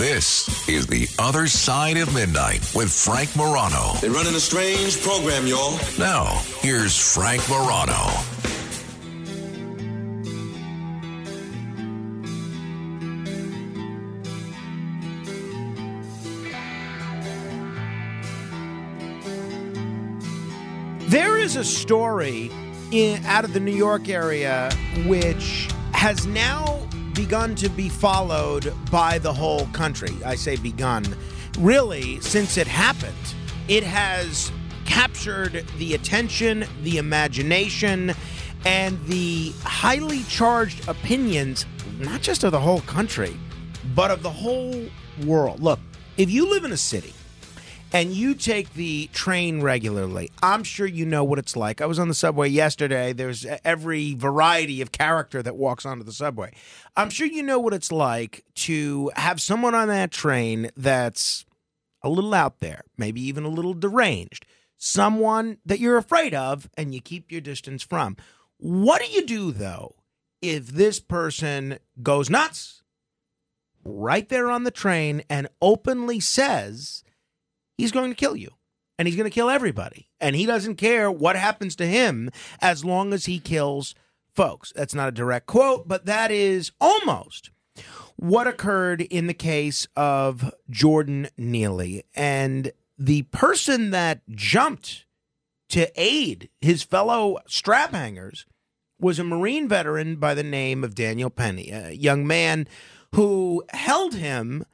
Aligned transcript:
This 0.00 0.66
is 0.66 0.86
The 0.86 1.06
Other 1.18 1.46
Side 1.46 1.98
of 1.98 2.14
Midnight 2.14 2.66
with 2.74 2.90
Frank 2.90 3.36
Morano. 3.36 3.92
They're 4.00 4.10
running 4.10 4.34
a 4.34 4.40
strange 4.40 4.98
program, 5.02 5.46
y'all. 5.46 5.78
Now, 5.98 6.40
here's 6.60 6.96
Frank 6.96 7.46
Morano. 7.50 8.08
There 21.10 21.36
is 21.36 21.56
a 21.56 21.64
story 21.64 22.50
in, 22.90 23.22
out 23.26 23.44
of 23.44 23.52
the 23.52 23.60
New 23.60 23.70
York 23.76 24.08
area 24.08 24.70
which 25.04 25.68
has 25.92 26.24
now 26.26 26.79
begun 27.20 27.54
to 27.54 27.68
be 27.68 27.90
followed 27.90 28.72
by 28.90 29.18
the 29.18 29.30
whole 29.30 29.66
country. 29.74 30.16
I 30.24 30.36
say 30.36 30.56
begun. 30.56 31.04
Really, 31.58 32.18
since 32.20 32.56
it 32.56 32.66
happened, 32.66 33.34
it 33.68 33.84
has 33.84 34.50
captured 34.86 35.66
the 35.76 35.92
attention, 35.92 36.64
the 36.82 36.96
imagination, 36.96 38.14
and 38.64 38.98
the 39.04 39.52
highly 39.64 40.22
charged 40.30 40.88
opinions, 40.88 41.66
not 41.98 42.22
just 42.22 42.42
of 42.42 42.52
the 42.52 42.58
whole 42.58 42.80
country, 42.80 43.36
but 43.94 44.10
of 44.10 44.22
the 44.22 44.30
whole 44.30 44.86
world. 45.26 45.60
Look, 45.60 45.78
if 46.16 46.30
you 46.30 46.48
live 46.48 46.64
in 46.64 46.72
a 46.72 46.78
city, 46.78 47.12
and 47.92 48.12
you 48.12 48.34
take 48.34 48.74
the 48.74 49.08
train 49.12 49.60
regularly, 49.60 50.30
I'm 50.42 50.62
sure 50.62 50.86
you 50.86 51.04
know 51.04 51.24
what 51.24 51.38
it's 51.38 51.56
like. 51.56 51.80
I 51.80 51.86
was 51.86 51.98
on 51.98 52.08
the 52.08 52.14
subway 52.14 52.48
yesterday. 52.48 53.12
There's 53.12 53.44
every 53.64 54.14
variety 54.14 54.80
of 54.80 54.92
character 54.92 55.42
that 55.42 55.56
walks 55.56 55.84
onto 55.84 56.04
the 56.04 56.12
subway. 56.12 56.52
I'm 56.96 57.10
sure 57.10 57.26
you 57.26 57.42
know 57.42 57.58
what 57.58 57.74
it's 57.74 57.92
like 57.92 58.44
to 58.56 59.10
have 59.16 59.40
someone 59.40 59.74
on 59.74 59.88
that 59.88 60.10
train 60.10 60.70
that's 60.76 61.44
a 62.02 62.08
little 62.08 62.34
out 62.34 62.60
there, 62.60 62.82
maybe 62.96 63.20
even 63.22 63.44
a 63.44 63.48
little 63.48 63.74
deranged, 63.74 64.46
someone 64.76 65.58
that 65.66 65.80
you're 65.80 65.98
afraid 65.98 66.32
of 66.32 66.70
and 66.76 66.94
you 66.94 67.00
keep 67.00 67.30
your 67.30 67.40
distance 67.40 67.82
from. 67.82 68.16
What 68.56 69.02
do 69.02 69.08
you 69.08 69.26
do, 69.26 69.52
though, 69.52 69.96
if 70.40 70.68
this 70.68 71.00
person 71.00 71.78
goes 72.02 72.30
nuts 72.30 72.82
right 73.84 74.28
there 74.28 74.50
on 74.50 74.64
the 74.64 74.70
train 74.70 75.22
and 75.28 75.48
openly 75.60 76.20
says, 76.20 77.02
he's 77.80 77.92
going 77.92 78.10
to 78.10 78.16
kill 78.16 78.36
you 78.36 78.50
and 78.98 79.08
he's 79.08 79.16
going 79.16 79.28
to 79.28 79.34
kill 79.34 79.50
everybody. 79.50 80.08
And 80.20 80.36
he 80.36 80.46
doesn't 80.46 80.76
care 80.76 81.10
what 81.10 81.36
happens 81.36 81.74
to 81.76 81.86
him 81.86 82.30
as 82.60 82.84
long 82.84 83.12
as 83.12 83.24
he 83.24 83.38
kills 83.38 83.94
folks. 84.34 84.72
That's 84.76 84.94
not 84.94 85.08
a 85.08 85.12
direct 85.12 85.46
quote, 85.46 85.88
but 85.88 86.06
that 86.06 86.30
is 86.30 86.72
almost 86.80 87.50
what 88.16 88.46
occurred 88.46 89.00
in 89.00 89.26
the 89.26 89.34
case 89.34 89.88
of 89.96 90.52
Jordan 90.68 91.28
Neely. 91.38 92.04
And 92.14 92.72
the 92.98 93.22
person 93.22 93.90
that 93.90 94.20
jumped 94.28 95.06
to 95.70 95.90
aid 95.96 96.50
his 96.60 96.82
fellow 96.82 97.38
strap 97.46 97.92
hangers 97.92 98.44
was 99.00 99.18
a 99.18 99.24
Marine 99.24 99.66
veteran 99.66 100.16
by 100.16 100.34
the 100.34 100.42
name 100.42 100.84
of 100.84 100.94
Daniel 100.94 101.30
Penny, 101.30 101.70
a 101.70 101.92
young 101.92 102.26
man 102.26 102.68
who 103.14 103.64
held 103.70 104.14
him 104.14 104.64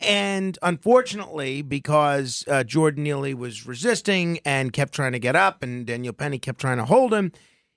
and 0.00 0.58
unfortunately, 0.62 1.62
because 1.62 2.44
uh, 2.48 2.64
Jordan 2.64 3.04
Neely 3.04 3.34
was 3.34 3.66
resisting 3.66 4.38
and 4.44 4.72
kept 4.72 4.94
trying 4.94 5.12
to 5.12 5.18
get 5.18 5.36
up, 5.36 5.62
and 5.62 5.86
Daniel 5.86 6.12
Penny 6.12 6.38
kept 6.38 6.60
trying 6.60 6.78
to 6.78 6.84
hold 6.84 7.12
him, 7.12 7.32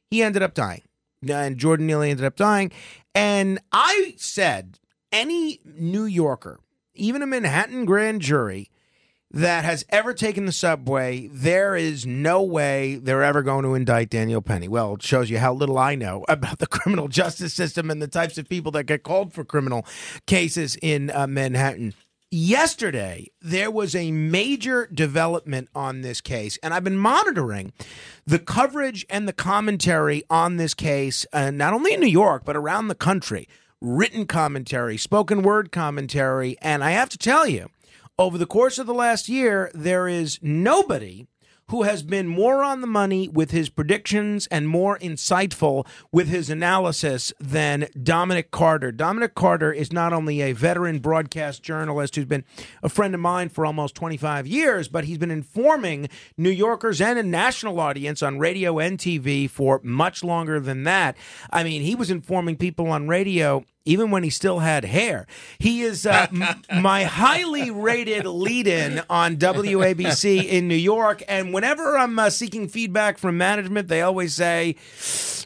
he 0.09 0.23
ended 0.23 0.41
up 0.41 0.53
dying. 0.53 0.83
And 1.27 1.57
Jordan 1.57 1.87
Neely 1.87 2.09
ended 2.09 2.25
up 2.25 2.35
dying. 2.35 2.71
And 3.15 3.59
I 3.71 4.15
said, 4.17 4.79
any 5.11 5.59
New 5.65 6.05
Yorker, 6.05 6.59
even 6.95 7.21
a 7.21 7.27
Manhattan 7.27 7.85
grand 7.85 8.21
jury, 8.21 8.69
that 9.33 9.65
has 9.65 9.83
ever 9.89 10.13
taken 10.13 10.45
the 10.45 10.51
subway, 10.51 11.27
there 11.27 11.75
is 11.75 12.05
no 12.05 12.43
way 12.43 12.95
they're 12.95 13.23
ever 13.23 13.41
going 13.41 13.63
to 13.63 13.73
indict 13.73 14.11
Daniel 14.11 14.43
Penny. 14.43 14.67
Well, 14.67 14.93
it 14.93 15.01
shows 15.01 15.29
you 15.29 15.39
how 15.39 15.53
little 15.53 15.77
I 15.79 15.95
know 15.95 16.23
about 16.29 16.59
the 16.59 16.67
criminal 16.67 17.07
justice 17.07 17.53
system 17.53 17.89
and 17.89 18.01
the 18.01 18.07
types 18.07 18.37
of 18.37 18.47
people 18.47 18.71
that 18.73 18.85
get 18.85 19.03
called 19.03 19.33
for 19.33 19.43
criminal 19.43 19.85
cases 20.27 20.77
in 20.81 21.09
uh, 21.09 21.27
Manhattan. 21.27 21.93
Yesterday, 22.35 23.27
there 23.43 23.69
was 23.69 23.93
a 23.93 24.11
major 24.11 24.89
development 24.91 25.69
on 25.75 26.01
this 26.01 26.19
case, 26.19 26.57
and 26.63 26.73
I've 26.73 26.83
been 26.83 26.97
monitoring 26.97 27.73
the 28.25 28.39
coverage 28.39 29.05
and 29.07 29.27
the 29.27 29.33
commentary 29.33 30.23
on 30.31 30.57
this 30.57 30.73
case, 30.73 31.27
uh, 31.31 31.51
not 31.51 31.75
only 31.75 31.93
in 31.93 31.99
New 31.99 32.07
York, 32.07 32.41
but 32.43 32.55
around 32.55 32.87
the 32.87 32.95
country. 32.95 33.47
Written 33.81 34.25
commentary, 34.25 34.97
spoken 34.97 35.43
word 35.43 35.71
commentary, 35.71 36.57
and 36.59 36.83
I 36.83 36.89
have 36.89 37.09
to 37.09 37.19
tell 37.19 37.45
you, 37.45 37.69
over 38.17 38.39
the 38.39 38.47
course 38.47 38.79
of 38.79 38.87
the 38.87 38.95
last 38.95 39.29
year, 39.29 39.69
there 39.75 40.07
is 40.07 40.39
nobody 40.41 41.27
who 41.69 41.83
has 41.83 42.03
been 42.03 42.27
more 42.27 42.63
on 42.63 42.81
the 42.81 42.87
money 42.87 43.27
with 43.27 43.51
his 43.51 43.69
predictions 43.69 44.47
and 44.47 44.67
more 44.67 44.97
insightful 44.99 45.87
with 46.11 46.27
his 46.27 46.49
analysis 46.49 47.33
than 47.39 47.87
Dominic 48.01 48.51
Carter. 48.51 48.91
Dominic 48.91 49.35
Carter 49.35 49.71
is 49.71 49.91
not 49.91 50.13
only 50.13 50.41
a 50.41 50.53
veteran 50.53 50.99
broadcast 50.99 51.63
journalist 51.63 52.15
who's 52.15 52.25
been 52.25 52.43
a 52.81 52.89
friend 52.89 53.13
of 53.13 53.21
mine 53.21 53.49
for 53.49 53.65
almost 53.65 53.95
25 53.95 54.45
years, 54.45 54.87
but 54.87 55.05
he's 55.05 55.17
been 55.17 55.31
informing 55.31 56.09
New 56.37 56.49
Yorkers 56.49 57.01
and 57.01 57.17
a 57.17 57.23
national 57.23 57.79
audience 57.79 58.21
on 58.21 58.39
radio 58.39 58.79
and 58.79 58.97
TV 58.97 59.49
for 59.49 59.79
much 59.83 60.23
longer 60.23 60.59
than 60.59 60.83
that. 60.83 61.17
I 61.49 61.63
mean, 61.63 61.81
he 61.81 61.95
was 61.95 62.11
informing 62.11 62.57
people 62.57 62.87
on 62.89 63.07
radio 63.07 63.63
even 63.85 64.11
when 64.11 64.23
he 64.23 64.29
still 64.29 64.59
had 64.59 64.85
hair. 64.85 65.27
He 65.59 65.81
is 65.81 66.05
uh, 66.05 66.27
m- 66.31 66.61
my 66.81 67.03
highly 67.03 67.69
rated 67.69 68.25
lead 68.25 68.67
in 68.67 69.01
on 69.09 69.37
WABC 69.37 70.45
in 70.45 70.67
New 70.67 70.75
York. 70.75 71.21
And 71.27 71.53
whenever 71.53 71.97
I'm 71.97 72.17
uh, 72.17 72.29
seeking 72.29 72.67
feedback 72.67 73.17
from 73.17 73.37
management, 73.37 73.89
they 73.89 74.01
always 74.01 74.33
say, 74.33 74.75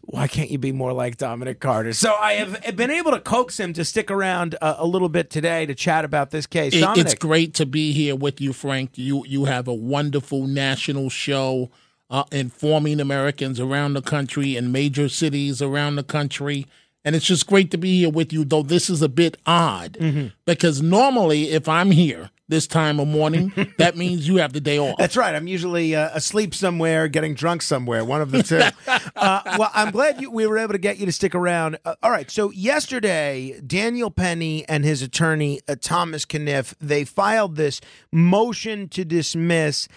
why 0.03 0.27
can't 0.27 0.49
you 0.51 0.57
be 0.57 0.71
more 0.71 0.93
like 0.93 1.17
Dominic 1.17 1.59
Carter? 1.59 1.93
So 1.93 2.13
I 2.13 2.33
have 2.33 2.75
been 2.75 2.91
able 2.91 3.11
to 3.11 3.19
coax 3.19 3.59
him 3.59 3.73
to 3.73 3.83
stick 3.83 4.11
around 4.11 4.55
uh, 4.61 4.75
a 4.77 4.85
little 4.85 5.09
bit 5.09 5.29
today 5.29 5.65
to 5.65 5.75
chat 5.75 6.05
about 6.05 6.31
this 6.31 6.45
case. 6.45 6.73
It, 6.73 6.81
Dominic. 6.81 7.05
it's 7.05 7.15
great 7.15 7.53
to 7.55 7.65
be 7.65 7.91
here 7.91 8.15
with 8.15 8.39
you, 8.39 8.53
Frank. 8.53 8.97
You 8.97 9.25
you 9.25 9.45
have 9.45 9.67
a 9.67 9.73
wonderful 9.73 10.47
national 10.47 11.09
show 11.09 11.71
uh, 12.09 12.23
informing 12.31 12.99
Americans 12.99 13.59
around 13.59 13.93
the 13.93 14.01
country 14.01 14.55
in 14.55 14.71
major 14.71 15.09
cities 15.09 15.61
around 15.61 15.95
the 15.97 16.03
country. 16.03 16.67
And 17.07 17.15
it's 17.15 17.25
just 17.25 17.47
great 17.47 17.71
to 17.71 17.77
be 17.77 17.99
here 17.99 18.09
with 18.09 18.33
you, 18.33 18.43
though 18.43 18.63
this 18.63 18.89
is 18.89 19.01
a 19.01 19.07
bit 19.07 19.37
odd 19.45 19.93
Mm-hmm. 19.93 20.27
because 20.45 20.81
normally, 20.81 21.51
if 21.51 21.69
I'm 21.69 21.91
here 21.91 22.31
this 22.49 22.67
time 22.67 22.99
of 22.99 23.07
morning, 23.07 23.53
that 23.77 23.95
means 23.95 24.27
you 24.27 24.37
have 24.37 24.51
the 24.51 24.59
day 24.59 24.77
off. 24.77 24.97
That's 24.97 25.15
right. 25.15 25.33
I'm 25.33 25.47
usually 25.47 25.95
uh, 25.95 26.09
asleep 26.13 26.53
somewhere, 26.53 27.07
getting 27.07 27.33
drunk 27.33 27.61
somewhere. 27.61 28.03
One 28.03 28.21
of 28.21 28.31
the 28.31 28.43
two. 28.43 28.57
uh, 29.15 29.41
well, 29.57 29.71
I'm 29.73 29.91
glad 29.91 30.19
you, 30.21 30.29
we 30.31 30.45
were 30.47 30.57
able 30.57 30.73
to 30.73 30.77
get 30.79 30.97
you 30.97 31.05
to 31.05 31.11
stick 31.13 31.33
around. 31.33 31.77
Uh, 31.85 31.95
all 32.03 32.11
right. 32.11 32.29
So 32.29 32.51
yesterday, 32.51 33.57
Daniel 33.65 34.11
Penny 34.11 34.67
and 34.67 34.83
his 34.83 35.01
attorney 35.01 35.61
uh, 35.69 35.75
Thomas 35.79 36.25
Kenniff 36.25 36.75
they 36.81 37.05
filed 37.05 37.55
this 37.55 37.79
motion 38.11 38.89
to 38.89 39.05
dismiss. 39.05 39.87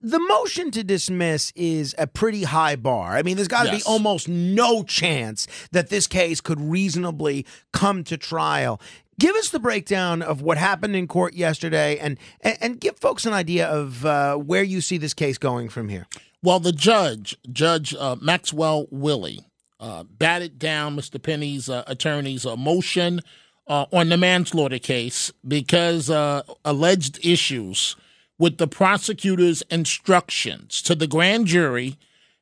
The 0.00 0.20
motion 0.20 0.70
to 0.72 0.84
dismiss 0.84 1.52
is 1.56 1.94
a 1.98 2.06
pretty 2.06 2.44
high 2.44 2.76
bar. 2.76 3.16
I 3.16 3.22
mean, 3.22 3.34
there's 3.36 3.48
got 3.48 3.64
to 3.64 3.72
Yes. 3.72 3.82
be 3.82 3.88
almost 3.90 4.28
no 4.28 4.84
chance 4.84 5.48
that 5.72 5.88
this 5.90 6.06
case 6.06 6.40
could 6.40 6.60
reasonably 6.60 7.44
come 7.72 8.04
to 8.04 8.16
trial. 8.16 8.80
Give 9.18 9.34
us 9.34 9.48
the 9.48 9.58
breakdown 9.58 10.22
of 10.22 10.40
what 10.40 10.56
happened 10.56 10.94
in 10.94 11.08
court 11.08 11.34
yesterday, 11.34 11.98
and 11.98 12.16
and, 12.42 12.56
and 12.60 12.80
give 12.80 12.96
folks 12.98 13.26
an 13.26 13.32
idea 13.32 13.66
of 13.66 14.04
uh, 14.06 14.36
where 14.36 14.62
you 14.62 14.80
see 14.80 14.98
this 14.98 15.14
case 15.14 15.36
going 15.36 15.68
from 15.68 15.88
here. 15.88 16.06
Well, 16.44 16.60
the 16.60 16.70
judge, 16.70 17.36
Judge 17.52 17.92
uh, 17.98 18.14
Maxwell 18.22 18.86
Wiley, 18.92 19.40
uh, 19.80 20.04
batted 20.04 20.60
down 20.60 20.94
Mr. 20.96 21.20
Penny's 21.20 21.68
uh, 21.68 21.82
attorney's 21.88 22.46
uh, 22.46 22.54
motion 22.56 23.20
uh, 23.66 23.86
on 23.92 24.08
the 24.10 24.16
manslaughter 24.16 24.78
case 24.78 25.32
because 25.46 26.08
uh, 26.08 26.42
alleged 26.64 27.18
issues 27.26 27.96
with 28.38 28.58
the 28.58 28.68
prosecutor's 28.68 29.62
instructions 29.70 30.80
to 30.82 30.94
the 30.94 31.06
grand 31.06 31.46
jury, 31.46 31.96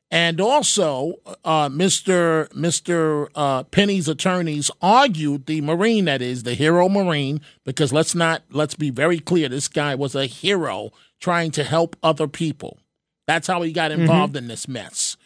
and 0.09 0.39
also 0.39 1.15
uh, 1.43 1.67
Mr. 1.67 2.47
Mr. 2.49 3.27
Uh, 3.35 3.63
Penny's 3.63 4.07
attorneys 4.07 4.71
argued 4.81 5.47
the 5.47 5.61
Marine, 5.61 6.05
that 6.05 6.21
is 6.21 6.43
the 6.43 6.53
hero 6.53 6.87
Marine, 6.87 7.41
because 7.65 7.91
let's 7.91 8.15
not 8.15 8.43
let's 8.49 8.75
be 8.75 8.89
very 8.89 9.19
clear, 9.19 9.49
this 9.49 9.67
guy 9.67 9.95
was 9.95 10.15
a 10.15 10.25
hero 10.25 10.91
trying 11.19 11.51
to 11.51 11.63
help 11.63 11.95
other 12.01 12.27
people. 12.27 12.77
That's 13.25 13.47
how 13.47 13.61
he 13.61 13.73
got 13.73 13.91
involved 13.91 14.37
in 14.37 14.47
this 14.47 14.67
mess. 14.67 15.17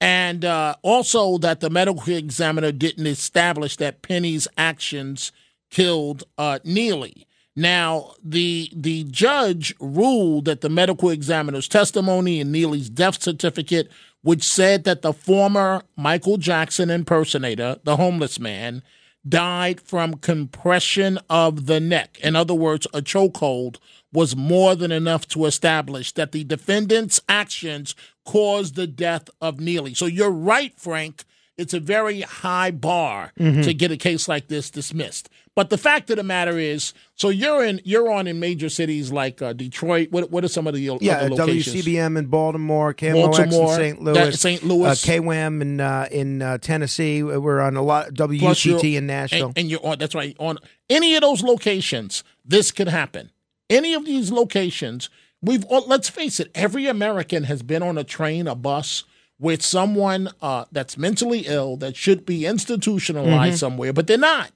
And 0.00 0.44
uh, 0.44 0.74
also 0.82 1.38
that 1.38 1.60
the 1.60 1.70
medical 1.70 2.12
examiner 2.12 2.72
didn't 2.72 3.06
establish 3.06 3.76
that 3.76 4.02
Penny's 4.02 4.48
actions 4.58 5.30
killed 5.70 6.24
uh, 6.36 6.58
Neely. 6.64 7.26
Now, 7.56 8.14
the 8.22 8.70
the 8.74 9.04
judge 9.04 9.74
ruled 9.78 10.46
that 10.46 10.60
the 10.60 10.68
medical 10.68 11.10
examiner's 11.10 11.68
testimony 11.68 12.40
and 12.40 12.50
Neely's 12.50 12.90
death 12.90 13.22
certificate, 13.22 13.88
which 14.22 14.42
said 14.42 14.84
that 14.84 15.02
the 15.02 15.12
former 15.12 15.82
Michael 15.96 16.36
Jackson 16.36 16.90
impersonator, 16.90 17.76
the 17.84 17.96
homeless 17.96 18.40
man, 18.40 18.82
died 19.26 19.80
from 19.80 20.14
compression 20.14 21.18
of 21.30 21.66
the 21.66 21.80
neck. 21.80 22.18
In 22.22 22.34
other 22.34 22.54
words, 22.54 22.86
a 22.92 23.00
chokehold 23.00 23.76
was 24.12 24.36
more 24.36 24.74
than 24.74 24.92
enough 24.92 25.26
to 25.28 25.46
establish 25.46 26.12
that 26.12 26.32
the 26.32 26.44
defendant's 26.44 27.20
actions 27.28 27.94
caused 28.24 28.74
the 28.74 28.86
death 28.86 29.28
of 29.40 29.60
Neely. 29.60 29.94
So 29.94 30.06
you're 30.06 30.30
right, 30.30 30.72
Frank. 30.76 31.24
It's 31.56 31.72
a 31.74 31.80
very 31.80 32.22
high 32.22 32.70
bar 32.72 33.32
Mm-hmm. 33.38 33.62
to 33.62 33.74
get 33.74 33.90
a 33.92 33.96
case 33.96 34.26
like 34.28 34.48
this 34.48 34.70
dismissed. 34.70 35.28
But 35.54 35.70
the 35.70 35.78
fact 35.78 36.10
of 36.10 36.16
the 36.16 36.24
matter 36.24 36.58
is, 36.58 36.92
so 37.14 37.28
you're 37.28 37.64
in, 37.64 37.80
you're 37.84 38.10
on 38.10 38.26
in 38.26 38.40
major 38.40 38.68
cities 38.68 39.12
like 39.12 39.40
uh, 39.40 39.52
Detroit. 39.52 40.08
What, 40.10 40.30
what 40.32 40.42
are 40.44 40.48
some 40.48 40.66
of 40.66 40.74
the 40.74 40.80
Yeah, 41.00 41.18
other 41.18 41.30
locations? 41.36 41.76
WCBM 41.86 42.18
in 42.18 42.26
Baltimore, 42.26 42.92
KMOX 42.92 43.14
Baltimore, 43.36 43.70
in 43.74 43.76
St. 43.76 44.02
Louis, 44.02 44.40
St. 44.40 44.62
Louis. 44.64 44.88
uh, 44.88 44.94
KWAM 44.94 45.60
in 45.62 45.80
uh, 45.80 46.08
in 46.10 46.42
uh, 46.42 46.58
Tennessee. 46.58 47.22
We're 47.22 47.60
on 47.60 47.76
a 47.76 47.82
lot. 47.82 48.14
WUTT 48.14 48.82
in 48.96 49.06
Nashville. 49.06 49.48
And, 49.48 49.58
and 49.58 49.70
you're 49.70 49.86
on. 49.86 49.98
That's 49.98 50.14
right. 50.16 50.34
On 50.40 50.58
any 50.90 51.14
of 51.14 51.20
those 51.20 51.42
locations, 51.44 52.24
this 52.44 52.72
could 52.72 52.88
happen. 52.88 53.30
Any 53.70 53.94
of 53.94 54.04
these 54.04 54.32
locations, 54.32 55.08
we've. 55.40 55.64
all 55.66 55.84
Let's 55.86 56.08
face 56.08 56.40
it. 56.40 56.50
Every 56.56 56.86
American 56.88 57.44
has 57.44 57.62
been 57.62 57.82
on 57.84 57.96
a 57.96 58.02
train, 58.04 58.48
a 58.48 58.56
bus 58.56 59.04
with 59.38 59.62
someone 59.62 60.30
uh, 60.42 60.64
that's 60.72 60.96
mentally 60.96 61.40
ill 61.40 61.76
that 61.78 61.96
should 61.96 62.24
be 62.24 62.46
institutionalized 62.46 63.54
Mm-hmm. 63.54 63.56
somewhere, 63.56 63.92
but 63.92 64.06
they're 64.06 64.16
not. 64.18 64.50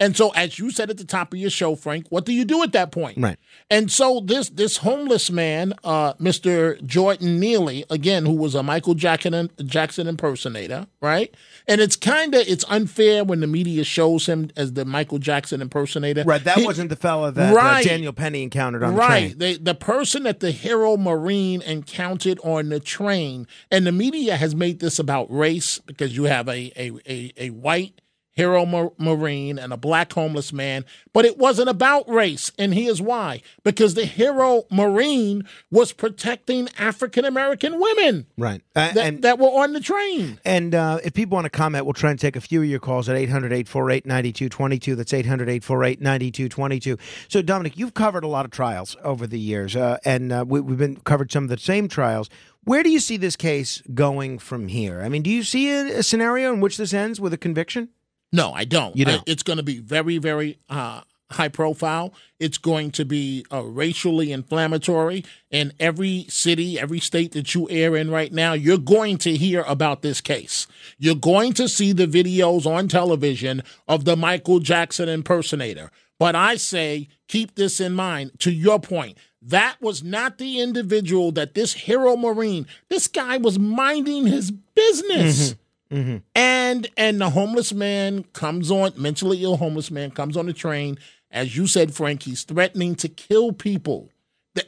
And 0.00 0.16
so, 0.16 0.30
as 0.30 0.58
you 0.58 0.72
said 0.72 0.90
at 0.90 0.96
the 0.98 1.04
top 1.04 1.32
of 1.32 1.38
your 1.38 1.50
show, 1.50 1.76
Frank, 1.76 2.06
what 2.08 2.24
do 2.24 2.32
you 2.32 2.44
do 2.44 2.64
at 2.64 2.72
that 2.72 2.90
point? 2.90 3.16
Right. 3.16 3.36
And 3.70 3.92
so 3.92 4.20
this 4.24 4.48
this 4.50 4.78
homeless 4.78 5.30
man, 5.30 5.72
uh, 5.84 6.14
Mr. 6.14 6.82
Jordan 6.84 7.38
Neely, 7.38 7.84
again, 7.90 8.26
who 8.26 8.32
was 8.32 8.56
a 8.56 8.62
Michael 8.64 8.94
Jackson 8.94 9.50
Jackson 9.64 10.08
impersonator, 10.08 10.88
right? 11.00 11.32
And 11.68 11.80
it's 11.80 11.94
kind 11.94 12.34
of 12.34 12.42
it's 12.48 12.64
unfair 12.68 13.22
when 13.22 13.38
the 13.38 13.46
media 13.46 13.84
shows 13.84 14.26
him 14.26 14.50
as 14.56 14.72
the 14.72 14.84
Michael 14.84 15.18
Jackson 15.18 15.62
impersonator. 15.62 16.24
right, 16.24 16.42
that 16.42 16.58
He- 16.58 16.66
wasn't 16.66 16.88
the 16.90 16.96
fella 16.96 17.30
that 17.30 17.54
Right. 17.54 17.86
uh, 17.86 17.88
Daniel 17.88 18.12
Penny 18.12 18.42
encountered 18.42 18.82
on 18.82 18.94
the 18.94 18.98
right. 18.98 19.20
train. 19.28 19.38
They, 19.38 19.56
the 19.58 19.76
person 19.76 20.24
that 20.24 20.40
the 20.40 20.50
hero 20.50 20.96
Marine 20.96 21.62
encountered 21.62 22.40
on 22.42 22.68
the 22.68 22.80
train, 22.80 23.46
and 23.70 23.86
the 23.86 23.92
media 23.92 24.36
has 24.36 24.56
made 24.56 24.80
this 24.80 24.98
about 24.98 25.32
race 25.32 25.78
because 25.86 26.16
you 26.16 26.24
have 26.24 26.48
a 26.48 26.72
a, 26.76 26.90
a, 27.08 27.32
a 27.36 27.50
white 27.50 28.00
hero 28.34 28.66
Mar- 28.66 28.92
Marine 28.98 29.58
and 29.58 29.72
a 29.72 29.76
black 29.76 30.12
homeless 30.12 30.52
man, 30.52 30.84
but 31.12 31.24
it 31.24 31.38
wasn't 31.38 31.68
about 31.68 32.08
race, 32.08 32.52
and 32.58 32.74
here's 32.74 33.00
why: 33.00 33.40
because 33.62 33.94
the 33.94 34.06
hero 34.06 34.64
Marine 34.70 35.44
was 35.70 35.92
protecting 35.92 36.68
African 36.78 37.24
American 37.24 37.80
women 37.80 38.26
Right, 38.36 38.62
uh, 38.76 38.92
that, 38.92 38.96
and 38.96 39.22
that 39.22 39.38
were 39.38 39.48
on 39.48 39.72
the 39.72 39.80
train. 39.80 40.38
And 40.44 40.74
uh, 40.74 40.98
if 41.04 41.14
people 41.14 41.36
want 41.36 41.46
to 41.46 41.50
comment, 41.50 41.84
we'll 41.86 41.94
try 41.94 42.10
and 42.10 42.18
take 42.18 42.36
a 42.36 42.40
few 42.40 42.62
of 42.62 42.68
your 42.68 42.80
calls 42.80 43.08
at 43.08 43.16
800 43.16 43.52
848 43.52 44.06
9222. 44.06 44.94
That's 44.94 45.12
800 45.12 45.48
848 45.48 46.00
9222. 46.00 46.98
So, 47.28 47.42
Dominic, 47.42 47.78
you've 47.78 47.94
covered 47.94 48.24
a 48.24 48.28
lot 48.28 48.44
of 48.44 48.50
trials 48.50 48.96
over 49.02 49.26
the 49.26 49.38
years, 49.38 49.76
uh, 49.76 49.98
and 50.04 50.32
uh, 50.32 50.44
we, 50.46 50.60
we've 50.60 50.78
been 50.78 50.96
covered 50.96 51.32
some 51.32 51.44
of 51.44 51.50
the 51.50 51.58
same 51.58 51.88
trials. 51.88 52.28
Where 52.64 52.82
do 52.82 52.90
you 52.90 53.00
see 53.00 53.16
this 53.16 53.36
case 53.36 53.82
going 53.92 54.38
from 54.38 54.68
here? 54.68 55.02
I 55.02 55.08
mean, 55.08 55.22
do 55.22 55.30
you 55.30 55.42
see 55.42 55.70
a, 55.70 55.98
a 55.98 56.02
scenario 56.02 56.52
in 56.52 56.60
which 56.60 56.78
this 56.78 56.94
ends 56.94 57.20
with 57.20 57.32
a 57.32 57.38
conviction? 57.38 57.90
No, 58.34 58.52
I 58.52 58.64
don't. 58.64 58.96
You? 58.96 59.06
Uh, 59.06 59.18
It's 59.26 59.44
going 59.44 59.58
to 59.58 59.62
be 59.62 59.78
very, 59.78 60.18
very 60.18 60.58
uh, 60.68 61.02
high 61.30 61.48
profile. 61.48 62.12
It's 62.40 62.58
going 62.58 62.90
to 62.92 63.04
be 63.04 63.46
uh, 63.52 63.62
racially 63.62 64.32
inflammatory. 64.32 65.24
In 65.50 65.72
every 65.78 66.26
city, 66.28 66.78
every 66.78 66.98
state 66.98 67.30
that 67.32 67.54
you 67.54 67.70
air 67.70 67.94
in 67.94 68.10
right 68.10 68.32
now, 68.32 68.52
you're 68.52 68.76
going 68.78 69.18
to 69.18 69.36
hear 69.36 69.62
about 69.68 70.02
this 70.02 70.20
case. 70.20 70.66
You're 70.98 71.14
going 71.14 71.52
to 71.54 71.68
see 71.68 71.92
the 71.92 72.08
videos 72.08 72.66
on 72.66 72.88
television 72.88 73.62
of 73.86 74.04
the 74.04 74.16
Michael 74.16 74.58
Jackson 74.58 75.08
impersonator. 75.08 75.92
But 76.18 76.34
I 76.34 76.56
say, 76.56 77.08
keep 77.28 77.54
this 77.54 77.80
in 77.80 77.92
mind. 77.92 78.32
To 78.40 78.50
your 78.50 78.80
point, 78.80 79.16
that 79.42 79.76
was 79.80 80.02
not 80.02 80.38
the 80.38 80.60
individual 80.60 81.30
that 81.32 81.54
this 81.54 81.72
hero 81.72 82.16
Marine, 82.16 82.66
this 82.88 83.06
guy 83.06 83.36
was 83.36 83.58
minding 83.58 84.26
his 84.26 84.50
business. 84.50 85.54
Mm-hmm. 85.90 86.18
And 86.34 86.90
and 86.96 87.20
the 87.20 87.30
homeless 87.30 87.72
man 87.72 88.24
comes 88.32 88.70
on, 88.70 88.92
mentally 88.96 89.42
ill 89.42 89.56
homeless 89.56 89.90
man 89.90 90.10
comes 90.10 90.36
on 90.36 90.46
the 90.46 90.52
train. 90.52 90.98
As 91.30 91.56
you 91.56 91.66
said, 91.66 91.94
Frank, 91.94 92.22
he's 92.22 92.44
threatening 92.44 92.94
to 92.96 93.08
kill 93.08 93.52
people. 93.52 94.10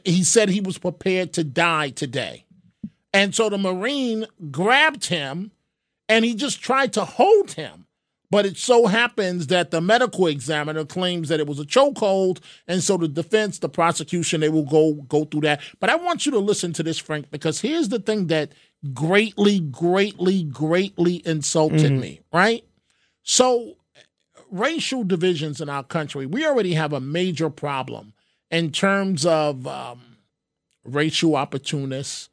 He 0.03 0.23
said 0.23 0.49
he 0.49 0.61
was 0.61 0.77
prepared 0.77 1.33
to 1.33 1.43
die 1.43 1.89
today. 1.89 2.45
And 3.13 3.33
so 3.33 3.49
the 3.49 3.57
Marine 3.57 4.25
grabbed 4.51 5.05
him 5.05 5.51
and 6.09 6.25
he 6.25 6.35
just 6.35 6.61
tried 6.61 6.93
to 6.93 7.05
hold 7.05 7.53
him. 7.53 7.87
But 8.29 8.45
it 8.45 8.57
so 8.57 8.87
happens 8.87 9.47
that 9.47 9.71
the 9.71 9.79
medical 9.79 10.27
examiner 10.27 10.83
claims 10.83 11.29
that 11.29 11.39
it 11.39 11.47
was 11.47 11.61
a 11.61 11.65
chokehold, 11.65 12.39
and 12.67 12.83
so 12.83 12.97
the 12.97 13.07
defense, 13.07 13.59
the 13.59 13.69
prosecution, 13.69 14.41
they 14.41 14.49
will 14.49 14.65
go 14.65 14.93
go 14.93 15.23
through 15.23 15.41
that. 15.41 15.61
But 15.79 15.89
I 15.89 15.95
want 15.95 16.25
you 16.25 16.33
to 16.33 16.39
listen 16.39 16.73
to 16.73 16.83
this, 16.83 16.97
Frank, 16.97 17.31
because 17.31 17.61
here's 17.61 17.87
the 17.87 17.99
thing 17.99 18.27
that 18.27 18.51
greatly, 18.93 19.59
greatly, 19.59 20.43
greatly 20.43 21.21
insulted 21.25 21.91
me. 21.91 22.21
Right? 22.31 22.63
So, 23.23 23.75
racial 24.49 25.03
divisions 25.03 25.59
in 25.61 25.69
our 25.69 25.83
country, 25.83 26.25
we 26.25 26.45
already 26.45 26.73
have 26.73 26.93
a 26.93 27.01
major 27.01 27.49
problem 27.49 28.13
in 28.49 28.71
terms 28.71 29.25
of 29.25 29.67
um, 29.67 30.17
racial 30.85 31.35
opportunists 31.35 32.29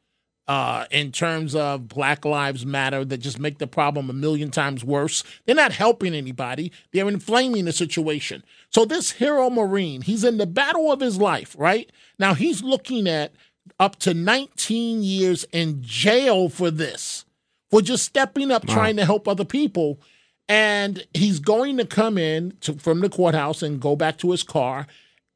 uh, 0.47 0.85
in 0.91 1.11
terms 1.11 1.55
of 1.55 1.87
Black 1.87 2.23
Lives 2.23 2.65
Matter 2.65 3.03
that 3.03 3.17
just 3.17 3.39
make 3.39 3.57
the 3.57 3.67
problem 3.67 4.09
a 4.09 4.13
million 4.13 4.51
times 4.51 4.83
worse. 4.83 5.23
They're 5.45 5.55
not 5.55 5.71
helping 5.71 6.13
anybody, 6.13 6.71
they're 6.91 7.07
inflaming 7.07 7.65
the 7.65 7.73
situation. 7.73 8.43
So, 8.69 8.85
this 8.85 9.11
hero 9.11 9.49
Marine, 9.49 10.01
he's 10.01 10.23
in 10.23 10.37
the 10.37 10.45
battle 10.45 10.91
of 10.91 10.99
his 10.99 11.17
life, 11.17 11.55
right? 11.57 11.91
Now, 12.19 12.35
he's 12.35 12.61
looking 12.61 13.07
at 13.07 13.33
up 13.79 13.97
to 13.97 14.13
19 14.13 15.03
years 15.03 15.45
in 15.51 15.81
jail 15.81 16.49
for 16.49 16.71
this, 16.71 17.25
for 17.69 17.81
just 17.81 18.05
stepping 18.05 18.51
up, 18.51 18.65
trying 18.67 18.95
to 18.97 19.05
help 19.05 19.27
other 19.27 19.45
people. 19.45 19.99
And 20.47 21.05
he's 21.13 21.39
going 21.39 21.77
to 21.77 21.85
come 21.85 22.17
in 22.17 22.55
to, 22.61 22.73
from 22.73 22.99
the 23.01 23.09
courthouse 23.09 23.63
and 23.63 23.81
go 23.81 23.95
back 23.95 24.17
to 24.19 24.31
his 24.31 24.43
car 24.43 24.85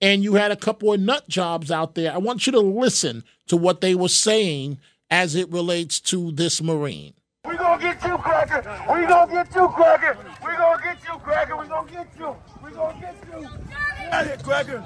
and 0.01 0.23
you 0.23 0.35
had 0.35 0.51
a 0.51 0.55
couple 0.55 0.93
of 0.93 0.99
nut 0.99 1.27
jobs 1.27 1.71
out 1.71 1.95
there. 1.95 2.13
I 2.13 2.17
want 2.17 2.45
you 2.45 2.51
to 2.53 2.59
listen 2.59 3.23
to 3.47 3.57
what 3.57 3.81
they 3.81 3.95
were 3.95 4.09
saying 4.09 4.79
as 5.09 5.35
it 5.35 5.51
relates 5.51 5.99
to 5.99 6.31
this 6.31 6.61
Marine. 6.61 7.13
We 7.45 7.57
gonna 7.57 7.81
get 7.81 8.03
you, 8.05 8.17
Cracker. 8.17 8.61
We 8.93 9.05
gonna 9.07 9.31
get 9.31 9.55
you, 9.55 9.67
Cracker. 9.69 10.17
We 10.45 10.51
gonna 10.55 10.83
get 10.83 10.97
you, 11.03 11.19
Cracker. 11.19 11.57
We 11.57 11.67
gonna 11.67 11.91
get 11.91 12.07
you. 12.17 12.35
We 12.63 12.71
gonna 12.71 12.99
get 12.99 13.15
you. 13.27 13.41
Get 13.41 14.13
out 14.13 14.21
of 14.21 14.27
here, 14.27 14.37
Cracker. 14.37 14.83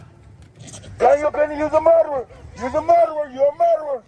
Daniel 0.98 1.32
Penny, 1.32 1.58
you're 1.58 1.68
a 1.68 1.82
murderer. 1.82 2.28
You're 2.58 2.68
a 2.68 2.82
murderer. 2.82 3.32
You're 3.34 3.48
a 3.50 3.58
murderer. 3.58 4.04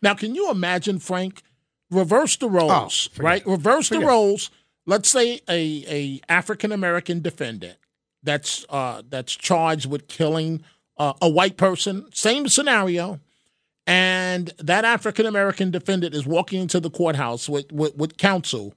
Now, 0.00 0.14
can 0.14 0.34
you 0.34 0.50
imagine, 0.50 0.98
Frank? 0.98 1.42
Reverse 1.90 2.36
the 2.36 2.48
roles, 2.48 3.08
forget 3.08 3.24
right? 3.24 3.46
Reverse 3.46 3.90
the 3.90 3.96
Forget 3.96 4.08
it. 4.08 4.10
roles. 4.10 4.50
Let's 4.86 5.10
say 5.10 5.40
a, 5.48 5.84
a 5.86 6.20
African 6.28 6.72
American 6.72 7.20
defendant 7.20 7.76
that's 8.22 8.64
uh, 8.70 9.02
that's 9.10 9.34
charged 9.34 9.90
with 9.90 10.08
killing 10.08 10.62
uh, 10.96 11.12
a 11.20 11.28
white 11.28 11.58
person. 11.58 12.06
Same 12.14 12.48
scenario, 12.48 13.20
and 13.86 14.54
that 14.58 14.86
African 14.86 15.26
American 15.26 15.70
defendant 15.70 16.14
is 16.14 16.26
walking 16.26 16.62
into 16.62 16.80
the 16.80 16.88
courthouse 16.90 17.46
with, 17.46 17.70
with 17.70 17.94
with 17.94 18.16
counsel, 18.16 18.74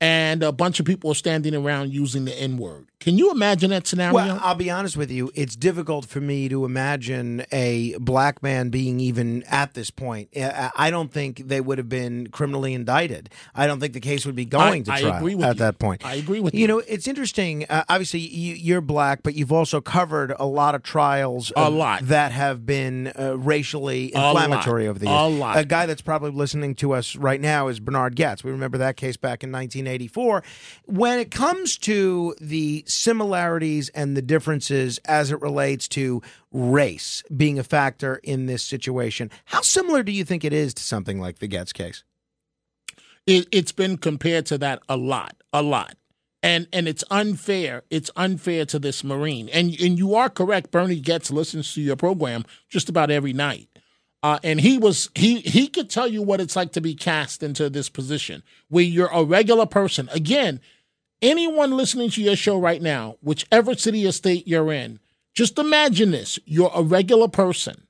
and 0.00 0.42
a 0.42 0.52
bunch 0.52 0.78
of 0.78 0.86
people 0.86 1.10
are 1.10 1.14
standing 1.14 1.54
around 1.54 1.92
using 1.92 2.24
the 2.24 2.40
N 2.40 2.56
word. 2.56 2.86
Can 3.00 3.16
you 3.16 3.30
imagine 3.30 3.70
that 3.70 3.86
scenario? 3.86 4.12
Well, 4.14 4.40
I'll 4.42 4.56
be 4.56 4.70
honest 4.70 4.96
with 4.96 5.10
you. 5.10 5.30
It's 5.34 5.54
difficult 5.54 6.04
for 6.06 6.20
me 6.20 6.48
to 6.48 6.64
imagine 6.64 7.44
a 7.52 7.96
black 7.98 8.42
man 8.42 8.70
being 8.70 8.98
even 8.98 9.44
at 9.44 9.74
this 9.74 9.90
point. 9.90 10.28
I 10.36 10.90
don't 10.90 11.12
think 11.12 11.46
they 11.46 11.60
would 11.60 11.78
have 11.78 11.88
been 11.88 12.26
criminally 12.28 12.74
indicted. 12.74 13.30
I 13.54 13.68
don't 13.68 13.78
think 13.78 13.92
the 13.92 14.00
case 14.00 14.26
would 14.26 14.34
be 14.34 14.44
going 14.44 14.82
to 14.84 14.92
I 14.92 15.00
trial 15.00 15.16
agree 15.16 15.36
with 15.36 15.46
at 15.46 15.56
you. 15.56 15.58
that 15.60 15.78
point. 15.78 16.04
I 16.04 16.14
agree 16.14 16.40
with 16.40 16.54
you. 16.54 16.60
you. 16.62 16.66
know, 16.66 16.80
it's 16.80 17.06
interesting. 17.06 17.66
Uh, 17.68 17.84
obviously, 17.88 18.20
you, 18.20 18.54
you're 18.54 18.80
black, 18.80 19.22
but 19.22 19.34
you've 19.36 19.52
also 19.52 19.80
covered 19.80 20.34
a 20.38 20.46
lot 20.46 20.74
of 20.74 20.82
trials 20.82 21.52
A 21.54 21.70
lot. 21.70 22.02
that 22.02 22.32
have 22.32 22.66
been 22.66 23.12
uh, 23.18 23.38
racially 23.38 24.06
inflammatory 24.06 24.88
over 24.88 24.98
the 24.98 25.06
years. 25.06 25.16
A 25.20 25.28
lot. 25.28 25.56
A 25.56 25.64
guy 25.64 25.86
that's 25.86 26.02
probably 26.02 26.32
listening 26.32 26.74
to 26.76 26.92
us 26.94 27.14
right 27.14 27.40
now 27.40 27.68
is 27.68 27.78
Bernard 27.78 28.16
Goetz. 28.16 28.42
We 28.42 28.50
remember 28.50 28.78
that 28.78 28.96
case 28.96 29.16
back 29.16 29.44
in 29.44 29.52
1984. 29.88 30.42
When 30.86 31.18
it 31.18 31.30
comes 31.30 31.76
to 31.78 32.34
the 32.40 32.84
similarities 32.86 33.88
and 33.90 34.16
the 34.16 34.22
differences 34.22 34.98
as 35.06 35.32
it 35.32 35.40
relates 35.40 35.88
to 35.88 36.22
race 36.52 37.22
being 37.36 37.58
a 37.58 37.64
factor 37.64 38.16
in 38.22 38.46
this 38.46 38.62
situation, 38.62 39.30
how 39.46 39.62
similar 39.62 40.02
do 40.02 40.12
you 40.12 40.24
think 40.24 40.44
it 40.44 40.52
is 40.52 40.74
to 40.74 40.82
something 40.82 41.20
like 41.20 41.38
the 41.38 41.48
Goetz 41.48 41.72
case? 41.72 42.04
it, 43.28 43.46
it's 43.52 43.72
been 43.72 43.98
compared 43.98 44.46
to 44.46 44.58
that 44.58 44.82
a 44.88 44.96
lot, 44.96 45.36
a 45.52 45.62
lot. 45.62 45.94
And 46.42 46.66
and 46.72 46.88
it's 46.88 47.04
unfair. 47.10 47.82
It's 47.90 48.10
unfair 48.16 48.64
to 48.66 48.78
this 48.78 49.04
Marine. 49.04 49.48
And 49.50 49.78
and 49.80 49.98
you 49.98 50.14
are 50.14 50.30
correct. 50.30 50.70
Bernie 50.70 51.00
Goetz 51.00 51.30
listens 51.30 51.74
to 51.74 51.82
your 51.82 51.96
program 51.96 52.44
just 52.68 52.88
about 52.88 53.10
every 53.10 53.32
night. 53.32 53.68
Uh, 54.22 54.38
and 54.42 54.60
he 54.60 54.78
was 54.78 55.10
he 55.14 55.40
he 55.40 55.68
could 55.68 55.88
tell 55.88 56.08
you 56.08 56.22
what 56.22 56.40
it's 56.40 56.56
like 56.56 56.72
to 56.72 56.80
be 56.80 56.94
cast 56.94 57.42
into 57.42 57.70
this 57.70 57.88
position 57.88 58.42
where 58.68 58.84
you're 58.84 59.10
a 59.12 59.22
regular 59.22 59.66
person. 59.66 60.08
Again, 60.12 60.60
anyone 61.22 61.76
listening 61.76 62.10
to 62.10 62.22
your 62.22 62.34
show 62.34 62.58
right 62.58 62.82
now, 62.82 63.16
whichever 63.22 63.74
city 63.74 64.06
or 64.06 64.12
state 64.12 64.48
you're 64.48 64.72
in, 64.72 64.98
just 65.34 65.58
imagine 65.58 66.10
this. 66.10 66.38
You're 66.46 66.72
a 66.74 66.82
regular 66.82 67.28
person. 67.28 67.86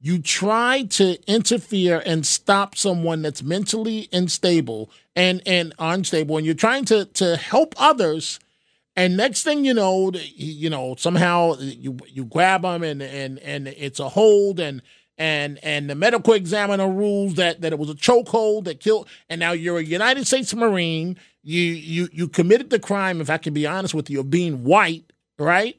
You 0.00 0.18
try 0.18 0.84
to 0.84 1.18
interfere 1.30 2.02
and 2.06 2.24
stop 2.24 2.74
someone 2.74 3.20
that's 3.20 3.42
mentally 3.42 4.08
unstable 4.14 4.90
and, 5.14 5.42
and 5.44 5.74
unstable, 5.78 6.38
and 6.38 6.46
you're 6.46 6.54
trying 6.54 6.86
to, 6.86 7.04
to 7.04 7.36
help 7.36 7.74
others. 7.76 8.40
And 8.96 9.14
next 9.14 9.42
thing 9.42 9.66
you 9.66 9.74
know, 9.74 10.10
you 10.34 10.70
know, 10.70 10.94
somehow 10.96 11.56
you 11.58 11.98
you 12.08 12.24
grab 12.24 12.62
them 12.62 12.82
and 12.82 13.02
and 13.02 13.38
and 13.38 13.68
it's 13.68 14.00
a 14.00 14.08
hold 14.08 14.58
and 14.58 14.82
and 15.20 15.58
and 15.62 15.88
the 15.90 15.94
medical 15.94 16.32
examiner 16.32 16.88
rules 16.88 17.34
that 17.34 17.60
that 17.60 17.72
it 17.72 17.78
was 17.78 17.90
a 17.90 17.94
chokehold 17.94 18.64
that 18.64 18.80
killed 18.80 19.06
and 19.28 19.38
now 19.38 19.52
you're 19.52 19.78
a 19.78 19.84
United 19.84 20.26
States 20.26 20.52
Marine 20.54 21.16
you 21.42 21.62
you 21.62 22.08
you 22.10 22.26
committed 22.26 22.70
the 22.70 22.80
crime 22.80 23.20
if 23.20 23.28
I 23.28 23.36
can 23.36 23.52
be 23.52 23.66
honest 23.66 23.94
with 23.94 24.08
you 24.08 24.20
of 24.20 24.30
being 24.30 24.64
white 24.64 25.12
right 25.38 25.76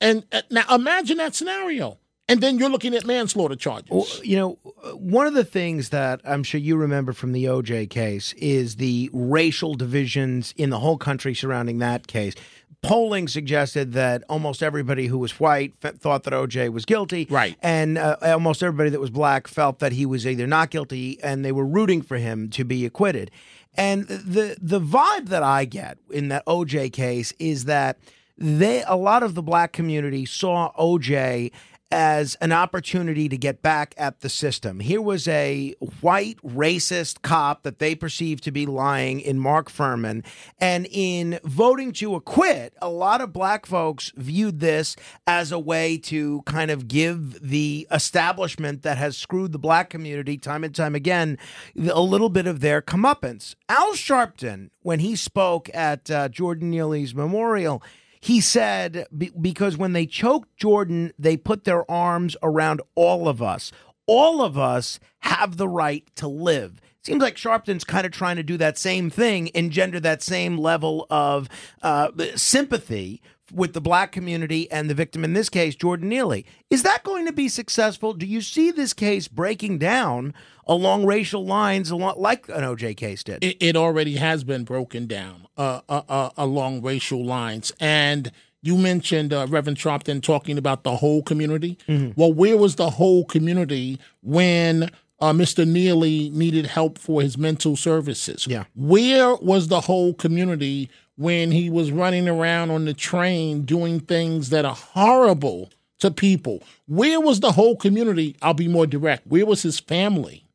and 0.00 0.24
uh, 0.32 0.42
now 0.50 0.64
imagine 0.72 1.18
that 1.18 1.34
scenario 1.34 1.98
and 2.30 2.40
then 2.40 2.60
you're 2.60 2.70
looking 2.70 2.94
at 2.94 3.04
manslaughter 3.04 3.56
charges. 3.56 3.90
Well, 3.90 4.06
you 4.22 4.36
know, 4.36 4.52
one 4.94 5.26
of 5.26 5.34
the 5.34 5.42
things 5.42 5.88
that 5.88 6.20
I'm 6.24 6.44
sure 6.44 6.60
you 6.60 6.76
remember 6.76 7.12
from 7.12 7.32
the 7.32 7.46
OJ 7.46 7.90
case 7.90 8.34
is 8.34 8.76
the 8.76 9.10
racial 9.12 9.74
divisions 9.74 10.54
in 10.56 10.70
the 10.70 10.78
whole 10.78 10.96
country 10.96 11.34
surrounding 11.34 11.80
that 11.80 12.06
case. 12.06 12.36
Polling 12.82 13.28
suggested 13.28 13.92
that 13.92 14.24
almost 14.28 14.62
everybody 14.62 15.06
who 15.06 15.18
was 15.18 15.38
white 15.38 15.74
f- 15.82 15.96
thought 15.96 16.24
that 16.24 16.32
OJ 16.32 16.72
was 16.72 16.84
guilty. 16.84 17.26
Right. 17.28 17.56
And 17.62 17.98
uh, 17.98 18.16
almost 18.22 18.62
everybody 18.62 18.90
that 18.90 19.00
was 19.00 19.10
black 19.10 19.46
felt 19.46 19.80
that 19.80 19.92
he 19.92 20.06
was 20.06 20.26
either 20.26 20.46
not 20.46 20.70
guilty 20.70 21.22
and 21.22 21.44
they 21.44 21.52
were 21.52 21.66
rooting 21.66 22.00
for 22.00 22.16
him 22.16 22.48
to 22.50 22.64
be 22.64 22.86
acquitted. 22.86 23.30
And 23.74 24.08
the 24.08 24.56
the 24.60 24.80
vibe 24.80 25.28
that 25.28 25.42
I 25.42 25.64
get 25.64 25.98
in 26.10 26.28
that 26.28 26.44
OJ 26.46 26.92
case 26.92 27.32
is 27.38 27.66
that 27.66 27.98
they 28.36 28.82
a 28.86 28.96
lot 28.96 29.22
of 29.22 29.34
the 29.34 29.42
black 29.42 29.72
community 29.72 30.24
saw 30.24 30.72
OJ 30.78 31.52
as 31.90 32.36
an 32.36 32.52
opportunity 32.52 33.28
to 33.28 33.36
get 33.36 33.62
back 33.62 33.94
at 33.98 34.20
the 34.20 34.28
system. 34.28 34.80
Here 34.80 35.02
was 35.02 35.26
a 35.26 35.74
white 36.00 36.38
racist 36.44 37.22
cop 37.22 37.64
that 37.64 37.78
they 37.78 37.94
perceived 37.94 38.44
to 38.44 38.52
be 38.52 38.64
lying 38.66 39.20
in 39.20 39.38
Mark 39.38 39.70
Fuhrman. 39.70 40.24
And 40.58 40.86
in 40.90 41.40
voting 41.42 41.92
to 41.94 42.14
acquit, 42.14 42.74
a 42.80 42.88
lot 42.88 43.20
of 43.20 43.32
black 43.32 43.66
folks 43.66 44.12
viewed 44.16 44.60
this 44.60 44.94
as 45.26 45.50
a 45.50 45.58
way 45.58 45.98
to 45.98 46.42
kind 46.42 46.70
of 46.70 46.86
give 46.86 47.40
the 47.40 47.88
establishment 47.90 48.82
that 48.82 48.98
has 48.98 49.16
screwed 49.16 49.52
the 49.52 49.58
black 49.58 49.90
community 49.90 50.38
time 50.38 50.62
and 50.62 50.74
time 50.74 50.94
again 50.94 51.38
a 51.76 52.00
little 52.00 52.28
bit 52.28 52.46
of 52.46 52.60
their 52.60 52.80
comeuppance. 52.80 53.54
Al 53.68 53.94
Sharpton, 53.94 54.70
when 54.82 55.00
he 55.00 55.16
spoke 55.16 55.68
at 55.74 56.10
uh, 56.10 56.28
Jordan 56.28 56.70
Neely's 56.70 57.14
memorial, 57.14 57.82
he 58.20 58.40
said 58.40 59.06
because 59.40 59.76
when 59.76 59.92
they 59.92 60.06
choked 60.06 60.56
Jordan, 60.56 61.12
they 61.18 61.36
put 61.36 61.64
their 61.64 61.90
arms 61.90 62.36
around 62.42 62.82
all 62.94 63.28
of 63.28 63.40
us. 63.40 63.72
All 64.06 64.42
of 64.42 64.58
us 64.58 65.00
have 65.20 65.56
the 65.56 65.68
right 65.68 66.04
to 66.16 66.28
live. 66.28 66.80
Seems 67.02 67.22
like 67.22 67.38
Sharpton's 67.38 67.84
kind 67.84 68.04
of 68.04 68.12
trying 68.12 68.36
to 68.36 68.42
do 68.42 68.58
that 68.58 68.76
same 68.76 69.08
thing, 69.08 69.50
engender 69.54 70.00
that 70.00 70.22
same 70.22 70.58
level 70.58 71.06
of 71.08 71.48
uh, 71.82 72.10
sympathy 72.36 73.22
with 73.52 73.72
the 73.72 73.80
black 73.80 74.12
community 74.12 74.70
and 74.70 74.88
the 74.88 74.94
victim 74.94 75.24
in 75.24 75.32
this 75.32 75.48
case, 75.48 75.74
Jordan 75.74 76.08
Neely. 76.08 76.46
Is 76.70 76.82
that 76.82 77.02
going 77.02 77.26
to 77.26 77.32
be 77.32 77.48
successful? 77.48 78.12
Do 78.12 78.26
you 78.26 78.40
see 78.40 78.70
this 78.70 78.92
case 78.92 79.28
breaking 79.28 79.78
down 79.78 80.34
along 80.66 81.06
racial 81.06 81.44
lines, 81.44 81.90
along, 81.90 82.20
like 82.20 82.48
an 82.48 82.62
OJ 82.62 82.96
case 82.96 83.24
did? 83.24 83.42
It, 83.42 83.56
it 83.60 83.76
already 83.76 84.16
has 84.16 84.44
been 84.44 84.64
broken 84.64 85.06
down 85.06 85.46
uh, 85.56 85.80
uh, 85.88 86.02
uh, 86.08 86.30
along 86.36 86.82
racial 86.82 87.24
lines. 87.24 87.72
And 87.80 88.30
you 88.62 88.76
mentioned 88.76 89.32
uh, 89.32 89.46
Reverend 89.48 89.78
Sharpton 89.78 90.22
talking 90.22 90.58
about 90.58 90.84
the 90.84 90.96
whole 90.96 91.22
community. 91.22 91.78
Mm-hmm. 91.88 92.20
Well, 92.20 92.32
where 92.32 92.56
was 92.56 92.76
the 92.76 92.90
whole 92.90 93.24
community 93.24 93.98
when 94.22 94.90
uh, 95.20 95.32
Mr. 95.32 95.66
Neely 95.66 96.30
needed 96.30 96.66
help 96.66 96.98
for 96.98 97.22
his 97.22 97.36
mental 97.38 97.76
services? 97.76 98.46
Yeah. 98.48 98.64
Where 98.74 99.34
was 99.36 99.68
the 99.68 99.82
whole 99.82 100.14
community 100.14 100.90
when 101.20 101.50
he 101.50 101.68
was 101.68 101.92
running 101.92 102.26
around 102.26 102.70
on 102.70 102.86
the 102.86 102.94
train 102.94 103.60
doing 103.66 104.00
things 104.00 104.48
that 104.48 104.64
are 104.64 104.74
horrible 104.74 105.68
to 105.98 106.10
people. 106.10 106.62
Where 106.88 107.20
was 107.20 107.40
the 107.40 107.52
whole 107.52 107.76
community? 107.76 108.36
I'll 108.40 108.54
be 108.54 108.68
more 108.68 108.86
direct. 108.86 109.26
Where 109.26 109.44
was 109.44 109.60
his 109.60 109.78
family 109.78 110.46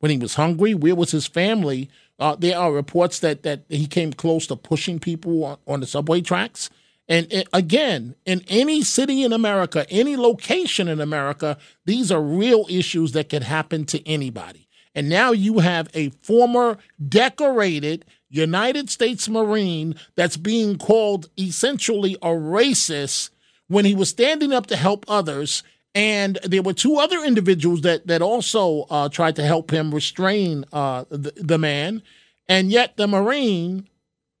when 0.00 0.10
he 0.10 0.18
was 0.18 0.34
hungry? 0.34 0.74
Where 0.74 0.96
was 0.96 1.12
his 1.12 1.28
family? 1.28 1.88
Uh, 2.18 2.34
there 2.34 2.58
are 2.58 2.72
reports 2.72 3.20
that 3.20 3.44
that 3.44 3.62
he 3.68 3.86
came 3.86 4.12
close 4.12 4.48
to 4.48 4.56
pushing 4.56 4.98
people 4.98 5.44
on, 5.44 5.58
on 5.68 5.78
the 5.78 5.86
subway 5.86 6.22
tracks. 6.22 6.70
And 7.08 7.44
again, 7.52 8.16
in 8.26 8.44
any 8.48 8.82
city 8.82 9.22
in 9.22 9.32
America, 9.32 9.86
any 9.90 10.16
location 10.16 10.88
in 10.88 11.00
America, 11.00 11.56
these 11.84 12.10
are 12.10 12.20
real 12.20 12.66
issues 12.68 13.12
that 13.12 13.28
could 13.28 13.44
happen 13.44 13.84
to 13.86 14.04
anybody. 14.08 14.66
And 14.94 15.08
now 15.08 15.32
you 15.32 15.60
have 15.60 15.88
a 15.94 16.10
former 16.22 16.78
decorated 17.06 18.04
United 18.28 18.90
States 18.90 19.28
Marine 19.28 19.94
that's 20.14 20.36
being 20.36 20.78
called 20.78 21.28
essentially 21.38 22.14
a 22.22 22.28
racist 22.28 23.30
when 23.68 23.84
he 23.84 23.94
was 23.94 24.08
standing 24.08 24.52
up 24.52 24.66
to 24.66 24.76
help 24.76 25.04
others. 25.08 25.62
And 25.94 26.38
there 26.44 26.62
were 26.62 26.72
two 26.72 26.96
other 26.96 27.24
individuals 27.24 27.80
that 27.82 28.06
that 28.06 28.22
also 28.22 28.86
uh, 28.90 29.08
tried 29.08 29.36
to 29.36 29.42
help 29.42 29.72
him 29.72 29.92
restrain 29.92 30.64
uh, 30.72 31.04
the, 31.08 31.32
the 31.36 31.58
man, 31.58 32.02
and 32.48 32.70
yet 32.70 32.96
the 32.96 33.08
Marine, 33.08 33.88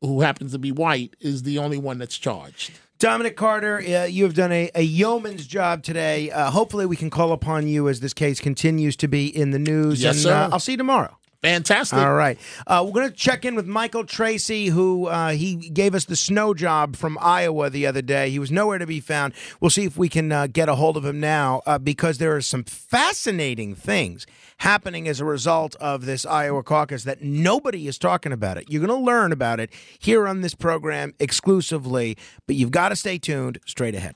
who 0.00 0.20
happens 0.20 0.52
to 0.52 0.58
be 0.58 0.70
white, 0.70 1.16
is 1.20 1.42
the 1.42 1.58
only 1.58 1.78
one 1.78 1.98
that's 1.98 2.18
charged. 2.18 2.70
Dominic 3.00 3.34
Carter, 3.34 3.78
uh, 3.78 4.04
you 4.04 4.24
have 4.24 4.34
done 4.34 4.52
a, 4.52 4.70
a 4.74 4.82
yeoman's 4.82 5.46
job 5.46 5.82
today. 5.82 6.30
Uh, 6.30 6.50
hopefully, 6.50 6.84
we 6.84 6.96
can 6.96 7.08
call 7.08 7.32
upon 7.32 7.66
you 7.66 7.88
as 7.88 8.00
this 8.00 8.12
case 8.12 8.40
continues 8.40 8.94
to 8.96 9.08
be 9.08 9.26
in 9.26 9.52
the 9.52 9.58
news. 9.58 10.02
Yes, 10.02 10.16
and, 10.16 10.22
sir. 10.22 10.34
Uh, 10.34 10.50
I'll 10.52 10.60
see 10.60 10.72
you 10.72 10.78
tomorrow. 10.78 11.16
Fantastic. 11.42 11.98
All 11.98 12.12
right. 12.12 12.38
Uh, 12.66 12.82
we're 12.84 12.92
going 12.92 13.08
to 13.08 13.16
check 13.16 13.46
in 13.46 13.54
with 13.54 13.66
Michael 13.66 14.04
Tracey, 14.04 14.66
who 14.66 15.06
uh, 15.06 15.30
he 15.30 15.56
gave 15.56 15.94
us 15.94 16.04
the 16.04 16.16
snow 16.16 16.52
job 16.52 16.96
from 16.96 17.16
Iowa 17.18 17.70
the 17.70 17.86
other 17.86 18.02
day. 18.02 18.28
He 18.28 18.38
was 18.38 18.50
nowhere 18.50 18.76
to 18.76 18.86
be 18.86 19.00
found. 19.00 19.32
We'll 19.58 19.70
see 19.70 19.84
if 19.84 19.96
we 19.96 20.10
can 20.10 20.30
uh, 20.30 20.48
get 20.48 20.68
a 20.68 20.74
hold 20.74 20.98
of 20.98 21.04
him 21.04 21.18
now 21.18 21.62
uh, 21.64 21.78
because 21.78 22.18
there 22.18 22.36
are 22.36 22.42
some 22.42 22.64
fascinating 22.64 23.74
things 23.74 24.26
happening 24.58 25.08
as 25.08 25.18
a 25.18 25.24
result 25.24 25.76
of 25.76 26.04
this 26.04 26.26
Iowa 26.26 26.62
caucus 26.62 27.04
that 27.04 27.22
nobody 27.22 27.88
is 27.88 27.98
talking 27.98 28.32
about 28.32 28.58
it. 28.58 28.64
You're 28.68 28.86
going 28.86 29.00
to 29.00 29.04
learn 29.04 29.32
about 29.32 29.60
it 29.60 29.70
here 29.98 30.28
on 30.28 30.42
this 30.42 30.54
program 30.54 31.14
exclusively, 31.18 32.18
but 32.46 32.56
you've 32.56 32.70
got 32.70 32.90
to 32.90 32.96
stay 32.96 33.16
tuned 33.16 33.58
straight 33.64 33.94
ahead. 33.94 34.14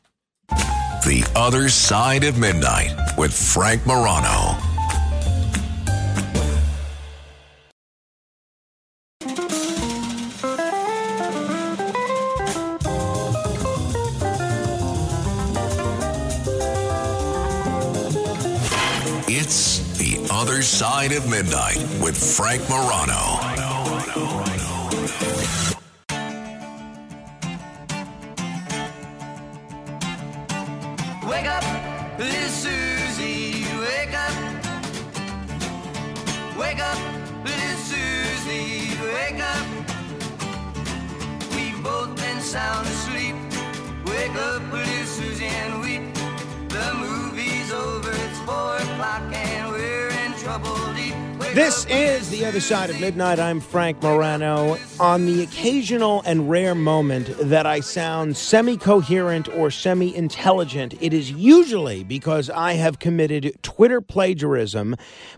The 0.48 1.30
Other 1.34 1.70
Side 1.70 2.24
of 2.24 2.38
Midnight 2.38 2.94
with 3.16 3.32
Frank 3.32 3.86
Morano. 3.86 4.58
Other 20.46 20.60
Side 20.60 21.12
of 21.12 21.26
Midnight 21.30 21.78
with 22.02 22.18
Frank 22.36 22.60
Morano. 22.68 23.40
Wake 31.26 31.46
up, 31.46 31.64
little 32.18 32.48
Susie, 32.50 33.64
wake 33.80 34.14
up. 34.14 34.34
Wake 36.58 36.80
up, 36.80 36.98
little 37.42 37.78
Susie, 37.78 38.98
wake 39.00 39.40
up. 39.40 39.66
We've 41.56 41.82
both 41.82 42.14
been 42.16 42.40
sound 42.42 42.86
asleep. 42.86 43.36
Wake 44.04 44.36
up, 44.36 44.60
little 44.70 45.03
This 51.54 51.86
is 51.86 52.30
The 52.30 52.46
Other 52.46 52.58
Side 52.58 52.90
of 52.90 53.00
Midnight. 53.00 53.38
I'm 53.38 53.60
Frank 53.60 54.02
Morano. 54.02 54.76
On 54.98 55.24
the 55.24 55.44
occasional 55.44 56.20
and 56.26 56.50
rare 56.50 56.74
moment 56.74 57.28
that 57.38 57.64
I 57.64 57.78
sound 57.78 58.36
semi 58.36 58.76
coherent 58.76 59.48
or 59.50 59.70
semi 59.70 60.12
intelligent, 60.16 60.94
it 61.00 61.14
is 61.14 61.30
usually 61.30 62.02
because 62.02 62.50
I 62.50 62.72
have 62.72 62.98
committed 62.98 63.56
Twitter 63.62 64.00
plagiarism 64.00 64.96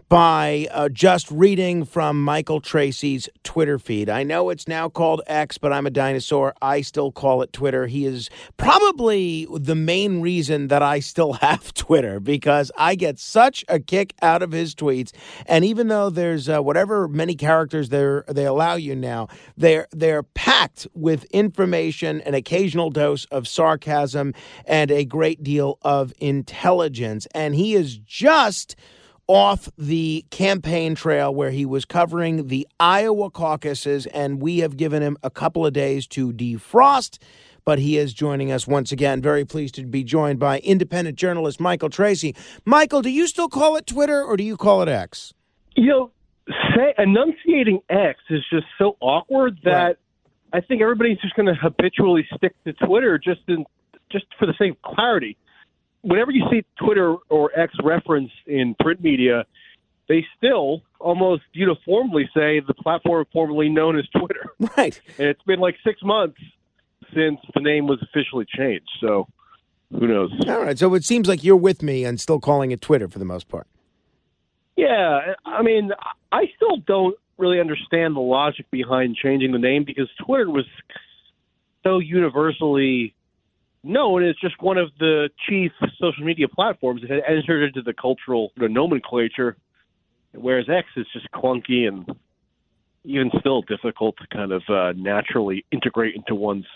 by 0.08 0.68
uh, 0.70 0.88
just 0.88 1.30
reading 1.30 1.84
from 1.84 2.22
Michael 2.22 2.62
Tracey's 2.62 3.28
Twitter 3.42 3.78
feed. 3.78 4.08
I 4.08 4.22
know 4.22 4.48
it's 4.48 4.66
now 4.66 4.88
called 4.88 5.20
X, 5.26 5.58
but 5.58 5.70
I'm 5.70 5.84
a 5.84 5.90
dinosaur. 5.90 6.54
I 6.62 6.80
still 6.80 7.12
call 7.12 7.42
it 7.42 7.52
Twitter. 7.52 7.86
He 7.88 8.06
is 8.06 8.30
probably 8.56 9.46
the 9.52 9.74
main 9.74 10.22
reason 10.22 10.68
that 10.68 10.82
I 10.82 11.00
still 11.00 11.32
have 11.42 11.74
Twitter 11.74 12.20
because 12.20 12.72
I 12.78 12.94
get 12.94 13.18
such 13.18 13.66
a 13.68 13.78
kick 13.80 14.14
out 14.22 14.42
of 14.42 14.52
his 14.52 14.74
tweets. 14.74 15.12
And 15.44 15.62
even 15.62 15.88
though 15.88 16.05
know 16.06 16.10
there's 16.10 16.48
uh, 16.48 16.60
whatever 16.60 17.08
many 17.08 17.34
characters 17.34 17.88
they 17.88 18.20
they 18.28 18.46
allow 18.46 18.74
you 18.74 18.94
now. 18.94 19.28
They're 19.56 19.88
they're 19.92 20.22
packed 20.22 20.86
with 20.94 21.24
information, 21.24 22.20
an 22.22 22.34
occasional 22.34 22.90
dose 22.90 23.24
of 23.26 23.48
sarcasm, 23.48 24.34
and 24.64 24.90
a 24.90 25.04
great 25.04 25.42
deal 25.42 25.78
of 25.82 26.12
intelligence. 26.18 27.26
And 27.34 27.54
he 27.54 27.74
is 27.74 27.98
just 27.98 28.76
off 29.28 29.68
the 29.76 30.24
campaign 30.30 30.94
trail 30.94 31.34
where 31.34 31.50
he 31.50 31.66
was 31.66 31.84
covering 31.84 32.46
the 32.46 32.66
Iowa 32.78 33.30
caucuses, 33.30 34.06
and 34.06 34.40
we 34.40 34.58
have 34.58 34.76
given 34.76 35.02
him 35.02 35.16
a 35.22 35.30
couple 35.30 35.66
of 35.66 35.72
days 35.72 36.06
to 36.08 36.32
defrost. 36.32 37.18
But 37.64 37.80
he 37.80 37.98
is 37.98 38.14
joining 38.14 38.52
us 38.52 38.68
once 38.68 38.92
again. 38.92 39.20
Very 39.20 39.44
pleased 39.44 39.74
to 39.74 39.84
be 39.84 40.04
joined 40.04 40.38
by 40.38 40.60
independent 40.60 41.18
journalist 41.18 41.58
Michael 41.58 41.90
Tracey. 41.90 42.36
Michael, 42.64 43.02
do 43.02 43.10
you 43.10 43.26
still 43.26 43.48
call 43.48 43.74
it 43.74 43.88
Twitter 43.88 44.22
or 44.22 44.36
do 44.36 44.44
you 44.44 44.56
call 44.56 44.82
it 44.82 44.88
X? 44.88 45.34
You 45.76 45.86
know, 45.86 46.10
say, 46.74 46.94
enunciating 46.98 47.80
X 47.88 48.20
is 48.30 48.42
just 48.50 48.66
so 48.78 48.96
awkward 49.00 49.58
that 49.64 49.86
Right. 49.86 49.96
I 50.52 50.60
think 50.60 50.80
everybody's 50.80 51.18
just 51.18 51.34
going 51.34 51.46
to 51.46 51.54
habitually 51.54 52.26
stick 52.36 52.54
to 52.64 52.72
Twitter 52.72 53.18
just 53.18 53.40
in 53.48 53.64
just 54.10 54.24
for 54.38 54.46
the 54.46 54.54
sake 54.58 54.72
of 54.72 54.82
clarity. 54.82 55.36
Whenever 56.02 56.30
you 56.30 56.44
see 56.50 56.64
Twitter 56.82 57.16
or 57.28 57.50
X 57.58 57.74
referenced 57.82 58.32
in 58.46 58.76
print 58.80 59.02
media, 59.02 59.44
they 60.08 60.24
still 60.36 60.82
almost 61.00 61.42
uniformly 61.52 62.30
say 62.32 62.60
the 62.60 62.74
platform 62.74 63.26
formerly 63.32 63.68
known 63.68 63.98
as 63.98 64.06
Twitter. 64.08 64.46
Right. 64.76 65.00
And 65.18 65.28
it's 65.28 65.42
been 65.42 65.60
like 65.60 65.76
six 65.84 66.00
months 66.02 66.38
since 67.14 67.38
the 67.54 67.60
name 67.60 67.86
was 67.86 67.98
officially 68.02 68.46
changed. 68.56 68.88
So 69.00 69.26
who 69.90 70.06
knows? 70.06 70.30
All 70.48 70.62
right. 70.62 70.78
So 70.78 70.94
it 70.94 71.04
seems 71.04 71.28
like 71.28 71.44
you're 71.44 71.56
with 71.56 71.82
me 71.82 72.04
and 72.04 72.20
still 72.20 72.40
calling 72.40 72.70
it 72.70 72.80
Twitter 72.80 73.08
for 73.08 73.18
the 73.18 73.24
most 73.24 73.48
part. 73.48 73.66
Yeah, 74.76 75.34
I 75.44 75.62
mean, 75.62 75.90
I 76.30 76.44
still 76.56 76.76
don't 76.86 77.16
really 77.38 77.60
understand 77.60 78.14
the 78.14 78.20
logic 78.20 78.66
behind 78.70 79.16
changing 79.16 79.52
the 79.52 79.58
name 79.58 79.84
because 79.84 80.08
Twitter 80.24 80.50
was 80.50 80.66
so 81.82 81.98
universally 81.98 83.14
known 83.82 84.24
as 84.24 84.34
just 84.40 84.60
one 84.60 84.76
of 84.76 84.90
the 84.98 85.30
chief 85.48 85.72
social 86.00 86.24
media 86.24 86.48
platforms 86.48 87.02
that 87.02 87.10
had 87.10 87.22
entered 87.28 87.68
into 87.68 87.82
the 87.82 87.94
cultural 87.94 88.52
nomenclature, 88.56 89.56
whereas 90.32 90.66
X 90.68 90.88
is 90.96 91.06
just 91.12 91.30
clunky 91.32 91.86
and 91.86 92.04
even 93.04 93.30
still 93.38 93.62
difficult 93.62 94.16
to 94.16 94.26
kind 94.36 94.52
of 94.52 94.62
uh, 94.68 94.92
naturally 94.96 95.64
integrate 95.70 96.16
into 96.16 96.34
one's 96.34 96.66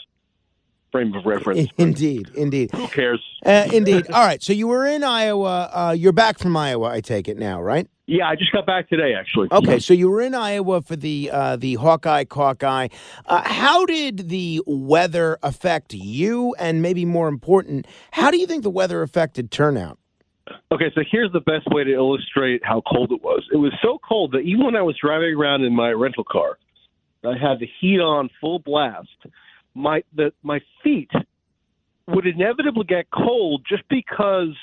frame 0.90 1.14
of 1.14 1.24
reference. 1.24 1.68
Indeed. 1.78 2.30
Indeed. 2.34 2.70
Who 2.72 2.88
cares? 2.88 3.22
Uh, 3.44 3.68
indeed. 3.72 4.10
All 4.10 4.24
right. 4.24 4.42
So 4.42 4.52
you 4.52 4.66
were 4.66 4.86
in 4.86 5.02
Iowa. 5.02 5.70
Uh, 5.72 5.94
you're 5.96 6.12
back 6.12 6.38
from 6.38 6.56
Iowa, 6.56 6.90
I 6.90 7.00
take 7.00 7.28
it 7.28 7.38
now, 7.38 7.62
right? 7.62 7.88
Yeah, 8.06 8.28
I 8.28 8.34
just 8.34 8.50
got 8.50 8.66
back 8.66 8.88
today, 8.88 9.14
actually. 9.14 9.48
Okay. 9.52 9.78
So 9.78 9.94
you 9.94 10.10
were 10.10 10.20
in 10.20 10.34
Iowa 10.34 10.82
for 10.82 10.96
the 10.96 11.30
uh, 11.32 11.56
the 11.56 11.74
Hawkeye 11.74 12.24
Hawkeye. 12.30 12.88
Uh, 13.24 13.42
how 13.44 13.86
did 13.86 14.28
the 14.28 14.60
weather 14.66 15.38
affect 15.44 15.94
you? 15.94 16.54
And 16.58 16.82
maybe 16.82 17.04
more 17.04 17.28
important, 17.28 17.86
how 18.10 18.32
do 18.32 18.38
you 18.38 18.48
think 18.48 18.64
the 18.64 18.70
weather 18.70 19.02
affected 19.02 19.52
turnout? 19.52 19.98
Okay, 20.72 20.90
so 20.94 21.02
here's 21.08 21.32
the 21.32 21.40
best 21.40 21.68
way 21.70 21.84
to 21.84 21.92
illustrate 21.92 22.62
how 22.64 22.82
cold 22.92 23.12
it 23.12 23.22
was. 23.22 23.46
It 23.52 23.56
was 23.56 23.72
so 23.82 23.98
cold 24.06 24.32
that 24.32 24.40
even 24.40 24.64
when 24.64 24.76
I 24.76 24.82
was 24.82 24.96
driving 25.00 25.34
around 25.34 25.62
in 25.62 25.74
my 25.74 25.90
rental 25.90 26.24
car, 26.24 26.58
I 27.24 27.36
had 27.36 27.60
the 27.60 27.68
heat 27.80 28.00
on 28.00 28.30
full 28.40 28.58
blast. 28.58 29.08
My 29.74 30.02
the 30.14 30.32
my 30.42 30.60
feet 30.82 31.10
would 32.08 32.26
inevitably 32.26 32.84
get 32.84 33.06
cold 33.10 33.64
just 33.68 33.84
because 33.88 34.56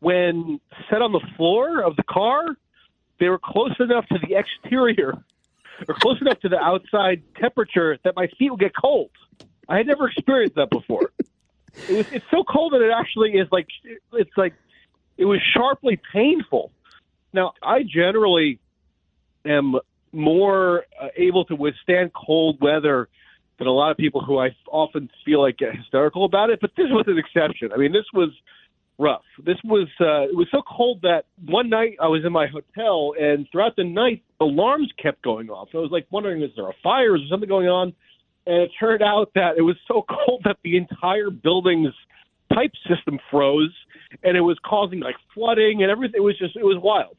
when 0.00 0.60
set 0.90 1.02
on 1.02 1.12
the 1.12 1.24
floor 1.36 1.82
of 1.82 1.96
the 1.96 2.02
car, 2.02 2.56
they 3.20 3.28
were 3.28 3.38
close 3.42 3.74
enough 3.80 4.06
to 4.08 4.18
the 4.26 4.36
exterior 4.36 5.14
or 5.88 5.94
close 5.94 6.20
enough 6.20 6.40
to 6.40 6.48
the 6.48 6.58
outside 6.58 7.22
temperature 7.38 7.98
that 8.04 8.16
my 8.16 8.28
feet 8.38 8.50
would 8.50 8.60
get 8.60 8.72
cold. 8.74 9.10
I 9.68 9.78
had 9.78 9.86
never 9.86 10.08
experienced 10.08 10.56
that 10.56 10.70
before. 10.70 11.12
it 11.88 11.96
was 11.96 12.06
it's 12.12 12.24
so 12.30 12.44
cold 12.44 12.72
that 12.72 12.82
it 12.82 12.92
actually 12.92 13.32
is 13.32 13.48
like 13.50 13.66
it's 14.12 14.36
like 14.36 14.54
it 15.16 15.24
was 15.24 15.40
sharply 15.54 16.00
painful. 16.12 16.72
Now, 17.32 17.52
I 17.62 17.82
generally 17.82 18.58
am 19.44 19.76
more 20.12 20.84
uh, 21.00 21.08
able 21.16 21.44
to 21.46 21.56
withstand 21.56 22.12
cold 22.14 22.58
weather 22.60 23.08
than 23.58 23.66
a 23.66 23.72
lot 23.72 23.90
of 23.90 23.96
people 23.96 24.22
who 24.22 24.38
I 24.38 24.50
often 24.70 25.08
feel 25.24 25.42
like 25.42 25.58
get 25.58 25.74
hysterical 25.74 26.24
about 26.24 26.50
it, 26.50 26.60
but 26.60 26.70
this 26.76 26.86
was 26.90 27.04
an 27.08 27.18
exception. 27.18 27.70
I 27.72 27.78
mean, 27.78 27.92
this 27.92 28.04
was 28.12 28.30
rough. 28.98 29.22
This 29.44 29.56
was 29.64 29.88
uh, 30.00 30.28
it 30.28 30.36
was 30.36 30.48
so 30.50 30.62
cold 30.62 31.02
that 31.02 31.24
one 31.44 31.68
night 31.68 31.96
I 32.00 32.08
was 32.08 32.22
in 32.24 32.32
my 32.32 32.46
hotel, 32.46 33.12
and 33.18 33.46
throughout 33.50 33.76
the 33.76 33.84
night 33.84 34.22
alarms 34.40 34.90
kept 35.02 35.22
going 35.22 35.50
off. 35.50 35.68
So 35.72 35.78
I 35.78 35.82
was 35.82 35.90
like 35.90 36.06
wondering, 36.10 36.42
is 36.42 36.50
there 36.56 36.68
a 36.68 36.74
fire? 36.82 37.16
Is 37.16 37.22
there 37.22 37.28
something 37.30 37.48
going 37.48 37.68
on? 37.68 37.92
And 38.46 38.62
it 38.62 38.70
turned 38.78 39.02
out 39.02 39.30
that 39.34 39.54
it 39.56 39.62
was 39.62 39.76
so 39.88 40.04
cold 40.26 40.42
that 40.44 40.56
the 40.62 40.76
entire 40.76 41.30
building's 41.30 41.94
pipe 42.52 42.72
system 42.88 43.18
froze, 43.30 43.74
and 44.22 44.36
it 44.36 44.42
was 44.42 44.58
causing 44.64 45.00
like 45.00 45.16
flooding 45.34 45.82
and 45.82 45.90
everything. 45.90 46.20
It 46.20 46.24
was 46.24 46.38
just 46.38 46.56
it 46.56 46.64
was 46.64 46.78
wild. 46.82 47.16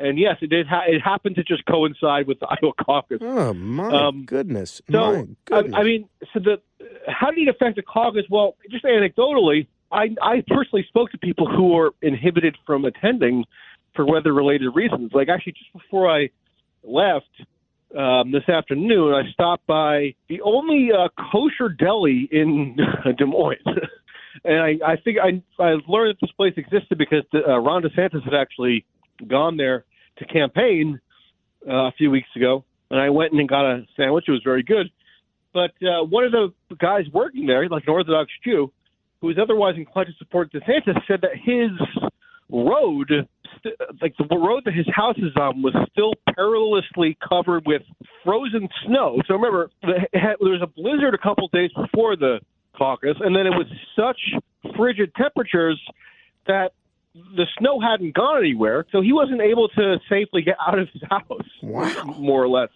And 0.00 0.18
yes, 0.18 0.36
it 0.40 0.48
did. 0.48 0.66
Ha- 0.66 0.84
it 0.88 1.00
happened 1.00 1.36
to 1.36 1.44
just 1.44 1.64
coincide 1.66 2.26
with 2.26 2.40
the 2.40 2.46
Iowa 2.50 2.72
caucus. 2.82 3.18
Oh 3.20 3.52
my 3.54 4.06
Um, 4.06 4.24
goodness! 4.24 4.80
So, 4.90 4.98
my 4.98 5.18
I, 5.18 5.26
goodness. 5.44 5.74
I 5.76 5.82
mean, 5.82 6.08
so 6.32 6.40
the 6.40 6.60
how 7.06 7.30
did 7.30 7.46
it 7.46 7.48
affect 7.50 7.76
the 7.76 7.82
caucus? 7.82 8.24
Well, 8.30 8.56
just 8.70 8.84
anecdotally, 8.84 9.66
I, 9.92 10.14
I 10.22 10.42
personally 10.48 10.84
spoke 10.88 11.10
to 11.12 11.18
people 11.18 11.46
who 11.48 11.68
were 11.74 11.90
inhibited 12.00 12.56
from 12.66 12.84
attending 12.86 13.44
for 13.94 14.06
weather-related 14.06 14.70
reasons. 14.74 15.12
Like 15.12 15.28
actually, 15.28 15.52
just 15.52 15.72
before 15.72 16.10
I 16.10 16.30
left 16.82 17.26
um, 17.96 18.30
this 18.32 18.48
afternoon, 18.48 19.12
I 19.12 19.30
stopped 19.32 19.66
by 19.66 20.14
the 20.28 20.40
only 20.42 20.90
uh, 20.92 21.08
kosher 21.30 21.68
deli 21.68 22.28
in 22.32 22.76
Des 23.18 23.26
Moines. 23.26 23.58
And 24.44 24.60
I, 24.62 24.92
I 24.92 24.96
think 24.96 25.18
I, 25.18 25.42
I 25.62 25.74
learned 25.86 26.14
that 26.14 26.18
this 26.22 26.30
place 26.30 26.54
existed 26.56 26.96
because 26.96 27.24
uh, 27.34 27.58
Ron 27.58 27.82
DeSantis 27.82 28.22
had 28.24 28.32
actually 28.32 28.86
gone 29.26 29.56
there 29.58 29.84
to 30.20 30.26
campaign 30.26 31.00
uh, 31.68 31.88
a 31.88 31.92
few 31.98 32.10
weeks 32.10 32.28
ago, 32.36 32.64
and 32.90 33.00
I 33.00 33.10
went 33.10 33.32
in 33.32 33.40
and 33.40 33.48
got 33.48 33.70
a 33.70 33.86
sandwich. 33.96 34.24
It 34.28 34.32
was 34.32 34.42
very 34.44 34.62
good. 34.62 34.86
But 35.52 35.72
uh, 35.82 36.04
one 36.04 36.24
of 36.24 36.32
the 36.32 36.52
guys 36.78 37.04
working 37.12 37.46
there, 37.46 37.68
like 37.68 37.82
an 37.86 37.92
Orthodox 37.92 38.30
Jew, 38.44 38.72
who 39.20 39.26
was 39.26 39.36
otherwise 39.40 39.74
inclined 39.76 40.08
to 40.08 40.14
support 40.18 40.52
DeSantis, 40.52 41.00
said 41.08 41.20
that 41.22 41.32
his 41.34 41.70
road, 42.48 43.10
st- 43.58 43.74
like 44.00 44.14
the 44.16 44.36
road 44.36 44.62
that 44.64 44.74
his 44.74 44.86
house 44.94 45.18
is 45.18 45.34
on, 45.36 45.62
was 45.62 45.74
still 45.92 46.12
perilously 46.34 47.18
covered 47.28 47.66
with 47.66 47.82
frozen 48.24 48.68
snow. 48.86 49.20
So 49.26 49.34
remember, 49.34 49.70
there 49.82 50.36
was 50.40 50.62
a 50.62 50.66
blizzard 50.68 51.14
a 51.14 51.18
couple 51.18 51.48
days 51.48 51.70
before 51.76 52.16
the 52.16 52.38
caucus, 52.76 53.16
and 53.20 53.34
then 53.34 53.46
it 53.46 53.50
was 53.50 53.66
such 53.96 54.20
frigid 54.76 55.12
temperatures 55.16 55.80
that 56.46 56.72
the 57.14 57.46
snow 57.58 57.80
hadn't 57.80 58.14
gone 58.14 58.38
anywhere, 58.38 58.86
so 58.92 59.00
he 59.00 59.12
wasn't 59.12 59.40
able 59.40 59.68
to 59.70 59.96
safely 60.08 60.42
get 60.42 60.56
out 60.64 60.78
of 60.78 60.88
his 60.92 61.02
house, 61.10 61.48
Wow. 61.62 62.14
more 62.18 62.42
or 62.42 62.48
less. 62.48 62.70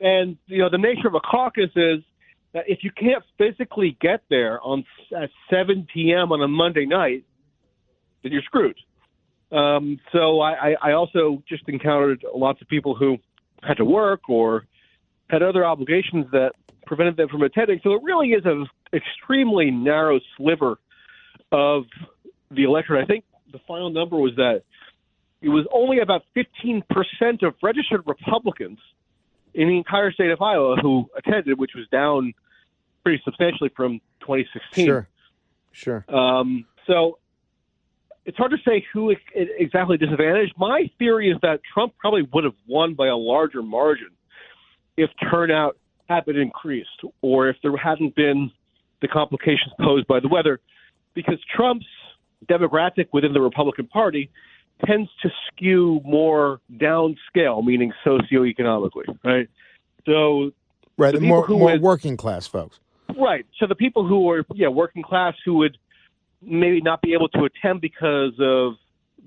And 0.00 0.36
you 0.46 0.58
know, 0.58 0.70
the 0.70 0.78
nature 0.78 1.08
of 1.08 1.14
a 1.14 1.20
caucus 1.20 1.70
is 1.76 2.00
that 2.52 2.64
if 2.68 2.80
you 2.82 2.90
can't 2.96 3.22
physically 3.38 3.96
get 4.00 4.22
there 4.28 4.60
on 4.62 4.84
at 5.16 5.30
7 5.50 5.86
p.m. 5.92 6.32
on 6.32 6.42
a 6.42 6.48
Monday 6.48 6.86
night, 6.86 7.24
then 8.22 8.32
you're 8.32 8.42
screwed. 8.42 8.76
Um, 9.50 9.98
so 10.12 10.40
I, 10.40 10.52
I, 10.52 10.90
I 10.90 10.92
also 10.92 11.42
just 11.48 11.68
encountered 11.68 12.24
lots 12.34 12.62
of 12.62 12.68
people 12.68 12.94
who 12.94 13.18
had 13.62 13.76
to 13.78 13.84
work 13.84 14.28
or 14.28 14.66
had 15.28 15.42
other 15.42 15.64
obligations 15.64 16.26
that 16.32 16.52
prevented 16.86 17.16
them 17.16 17.28
from 17.28 17.42
attending. 17.42 17.80
So 17.82 17.92
it 17.94 18.02
really 18.02 18.28
is 18.28 18.42
an 18.44 18.66
extremely 18.92 19.70
narrow 19.70 20.20
sliver 20.36 20.78
of 21.52 21.84
the 22.50 22.64
electorate. 22.64 23.02
I 23.04 23.06
think 23.06 23.24
the 23.52 23.60
final 23.66 23.90
number 23.90 24.16
was 24.16 24.34
that 24.36 24.62
it 25.40 25.48
was 25.48 25.66
only 25.72 25.98
about 25.98 26.22
15% 26.36 26.82
of 27.42 27.54
registered 27.62 28.02
Republicans 28.06 28.78
in 29.54 29.68
the 29.68 29.76
entire 29.76 30.12
state 30.12 30.30
of 30.30 30.40
Iowa 30.40 30.76
who 30.80 31.10
attended, 31.16 31.58
which 31.58 31.72
was 31.74 31.86
down 31.90 32.32
pretty 33.02 33.20
substantially 33.24 33.70
from 33.76 34.00
2016. 34.20 34.86
sure, 34.86 35.08
sure. 35.72 36.04
Um, 36.08 36.64
so 36.86 37.18
it's 38.24 38.36
hard 38.36 38.52
to 38.52 38.58
say 38.64 38.84
who 38.92 39.14
exactly 39.34 39.96
disadvantaged. 39.96 40.54
My 40.56 40.90
theory 40.98 41.30
is 41.30 41.38
that 41.42 41.60
Trump 41.74 41.94
probably 41.98 42.22
would 42.32 42.44
have 42.44 42.54
won 42.68 42.94
by 42.94 43.08
a 43.08 43.16
larger 43.16 43.62
margin 43.62 44.10
if 44.96 45.10
turnout 45.30 45.76
had 46.08 46.24
been 46.24 46.36
increased 46.36 46.88
or 47.20 47.48
if 47.48 47.56
there 47.62 47.76
hadn't 47.76 48.14
been 48.14 48.50
the 49.00 49.08
complications 49.08 49.72
posed 49.80 50.06
by 50.06 50.20
the 50.20 50.28
weather, 50.28 50.60
because 51.14 51.38
Trump's 51.54 51.86
demographic 52.48 53.06
within 53.12 53.32
the 53.32 53.40
Republican 53.40 53.86
Party 53.86 54.30
tends 54.86 55.08
to 55.22 55.30
skew 55.48 56.00
more 56.04 56.60
downscale, 56.76 57.64
meaning 57.64 57.92
socioeconomically, 58.04 59.06
right? 59.24 59.48
So 60.06 60.52
Right, 60.98 61.12
the 61.14 61.20
the 61.20 61.26
more 61.26 61.46
more 61.48 61.72
would- 61.72 61.80
working 61.82 62.16
class 62.16 62.46
folks. 62.46 62.78
Right. 63.16 63.44
So 63.58 63.66
the 63.66 63.74
people 63.74 64.06
who 64.06 64.30
are 64.30 64.44
yeah 64.54 64.68
working 64.68 65.02
class 65.02 65.34
who 65.44 65.54
would 65.54 65.76
maybe 66.40 66.80
not 66.80 67.02
be 67.02 67.12
able 67.14 67.28
to 67.30 67.44
attend 67.44 67.80
because 67.80 68.32
of 68.40 68.74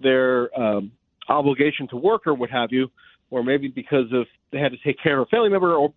their 0.01 0.58
um, 0.60 0.91
obligation 1.30 1.88
to 1.89 1.95
work 1.97 2.28
or 2.28 2.34
what 2.34 2.49
have 2.49 2.71
you, 2.71 2.89
or 3.30 3.43
maybe 3.43 3.67
because 3.67 4.12
of 4.12 4.25
they 4.51 4.60
had 4.60 4.71
to 4.71 4.78
take 4.84 4.97
care 5.01 5.19
of 5.19 5.28
a 5.28 5.30
family 5.30 5.49
member, 5.49 5.73
or 5.75 5.93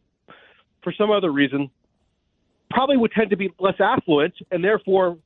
for 0.83 0.93
some 0.97 1.11
other 1.11 1.31
reason, 1.33 1.71
probably 2.71 2.97
would 2.97 3.13
tend 3.13 3.31
to 3.31 3.37
be 3.37 3.51
less 3.59 3.75
affluent 3.81 4.35
and 4.51 4.63
therefore 4.63 5.17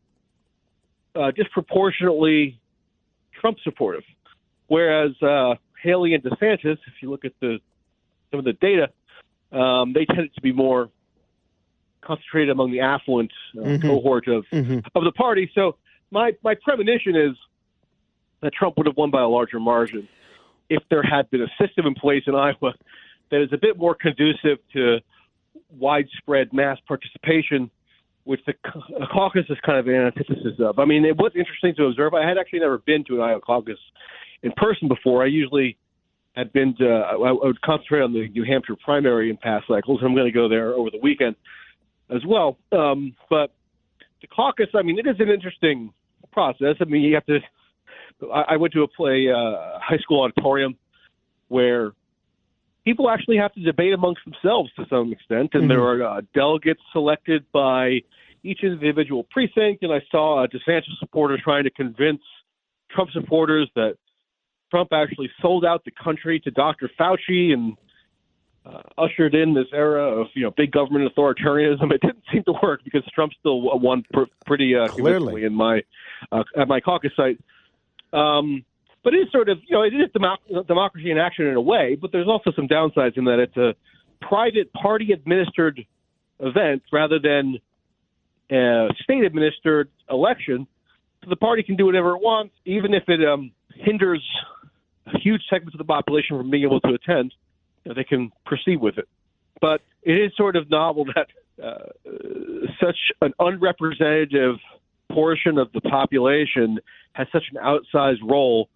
uh, 1.14 1.30
disproportionately 1.32 2.58
Trump 3.40 3.58
supportive. 3.62 4.04
Whereas 4.68 5.10
uh, 5.22 5.54
Haley 5.82 6.14
and 6.14 6.22
DeSantis, 6.22 6.78
if 6.86 6.94
you 7.00 7.10
look 7.10 7.24
at 7.24 7.32
the 7.40 7.58
some 8.30 8.38
of 8.38 8.44
the 8.44 8.54
data, 8.54 8.88
um, 9.52 9.92
they 9.92 10.06
tended 10.06 10.34
to 10.34 10.40
be 10.40 10.52
more 10.52 10.88
concentrated 12.00 12.50
among 12.50 12.72
the 12.72 12.80
affluent 12.80 13.30
uh, 13.56 13.60
Mhm. 13.60 13.82
cohort 13.82 14.26
of 14.26 14.46
Mhm. 14.50 14.84
of 14.94 15.04
the 15.04 15.12
party. 15.12 15.50
So 15.54 15.76
my 16.10 16.34
my 16.42 16.54
premonition 16.54 17.14
is 17.14 17.36
that 18.40 18.52
Trump 18.54 18.76
would 18.78 18.86
have 18.86 18.96
won 18.96 19.10
by 19.10 19.20
a 19.20 19.28
larger 19.28 19.60
margin 19.60 20.08
if 20.68 20.82
there 20.88 21.02
had 21.02 21.30
been 21.30 21.42
a 21.42 21.50
system 21.60 21.86
in 21.86 21.94
place 21.94 22.24
in 22.26 22.34
Iowa 22.34 22.74
that 23.30 23.42
is 23.42 23.52
a 23.52 23.58
bit 23.58 23.76
more 23.76 23.94
conducive 23.94 24.58
to 24.72 25.00
widespread 25.78 26.52
mass 26.52 26.78
participation, 26.80 27.70
which 28.24 28.40
the 28.46 28.54
ca- 28.64 29.06
caucus 29.12 29.44
is 29.48 29.58
kind 29.64 29.78
of 29.78 29.86
an 29.88 29.94
antithesis 29.94 30.58
of. 30.60 30.78
I 30.78 30.84
mean, 30.84 31.04
it 31.04 31.16
was 31.16 31.32
interesting 31.34 31.74
to 31.76 31.86
observe. 31.86 32.14
I 32.14 32.26
had 32.26 32.38
actually 32.38 32.60
never 32.60 32.78
been 32.78 33.04
to 33.08 33.16
an 33.16 33.20
Iowa 33.20 33.40
caucus 33.40 33.78
in 34.42 34.52
person 34.56 34.88
before. 34.88 35.22
I 35.22 35.26
usually 35.26 35.76
had 36.34 36.52
been 36.52 36.74
to, 36.78 36.86
I, 36.86 37.14
I 37.14 37.32
would 37.32 37.60
concentrate 37.62 38.00
on 38.00 38.12
the 38.12 38.28
New 38.28 38.44
Hampshire 38.44 38.76
primary 38.82 39.28
in 39.30 39.36
past 39.36 39.66
cycles. 39.68 40.00
And 40.00 40.08
I'm 40.08 40.14
going 40.14 40.26
to 40.26 40.32
go 40.32 40.48
there 40.48 40.72
over 40.72 40.90
the 40.90 41.00
weekend 41.02 41.36
as 42.14 42.22
well. 42.26 42.58
Um, 42.72 43.14
but 43.28 43.52
the 44.20 44.28
caucus, 44.28 44.68
I 44.74 44.82
mean, 44.82 44.98
it 44.98 45.06
is 45.06 45.16
an 45.18 45.28
interesting 45.28 45.92
process. 46.32 46.76
I 46.80 46.84
mean, 46.84 47.02
you 47.02 47.14
have 47.14 47.26
to. 47.26 47.38
I, 48.32 48.54
I 48.54 48.56
went 48.56 48.72
to 48.74 48.82
a 48.82 48.88
play 48.88 49.26
uh, 49.30 49.78
high 49.80 49.98
school 49.98 50.22
auditorium 50.22 50.76
where 51.48 51.92
people 52.84 53.08
actually 53.10 53.36
have 53.36 53.52
to 53.54 53.60
debate 53.60 53.92
amongst 53.92 54.22
themselves 54.24 54.70
to 54.74 54.86
some 54.88 55.12
extent, 55.12 55.50
and 55.54 55.70
there 55.70 55.82
are 55.82 56.02
uh, 56.02 56.20
delegates 56.34 56.80
selected 56.92 57.44
by 57.52 58.00
each 58.42 58.60
individual 58.62 59.24
precinct. 59.30 59.82
And 59.82 59.92
I 59.92 60.02
saw 60.10 60.44
a 60.44 60.48
DeSantis 60.48 60.98
supporter 60.98 61.38
trying 61.42 61.64
to 61.64 61.70
convince 61.70 62.22
Trump 62.90 63.10
supporters 63.12 63.70
that 63.76 63.96
Trump 64.70 64.92
actually 64.92 65.30
sold 65.40 65.64
out 65.64 65.84
the 65.84 65.92
country 66.02 66.40
to 66.40 66.50
Dr. 66.50 66.90
Fauci 66.98 67.52
and 67.52 67.76
uh, 68.64 68.80
ushered 68.96 69.34
in 69.34 69.54
this 69.54 69.66
era 69.72 70.20
of 70.20 70.28
you 70.34 70.42
know 70.42 70.50
big 70.50 70.70
government 70.72 71.12
authoritarianism. 71.14 71.92
It 71.92 72.00
didn't 72.00 72.24
seem 72.32 72.44
to 72.44 72.54
work 72.62 72.80
because 72.84 73.02
Trump 73.14 73.32
still 73.38 73.60
won 73.78 74.04
pr- 74.12 74.22
pretty 74.46 74.76
uh, 74.76 74.88
Clearly. 74.88 75.44
in 75.44 75.54
my 75.54 75.82
uh, 76.30 76.44
at 76.56 76.68
my 76.68 76.80
caucus 76.80 77.12
site. 77.16 77.38
Um, 78.12 78.64
but 79.04 79.14
it 79.14 79.18
is 79.18 79.32
sort 79.32 79.48
of 79.48 79.58
you 79.66 79.76
know 79.76 79.82
it 79.82 79.94
is 79.94 80.10
democ- 80.16 80.66
democracy 80.66 81.10
in 81.10 81.18
action 81.18 81.46
in 81.46 81.54
a 81.54 81.60
way, 81.60 81.96
but 82.00 82.12
there's 82.12 82.28
also 82.28 82.52
some 82.54 82.68
downsides 82.68 83.16
in 83.16 83.24
that 83.24 83.38
it's 83.38 83.56
a 83.56 83.74
private 84.20 84.72
party 84.72 85.12
administered 85.12 85.84
event 86.40 86.82
rather 86.92 87.18
than 87.18 87.58
a 88.50 88.88
state 89.02 89.24
administered 89.24 89.88
election. 90.10 90.66
So 91.22 91.30
the 91.30 91.36
party 91.36 91.62
can 91.62 91.76
do 91.76 91.86
whatever 91.86 92.16
it 92.16 92.22
wants, 92.22 92.54
even 92.64 92.94
if 92.94 93.04
it 93.08 93.20
um, 93.26 93.52
hinders 93.76 94.22
huge 95.22 95.42
segments 95.50 95.74
of 95.74 95.78
the 95.78 95.84
population 95.84 96.36
from 96.36 96.50
being 96.50 96.64
able 96.64 96.80
to 96.80 96.94
attend. 96.94 97.34
You 97.84 97.90
know, 97.90 97.94
they 97.94 98.04
can 98.04 98.30
proceed 98.46 98.80
with 98.80 98.98
it. 98.98 99.08
But 99.60 99.80
it 100.02 100.12
is 100.12 100.32
sort 100.36 100.56
of 100.56 100.70
novel 100.70 101.06
that 101.14 101.28
uh, 101.62 102.10
such 102.80 102.96
an 103.20 103.32
unrepresentative 103.38 104.56
portion 105.10 105.58
of 105.58 105.70
the 105.72 105.80
population 105.80 106.78
has 107.12 107.26
such 107.32 107.44
an 107.52 107.60
outsized 107.62 108.22
role 108.28 108.68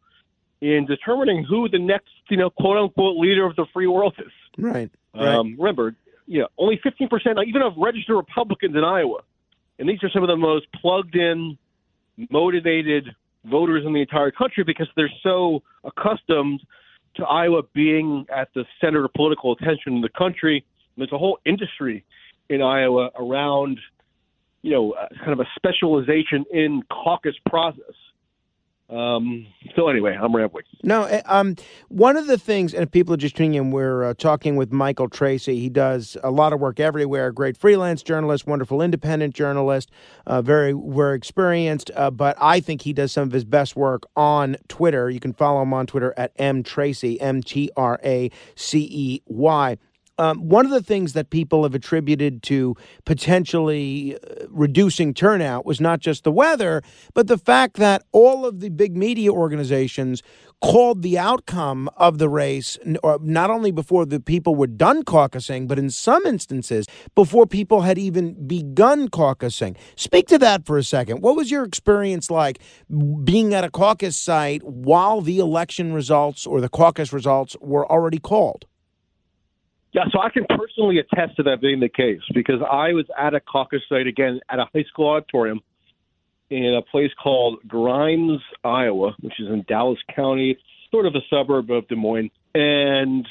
in 0.60 0.86
determining 0.86 1.44
who 1.44 1.68
the 1.68 1.78
next, 1.78 2.10
you 2.30 2.36
know, 2.36 2.50
quote 2.50 2.78
unquote 2.78 3.16
leader 3.18 3.44
of 3.46 3.56
the 3.56 3.66
free 3.72 3.86
world 3.86 4.14
is. 4.18 4.32
Right. 4.58 4.90
Right. 5.14 5.34
Um, 5.34 5.56
remember, 5.58 5.94
you 6.26 6.40
know, 6.40 6.48
only 6.58 6.80
15% 6.84 7.46
even 7.46 7.62
of 7.62 7.74
registered 7.76 8.16
Republicans 8.16 8.74
in 8.76 8.84
Iowa, 8.84 9.20
and 9.78 9.88
these 9.88 10.02
are 10.02 10.10
some 10.10 10.22
of 10.22 10.28
the 10.28 10.36
most 10.36 10.66
plugged 10.80 11.14
in, 11.14 11.56
motivated 12.30 13.14
voters 13.44 13.84
in 13.86 13.92
the 13.92 14.00
entire 14.00 14.30
country 14.30 14.64
because 14.64 14.88
they're 14.96 15.12
so 15.22 15.62
accustomed 15.84 16.60
to 17.16 17.24
Iowa 17.24 17.62
being 17.74 18.26
at 18.34 18.48
the 18.54 18.64
center 18.80 19.04
of 19.04 19.12
political 19.14 19.52
attention 19.52 19.94
in 19.94 20.00
the 20.00 20.08
country. 20.08 20.64
There's 20.96 21.12
a 21.12 21.18
whole 21.18 21.38
industry 21.44 22.04
in 22.48 22.62
Iowa 22.62 23.10
around, 23.18 23.78
you 24.62 24.72
know, 24.72 24.94
kind 25.18 25.32
of 25.32 25.40
a 25.40 25.48
specialization 25.56 26.44
in 26.52 26.82
caucus 26.90 27.34
process. 27.48 27.94
Um, 28.88 29.46
so 29.74 29.88
anyway, 29.88 30.16
I'm 30.20 30.34
rambling. 30.34 30.64
No, 30.84 31.02
uh, 31.02 31.20
um, 31.26 31.56
one 31.88 32.16
of 32.16 32.28
the 32.28 32.38
things, 32.38 32.72
and 32.72 32.84
if 32.84 32.90
people 32.92 33.14
are 33.14 33.18
just 33.18 33.34
tuning 33.34 33.54
in, 33.54 33.72
we're 33.72 34.04
uh, 34.04 34.14
talking 34.14 34.54
with 34.54 34.72
Michael 34.72 35.08
Tracey. 35.08 35.58
He 35.58 35.68
does 35.68 36.16
a 36.22 36.30
lot 36.30 36.52
of 36.52 36.60
work 36.60 36.78
everywhere. 36.78 37.32
Great 37.32 37.56
freelance 37.56 38.02
journalist, 38.02 38.46
wonderful 38.46 38.80
independent 38.80 39.34
journalist, 39.34 39.90
uh, 40.26 40.40
very 40.40 40.72
very 40.72 41.16
experienced. 41.16 41.90
Uh, 41.96 42.12
but 42.12 42.36
I 42.40 42.60
think 42.60 42.82
he 42.82 42.92
does 42.92 43.10
some 43.10 43.24
of 43.24 43.32
his 43.32 43.44
best 43.44 43.74
work 43.74 44.04
on 44.14 44.56
Twitter. 44.68 45.10
You 45.10 45.18
can 45.20 45.32
follow 45.32 45.62
him 45.62 45.74
on 45.74 45.86
Twitter 45.88 46.14
at 46.16 46.30
m 46.36 46.62
tracy 46.62 47.20
m 47.20 47.42
t 47.42 47.70
r 47.76 47.98
a 48.04 48.30
c 48.54 48.88
e 48.88 49.22
y. 49.26 49.78
Um, 50.18 50.48
one 50.48 50.64
of 50.64 50.70
the 50.70 50.82
things 50.82 51.12
that 51.12 51.28
people 51.28 51.62
have 51.64 51.74
attributed 51.74 52.42
to 52.44 52.74
potentially 53.04 54.16
uh, 54.16 54.46
reducing 54.48 55.12
turnout 55.12 55.66
was 55.66 55.80
not 55.80 56.00
just 56.00 56.24
the 56.24 56.32
weather, 56.32 56.82
but 57.12 57.26
the 57.26 57.36
fact 57.36 57.76
that 57.76 58.02
all 58.12 58.46
of 58.46 58.60
the 58.60 58.70
big 58.70 58.96
media 58.96 59.30
organizations 59.30 60.22
called 60.62 61.02
the 61.02 61.18
outcome 61.18 61.90
of 61.98 62.16
the 62.16 62.30
race 62.30 62.78
not 63.20 63.50
only 63.50 63.70
before 63.70 64.06
the 64.06 64.18
people 64.18 64.54
were 64.54 64.66
done 64.66 65.02
caucusing, 65.04 65.68
but 65.68 65.78
in 65.78 65.90
some 65.90 66.24
instances 66.24 66.86
before 67.14 67.46
people 67.46 67.82
had 67.82 67.98
even 67.98 68.46
begun 68.46 69.08
caucusing. 69.08 69.76
Speak 69.96 70.26
to 70.28 70.38
that 70.38 70.64
for 70.64 70.78
a 70.78 70.82
second. 70.82 71.20
What 71.20 71.36
was 71.36 71.50
your 71.50 71.62
experience 71.62 72.30
like 72.30 72.58
being 73.22 73.52
at 73.52 73.64
a 73.64 73.70
caucus 73.70 74.16
site 74.16 74.62
while 74.62 75.20
the 75.20 75.38
election 75.40 75.92
results 75.92 76.46
or 76.46 76.62
the 76.62 76.70
caucus 76.70 77.12
results 77.12 77.54
were 77.60 77.90
already 77.90 78.18
called? 78.18 78.64
Yeah, 79.96 80.02
so 80.12 80.20
I 80.20 80.28
can 80.28 80.44
personally 80.44 80.98
attest 80.98 81.36
to 81.36 81.42
that 81.44 81.62
being 81.62 81.80
the 81.80 81.88
case 81.88 82.20
because 82.34 82.60
I 82.60 82.92
was 82.92 83.06
at 83.18 83.32
a 83.32 83.40
caucus 83.40 83.80
site 83.88 84.06
again 84.06 84.40
at 84.50 84.58
a 84.58 84.66
high 84.74 84.84
school 84.90 85.08
auditorium 85.08 85.60
in 86.50 86.74
a 86.74 86.82
place 86.82 87.10
called 87.20 87.60
Grimes, 87.66 88.42
Iowa, 88.62 89.16
which 89.20 89.32
is 89.40 89.48
in 89.48 89.64
Dallas 89.66 89.98
County. 90.14 90.58
Sort 90.90 91.06
of 91.06 91.14
a 91.14 91.20
suburb 91.30 91.70
of 91.70 91.88
Des 91.88 91.94
Moines. 91.94 92.30
And 92.54 93.26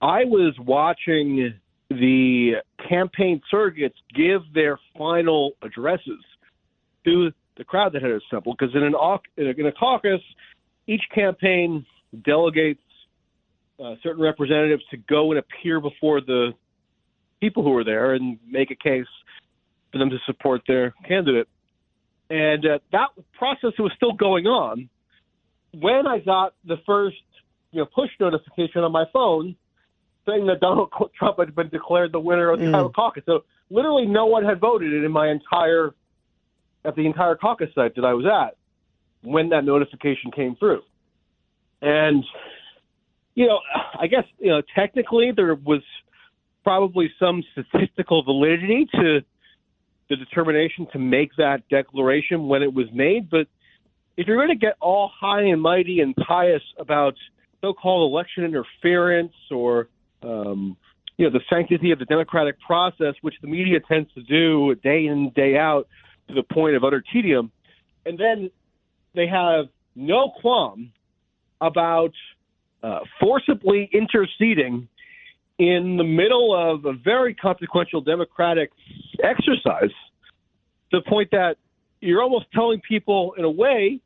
I 0.00 0.24
was 0.24 0.52
watching 0.58 1.54
the 1.88 2.54
campaign 2.88 3.40
surrogates 3.52 3.94
give 4.12 4.40
their 4.52 4.80
final 4.98 5.52
addresses 5.62 6.24
to 7.04 7.30
the 7.56 7.62
crowd 7.62 7.92
that 7.92 8.02
had 8.02 8.10
assembled. 8.10 8.56
Because 8.58 8.74
in 8.74 8.82
an 8.82 8.94
in 9.36 9.46
a, 9.46 9.50
in 9.50 9.66
a 9.66 9.72
caucus, 9.72 10.22
each 10.88 11.02
campaign 11.14 11.86
delegates 12.24 12.80
uh, 13.82 13.94
certain 14.02 14.22
representatives 14.22 14.82
to 14.90 14.96
go 14.96 15.32
and 15.32 15.38
appear 15.38 15.80
before 15.80 16.20
the 16.20 16.52
people 17.40 17.62
who 17.62 17.76
are 17.76 17.84
there 17.84 18.14
and 18.14 18.38
make 18.48 18.70
a 18.70 18.76
case 18.76 19.06
for 19.90 19.98
them 19.98 20.10
to 20.10 20.18
support 20.26 20.62
their 20.66 20.94
candidate. 21.06 21.48
And 22.30 22.64
uh, 22.64 22.78
that 22.92 23.08
process 23.36 23.72
was 23.78 23.92
still 23.96 24.12
going 24.12 24.46
on 24.46 24.88
when 25.74 26.06
I 26.06 26.18
got 26.18 26.54
the 26.64 26.76
first, 26.86 27.16
you 27.72 27.80
know, 27.80 27.86
push 27.86 28.10
notification 28.20 28.82
on 28.82 28.92
my 28.92 29.04
phone 29.12 29.56
saying 30.26 30.46
that 30.46 30.60
Donald 30.60 30.90
Trump 31.18 31.38
had 31.38 31.54
been 31.54 31.68
declared 31.68 32.12
the 32.12 32.20
winner 32.20 32.50
of 32.50 32.60
the 32.60 32.66
Mm. 32.66 32.74
Iowa 32.74 32.90
caucus. 32.90 33.24
So 33.26 33.44
literally, 33.70 34.06
no 34.06 34.26
one 34.26 34.44
had 34.44 34.60
voted 34.60 34.92
in 34.92 35.10
my 35.10 35.28
entire 35.28 35.94
at 36.84 36.96
the 36.96 37.06
entire 37.06 37.36
caucus 37.36 37.68
site 37.74 37.94
that 37.94 38.04
I 38.04 38.12
was 38.12 38.26
at 38.26 38.56
when 39.22 39.48
that 39.50 39.64
notification 39.64 40.30
came 40.32 40.56
through. 40.56 40.82
And 41.80 42.24
you 43.34 43.46
know, 43.46 43.60
I 43.98 44.06
guess 44.06 44.24
you 44.38 44.50
know 44.50 44.62
technically 44.74 45.32
there 45.34 45.54
was 45.54 45.82
probably 46.64 47.10
some 47.18 47.42
statistical 47.52 48.22
validity 48.22 48.86
to 48.92 49.20
the 50.08 50.16
determination 50.16 50.86
to 50.92 50.98
make 50.98 51.30
that 51.38 51.68
declaration 51.68 52.46
when 52.46 52.62
it 52.62 52.72
was 52.72 52.86
made, 52.92 53.30
but 53.30 53.46
if 54.16 54.26
you're 54.26 54.36
going 54.36 54.56
to 54.56 54.66
get 54.66 54.74
all 54.80 55.10
high 55.18 55.42
and 55.42 55.60
mighty 55.60 56.00
and 56.00 56.14
pious 56.16 56.62
about 56.78 57.14
so-called 57.62 58.12
election 58.12 58.44
interference 58.44 59.32
or 59.50 59.88
um, 60.22 60.76
you 61.16 61.24
know 61.24 61.32
the 61.32 61.40
sanctity 61.48 61.92
of 61.92 61.98
the 61.98 62.04
democratic 62.04 62.60
process, 62.60 63.14
which 63.22 63.34
the 63.42 63.48
media 63.48 63.78
tends 63.80 64.12
to 64.14 64.22
do 64.22 64.74
day 64.82 65.06
in 65.06 65.30
day 65.34 65.56
out 65.56 65.88
to 66.28 66.34
the 66.34 66.42
point 66.42 66.76
of 66.76 66.84
utter 66.84 67.02
tedium, 67.12 67.50
and 68.04 68.18
then 68.18 68.50
they 69.14 69.26
have 69.26 69.66
no 69.94 70.32
qualm 70.40 70.92
about 71.60 72.12
uh, 72.82 73.00
forcibly 73.20 73.88
interceding 73.92 74.88
in 75.58 75.96
the 75.96 76.04
middle 76.04 76.54
of 76.54 76.84
a 76.84 76.92
very 76.92 77.34
consequential 77.34 78.00
democratic 78.00 78.70
exercise 79.22 79.90
to 80.90 80.98
the 80.98 81.02
point 81.08 81.30
that 81.30 81.56
you're 82.00 82.22
almost 82.22 82.46
telling 82.52 82.80
people 82.80 83.34
in 83.38 83.44
a 83.44 83.50
way 83.50 84.00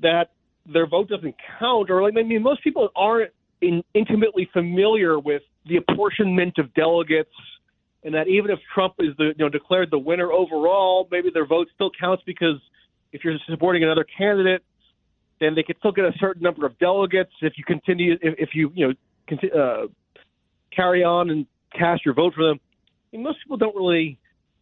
that 0.00 0.30
their 0.66 0.86
vote 0.86 1.08
doesn't 1.08 1.34
count 1.58 1.90
or 1.90 2.02
like 2.02 2.14
I 2.16 2.22
mean 2.22 2.42
most 2.42 2.62
people 2.62 2.88
aren't 2.94 3.32
in, 3.60 3.82
intimately 3.94 4.48
familiar 4.52 5.18
with 5.18 5.42
the 5.66 5.76
apportionment 5.76 6.58
of 6.58 6.72
delegates, 6.74 7.30
and 8.02 8.14
that 8.14 8.28
even 8.28 8.50
if 8.50 8.58
Trump 8.72 8.94
is 9.00 9.14
the 9.18 9.32
you 9.36 9.44
know 9.44 9.48
declared 9.48 9.90
the 9.90 9.98
winner 9.98 10.32
overall, 10.32 11.08
maybe 11.10 11.30
their 11.32 11.46
vote 11.46 11.68
still 11.74 11.90
counts 11.98 12.22
because 12.24 12.56
if 13.12 13.24
you're 13.24 13.36
supporting 13.48 13.82
another 13.82 14.06
candidate, 14.16 14.62
then 15.40 15.54
they 15.54 15.62
could 15.62 15.76
still 15.78 15.92
get 15.92 16.04
a 16.04 16.12
certain 16.18 16.42
number 16.42 16.66
of 16.66 16.78
delegates 16.78 17.32
if 17.40 17.54
you 17.56 17.64
continue 17.64 18.14
if, 18.20 18.34
if 18.38 18.50
you 18.54 18.70
you 18.74 18.88
know 18.88 18.94
conti- 19.28 19.52
uh, 19.52 19.86
carry 20.74 21.02
on 21.02 21.30
and 21.30 21.46
cast 21.76 22.04
your 22.04 22.14
vote 22.14 22.34
for 22.34 22.44
them. 22.44 22.60
I 23.12 23.16
mean, 23.16 23.24
most 23.24 23.38
people 23.42 23.56
don't 23.56 23.74
really 23.74 24.18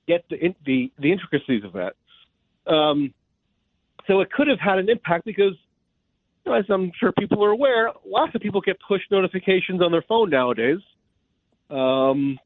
get 0.06 0.24
the 0.30 0.54
the, 0.64 0.90
the 0.98 1.12
intricacies 1.12 1.64
of 1.64 1.72
that. 1.74 1.94
Um, 2.72 3.12
so 4.06 4.20
it 4.20 4.30
could 4.32 4.48
have 4.48 4.58
had 4.58 4.78
an 4.78 4.88
impact 4.88 5.24
because, 5.24 5.54
you 6.44 6.52
know, 6.52 6.58
as 6.58 6.64
I'm 6.70 6.90
sure 6.98 7.12
people 7.12 7.44
are 7.44 7.50
aware, 7.50 7.92
lots 8.06 8.34
of 8.34 8.40
people 8.40 8.60
get 8.60 8.78
push 8.86 9.02
notifications 9.10 9.82
on 9.82 9.92
their 9.92 10.04
phone 10.08 10.30
nowadays, 10.30 10.78
um, 11.70 12.38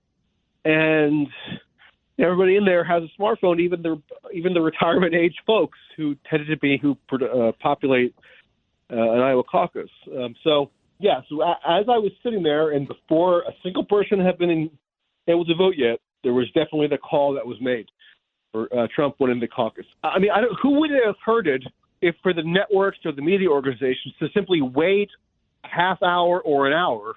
and 0.64 1.29
everybody 2.18 2.57
in 2.57 2.64
there 2.64 2.85
has 2.85 3.03
a 3.03 3.20
smartphone. 3.20 3.61
Even 3.61 3.83
the 3.83 4.01
even 4.35 4.55
the 4.55 4.61
retirement 4.61 5.14
age 5.14 5.35
folks 5.46 5.79
who 5.96 6.16
tended 6.29 6.48
to 6.48 6.57
be 6.59 6.79
who 6.81 6.96
uh, 7.12 7.53
populate 7.61 8.14
uh, 8.92 8.96
an 8.96 9.20
Iowa 9.20 9.42
caucus. 9.44 9.90
Um, 10.16 10.35
so 10.44 10.70
yeah, 10.98 11.20
so 11.29 11.42
as 11.42 11.87
I 11.88 11.98
was 11.98 12.12
sitting 12.22 12.42
there, 12.42 12.70
and 12.70 12.87
before 12.87 13.40
a 13.40 13.53
single 13.62 13.85
person 13.85 14.20
had 14.20 14.38
been 14.38 14.51
in, 14.51 14.70
able 15.27 15.44
to 15.44 15.55
vote 15.55 15.75
yet, 15.77 15.98
there 16.22 16.33
was 16.33 16.46
definitely 16.48 16.87
the 16.87 16.98
call 16.98 17.35
that 17.35 17.44
was 17.44 17.57
made 17.61 17.87
for 18.53 18.68
uh, 18.77 18.87
Trump 18.94 19.16
winning 19.18 19.40
the 19.40 19.48
caucus. 19.48 19.87
I 20.05 20.18
mean, 20.18 20.31
I 20.31 20.40
don't, 20.40 20.57
who 20.62 20.79
would 20.81 20.90
have 20.90 21.16
heard 21.25 21.48
it 21.48 21.64
if 22.03 22.14
for 22.22 22.33
the 22.33 22.42
networks 22.44 22.98
or 23.05 23.12
the 23.12 23.22
media 23.22 23.48
organizations 23.48 24.14
to 24.20 24.29
simply 24.35 24.61
wait 24.61 25.09
half 25.64 26.03
hour 26.03 26.40
or 26.42 26.66
an 26.66 26.72
hour 26.72 27.14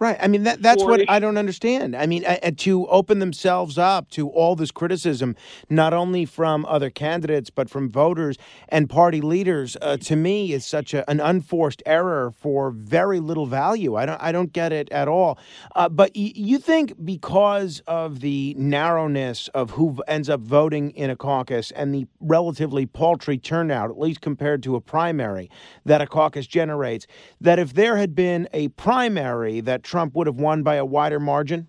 Right. 0.00 0.18
I 0.20 0.26
mean, 0.26 0.42
that, 0.42 0.60
that's 0.60 0.82
what 0.82 1.08
I 1.08 1.20
don't 1.20 1.38
understand. 1.38 1.94
I 1.94 2.06
mean, 2.06 2.24
uh, 2.26 2.50
to 2.58 2.86
open 2.88 3.20
themselves 3.20 3.78
up 3.78 4.10
to 4.10 4.28
all 4.28 4.56
this 4.56 4.72
criticism, 4.72 5.36
not 5.70 5.94
only 5.94 6.24
from 6.24 6.66
other 6.66 6.90
candidates, 6.90 7.48
but 7.48 7.70
from 7.70 7.88
voters 7.88 8.36
and 8.68 8.90
party 8.90 9.20
leaders, 9.20 9.76
uh, 9.80 9.96
to 9.98 10.16
me 10.16 10.52
is 10.52 10.66
such 10.66 10.94
a, 10.94 11.08
an 11.08 11.20
unforced 11.20 11.80
error 11.86 12.32
for 12.32 12.72
very 12.72 13.20
little 13.20 13.46
value. 13.46 13.94
I 13.94 14.04
don't, 14.04 14.20
I 14.20 14.32
don't 14.32 14.52
get 14.52 14.72
it 14.72 14.90
at 14.90 15.06
all. 15.06 15.38
Uh, 15.76 15.88
but 15.88 16.10
y- 16.16 16.32
you 16.34 16.58
think 16.58 16.92
because 17.04 17.80
of 17.86 18.18
the 18.18 18.54
narrowness 18.58 19.46
of 19.54 19.70
who 19.70 19.92
v- 19.92 20.02
ends 20.08 20.28
up 20.28 20.40
voting 20.40 20.90
in 20.90 21.08
a 21.08 21.16
caucus 21.16 21.70
and 21.70 21.94
the 21.94 22.08
relatively 22.18 22.84
paltry 22.84 23.38
turnout, 23.38 23.90
at 23.90 23.98
least 23.98 24.20
compared 24.20 24.60
to 24.64 24.74
a 24.74 24.80
primary 24.80 25.48
that 25.84 26.02
a 26.02 26.06
caucus 26.08 26.48
generates, 26.48 27.06
that 27.40 27.60
if 27.60 27.74
there 27.74 27.96
had 27.96 28.16
been 28.16 28.48
a 28.52 28.66
primary 28.70 29.60
that 29.60 29.83
Trump 29.84 30.14
would 30.14 30.26
have 30.26 30.36
won 30.36 30.62
by 30.62 30.76
a 30.76 30.84
wider 30.84 31.20
margin? 31.20 31.68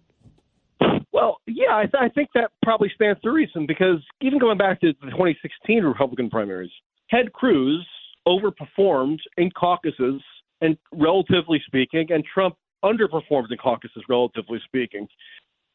Well, 1.11 1.37
yeah, 1.47 1.75
I, 1.75 1.83
th- 1.83 1.95
I 1.99 2.09
think 2.09 2.29
that 2.35 2.51
probably 2.63 2.91
stands 2.93 3.21
to 3.21 3.31
reason 3.31 3.65
because 3.65 4.03
even 4.21 4.39
going 4.39 4.57
back 4.57 4.81
to 4.81 4.93
the 5.01 5.11
2016 5.11 5.83
Republican 5.83 6.29
primaries, 6.29 6.71
Ted 7.09 7.31
Cruz 7.31 7.85
overperformed 8.27 9.19
in 9.37 9.51
caucuses, 9.51 10.21
and 10.61 10.77
relatively 10.91 11.61
speaking, 11.65 12.07
and 12.09 12.23
Trump 12.25 12.55
underperformed 12.83 13.51
in 13.51 13.57
caucuses, 13.57 14.03
relatively 14.09 14.59
speaking. 14.65 15.07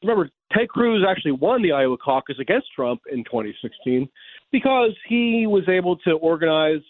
Remember, 0.03 0.31
Ted 0.53 0.69
Cruz 0.69 1.05
actually 1.09 1.33
won 1.33 1.63
the 1.63 1.73
Iowa 1.73 1.97
caucus 1.99 2.37
against 2.41 2.69
Trump 2.75 3.03
in 3.13 3.25
2016 3.25 4.09
because 4.51 4.93
he 5.09 5.47
was 5.47 5.69
able 5.69 5.97
to 5.99 6.13
organize, 6.13 6.81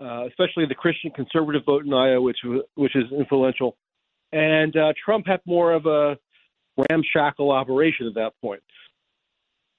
uh, 0.00 0.26
especially 0.26 0.64
the 0.66 0.74
Christian 0.74 1.10
conservative 1.10 1.62
vote 1.66 1.84
in 1.84 1.92
Iowa, 1.92 2.20
which 2.20 2.38
which 2.74 2.94
is 2.94 3.04
influential, 3.12 3.76
and 4.32 4.76
uh, 4.76 4.92
Trump 5.02 5.26
had 5.26 5.40
more 5.46 5.72
of 5.72 5.86
a 5.86 6.18
ramshackle 6.90 7.50
operation 7.50 8.06
at 8.06 8.14
that 8.14 8.32
point. 8.40 8.62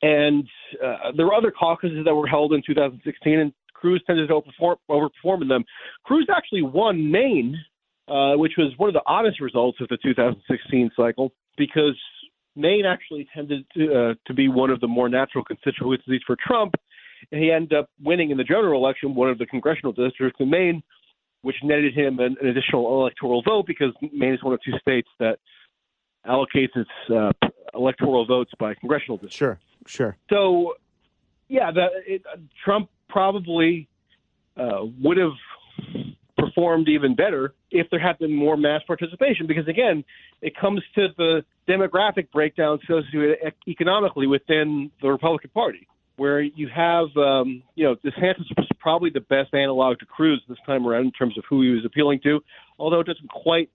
And 0.01 0.47
uh, 0.83 1.11
there 1.15 1.25
were 1.25 1.33
other 1.33 1.51
caucuses 1.51 2.05
that 2.05 2.15
were 2.15 2.27
held 2.27 2.53
in 2.53 2.61
2016, 2.65 3.39
and 3.39 3.53
Cruz 3.73 4.01
tended 4.07 4.29
to 4.29 4.33
overperform, 4.33 4.75
overperform 4.89 5.41
in 5.41 5.47
them. 5.47 5.63
Cruz 6.03 6.27
actually 6.35 6.61
won 6.61 7.11
Maine, 7.11 7.57
uh, 8.07 8.33
which 8.35 8.53
was 8.57 8.73
one 8.77 8.89
of 8.89 8.93
the 8.93 9.03
oddest 9.05 9.39
results 9.41 9.79
of 9.81 9.87
the 9.89 9.97
2016 9.97 10.91
cycle, 10.95 11.31
because 11.57 11.97
Maine 12.55 12.85
actually 12.85 13.27
tended 13.33 13.65
to, 13.75 13.93
uh, 13.93 14.13
to 14.25 14.33
be 14.33 14.47
one 14.47 14.69
of 14.69 14.79
the 14.79 14.87
more 14.87 15.09
natural 15.09 15.43
constituencies 15.43 16.21
for 16.25 16.35
Trump, 16.45 16.75
and 17.31 17.41
he 17.41 17.51
ended 17.51 17.73
up 17.73 17.89
winning 18.01 18.31
in 18.31 18.37
the 18.37 18.43
general 18.43 18.83
election 18.83 19.15
one 19.15 19.29
of 19.29 19.37
the 19.37 19.45
congressional 19.45 19.91
districts 19.91 20.39
in 20.39 20.49
Maine, 20.49 20.81
which 21.41 21.55
netted 21.63 21.93
him 21.93 22.19
an, 22.19 22.35
an 22.41 22.47
additional 22.47 23.01
electoral 23.01 23.41
vote 23.41 23.65
because 23.65 23.93
Maine 24.13 24.33
is 24.33 24.43
one 24.43 24.53
of 24.53 24.61
two 24.63 24.77
states 24.81 25.07
that 25.19 25.39
allocates 26.27 26.75
its 26.75 26.89
uh, 27.13 27.31
electoral 27.73 28.25
votes 28.25 28.51
by 28.59 28.73
congressional 28.73 29.17
district. 29.17 29.35
Sure, 29.35 29.59
sure. 29.85 30.17
So, 30.29 30.73
yeah, 31.47 31.71
the, 31.71 31.87
it, 32.05 32.23
Trump 32.63 32.89
probably 33.07 33.87
uh, 34.57 34.85
would 35.01 35.17
have 35.17 35.31
performed 36.37 36.87
even 36.89 37.15
better 37.15 37.53
if 37.71 37.89
there 37.89 37.99
had 37.99 38.17
been 38.19 38.33
more 38.33 38.57
mass 38.57 38.81
participation. 38.87 39.47
Because 39.47 39.67
again, 39.67 40.03
it 40.41 40.55
comes 40.55 40.81
to 40.95 41.07
the 41.17 41.43
demographic 41.67 42.31
breakdown 42.31 42.79
socioeconomically 42.89 44.29
within 44.29 44.91
the 45.01 45.09
Republican 45.09 45.51
Party, 45.53 45.87
where 46.19 46.41
you 46.41 46.67
have, 46.67 47.07
um, 47.17 47.63
you 47.75 47.85
know, 47.85 47.95
DeSantis 47.95 48.45
was 48.57 48.67
probably 48.79 49.09
the 49.09 49.21
best 49.21 49.53
analog 49.53 49.97
to 49.99 50.05
Cruz 50.05 50.43
this 50.49 50.57
time 50.65 50.85
around 50.85 51.05
in 51.05 51.11
terms 51.11 51.37
of 51.37 51.45
who 51.49 51.61
he 51.61 51.69
was 51.69 51.85
appealing 51.85 52.19
to, 52.23 52.41
although 52.77 52.99
it 52.99 53.07
doesn't 53.07 53.29
quite 53.29 53.69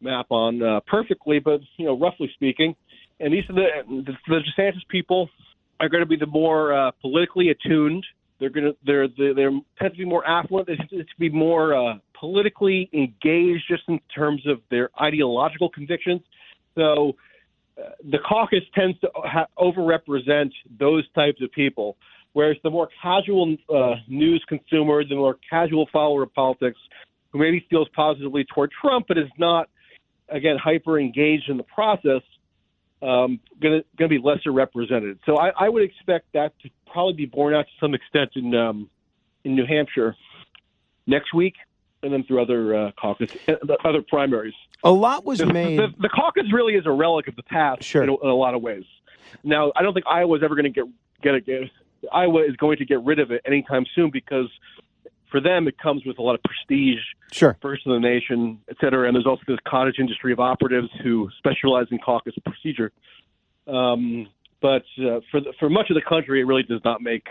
map 0.00 0.26
on 0.30 0.62
uh, 0.62 0.80
perfectly, 0.86 1.38
but 1.38 1.60
you 1.76 1.86
know, 1.86 1.98
roughly 1.98 2.28
speaking. 2.34 2.74
And 3.20 3.32
these 3.32 3.44
are 3.48 3.54
the 3.54 3.68
the, 3.88 4.12
the 4.28 4.40
DeSantis 4.58 4.86
people 4.90 5.30
are 5.80 5.88
going 5.88 6.02
to 6.02 6.06
be 6.06 6.16
the 6.16 6.26
more 6.26 6.72
uh, 6.72 6.90
politically 7.00 7.50
attuned. 7.50 8.04
They're 8.40 8.50
going 8.50 8.64
to 8.64 8.76
they're 8.84 9.08
they're, 9.16 9.34
they're 9.34 9.60
tend 9.78 9.92
to 9.92 9.98
be 9.98 10.04
more 10.04 10.26
affluent. 10.26 10.66
They 10.66 10.76
tend 10.76 10.90
to 10.90 11.04
be 11.18 11.30
more 11.30 11.74
uh, 11.74 11.94
politically 12.18 12.90
engaged, 12.92 13.64
just 13.68 13.84
in 13.88 14.00
terms 14.14 14.42
of 14.46 14.60
their 14.70 14.90
ideological 15.00 15.68
convictions. 15.68 16.22
So 16.74 17.14
the 17.76 18.18
caucus 18.18 18.62
tends 18.74 18.98
to 19.00 19.10
ha- 19.14 19.46
overrepresent 19.58 20.50
those 20.78 21.04
types 21.12 21.42
of 21.42 21.50
people, 21.52 21.96
whereas 22.32 22.56
the 22.62 22.70
more 22.70 22.88
casual 23.02 23.56
uh, 23.74 23.94
news 24.08 24.44
consumer, 24.48 25.04
the 25.04 25.16
more 25.16 25.36
casual 25.48 25.88
follower 25.92 26.22
of 26.22 26.32
politics, 26.34 26.78
who 27.30 27.38
maybe 27.38 27.66
feels 27.68 27.88
positively 27.94 28.44
toward 28.54 28.70
Trump, 28.80 29.06
but 29.08 29.18
is 29.18 29.28
not 29.38 29.68
again 30.28 30.56
hyper 30.56 30.98
engaged 30.98 31.48
in 31.48 31.56
the 31.56 31.64
process 31.64 32.22
um, 33.02 33.38
going 33.60 33.82
to 33.98 34.08
be 34.08 34.18
lesser 34.18 34.52
represented. 34.52 35.18
So 35.26 35.36
I, 35.36 35.50
I 35.58 35.68
would 35.68 35.82
expect 35.82 36.26
that 36.32 36.58
to 36.62 36.70
probably 36.90 37.12
be 37.12 37.26
borne 37.26 37.54
out 37.54 37.66
to 37.66 37.72
some 37.80 37.94
extent 37.94 38.30
in 38.36 38.54
um, 38.54 38.88
in 39.44 39.54
New 39.54 39.66
Hampshire 39.66 40.16
next 41.06 41.34
week, 41.34 41.54
and 42.04 42.12
then 42.12 42.22
through 42.24 42.40
other 42.42 42.74
uh, 42.76 42.90
caucus, 43.00 43.30
other 43.84 44.02
primaries. 44.02 44.54
A 44.84 44.90
lot 44.90 45.24
was 45.24 45.38
The, 45.38 45.46
made. 45.46 45.78
the, 45.78 45.88
the 45.98 46.08
caucus 46.08 46.44
really 46.52 46.74
is 46.74 46.84
a 46.86 46.90
relic 46.92 47.26
of 47.28 47.36
the 47.36 47.42
past 47.42 47.82
Sure. 47.82 48.02
in, 48.02 48.10
a, 48.10 48.14
in 48.20 48.28
a 48.28 48.34
lot 48.34 48.54
of 48.54 48.62
ways. 48.62 48.84
Now, 49.42 49.72
I 49.74 49.82
don't 49.82 49.94
think 49.94 50.06
Iowa's 50.06 50.42
ever 50.44 50.54
going 50.54 50.64
to 50.64 50.70
get 50.70 50.84
get 51.22 51.34
it. 51.34 51.70
Iowa 52.12 52.42
is 52.44 52.54
going 52.56 52.76
to 52.78 52.84
get 52.84 53.02
rid 53.02 53.18
of 53.18 53.30
it 53.30 53.40
anytime 53.46 53.84
soon 53.94 54.10
because 54.12 54.48
for 55.30 55.40
them 55.40 55.66
it 55.66 55.76
comes 55.78 56.04
with 56.04 56.18
a 56.18 56.22
lot 56.22 56.34
of 56.34 56.40
prestige 56.42 57.00
Sure. 57.32 57.56
first 57.62 57.86
in 57.86 57.92
the 57.92 57.98
nation, 57.98 58.60
et 58.68 58.76
cetera. 58.80 59.06
And 59.08 59.16
there's 59.16 59.26
also 59.26 59.42
this 59.48 59.58
cottage 59.66 59.96
industry 59.98 60.32
of 60.32 60.38
operatives 60.38 60.88
who 61.02 61.28
specialize 61.38 61.86
in 61.90 61.98
caucus 61.98 62.34
procedure. 62.44 62.92
Um, 63.66 64.28
but 64.60 64.82
uh, 64.98 65.20
for 65.30 65.40
the, 65.40 65.52
for 65.58 65.68
much 65.70 65.90
of 65.90 65.94
the 65.94 66.02
country, 66.06 66.40
it 66.40 66.44
really 66.44 66.62
does 66.62 66.80
not 66.84 67.00
make 67.00 67.26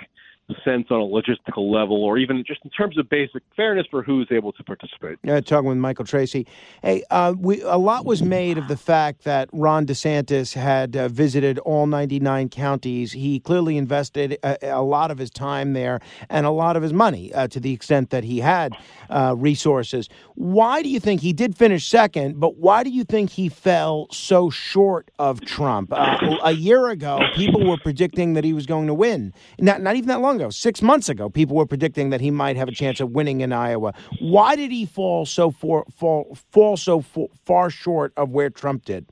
sense 0.63 0.87
on 0.89 0.99
a 0.99 1.03
logistical 1.03 1.71
level, 1.71 2.03
or 2.03 2.17
even 2.17 2.43
just 2.45 2.59
in 2.63 2.69
terms 2.71 2.97
of 2.97 3.09
basic 3.09 3.41
fairness 3.55 3.87
for 3.89 4.03
who's 4.03 4.27
able 4.31 4.51
to 4.53 4.63
participate. 4.63 5.17
Uh, 5.27 5.41
talking 5.41 5.69
with 5.69 5.77
Michael 5.77 6.05
Tracey. 6.05 6.45
Hey, 6.81 7.03
uh, 7.11 7.33
we, 7.37 7.61
a 7.61 7.77
lot 7.77 8.05
was 8.05 8.21
made 8.21 8.57
of 8.57 8.67
the 8.67 8.77
fact 8.77 9.23
that 9.23 9.49
Ron 9.53 9.85
DeSantis 9.85 10.53
had 10.53 10.95
uh, 10.95 11.07
visited 11.07 11.59
all 11.59 11.87
99 11.87 12.49
counties. 12.49 13.13
He 13.13 13.39
clearly 13.39 13.77
invested 13.77 14.37
a, 14.43 14.57
a 14.69 14.81
lot 14.81 15.11
of 15.11 15.17
his 15.17 15.29
time 15.29 15.73
there 15.73 15.99
and 16.29 16.45
a 16.45 16.51
lot 16.51 16.75
of 16.75 16.83
his 16.83 16.93
money 16.93 17.33
uh, 17.33 17.47
to 17.47 17.59
the 17.59 17.71
extent 17.71 18.09
that 18.09 18.23
he 18.23 18.39
had 18.39 18.73
uh, 19.09 19.35
resources. 19.37 20.09
Why 20.35 20.81
do 20.83 20.89
you 20.89 20.99
think 20.99 21.21
he 21.21 21.33
did 21.33 21.55
finish 21.55 21.87
second, 21.87 22.39
but 22.39 22.57
why 22.57 22.83
do 22.83 22.89
you 22.89 23.03
think 23.03 23.31
he 23.31 23.49
fell 23.49 24.07
so 24.11 24.49
short 24.49 25.09
of 25.19 25.41
Trump? 25.41 25.93
Uh, 25.93 26.37
a 26.43 26.51
year 26.51 26.89
ago, 26.89 27.19
people 27.35 27.65
were 27.65 27.77
predicting 27.77 28.33
that 28.33 28.43
he 28.43 28.53
was 28.53 28.65
going 28.65 28.87
to 28.87 28.93
win. 28.93 29.33
Not, 29.59 29.81
not 29.81 29.95
even 29.95 30.07
that 30.09 30.21
long 30.33 30.41
ago, 30.41 30.49
six 30.49 30.81
months 30.81 31.09
ago, 31.09 31.29
people 31.29 31.55
were 31.55 31.65
predicting 31.65 32.09
that 32.09 32.21
he 32.21 32.31
might 32.31 32.57
have 32.57 32.67
a 32.67 32.71
chance 32.71 32.99
of 32.99 33.11
winning 33.11 33.41
in 33.41 33.53
Iowa. 33.53 33.93
Why 34.19 34.55
did 34.55 34.71
he 34.71 34.85
fall 34.85 35.25
so 35.25 35.51
for, 35.51 35.85
fall 35.95 36.37
fall 36.51 36.77
so 36.77 37.01
for, 37.01 37.29
far 37.45 37.69
short 37.69 38.13
of 38.17 38.31
where 38.31 38.49
Trump 38.49 38.85
did? 38.85 39.05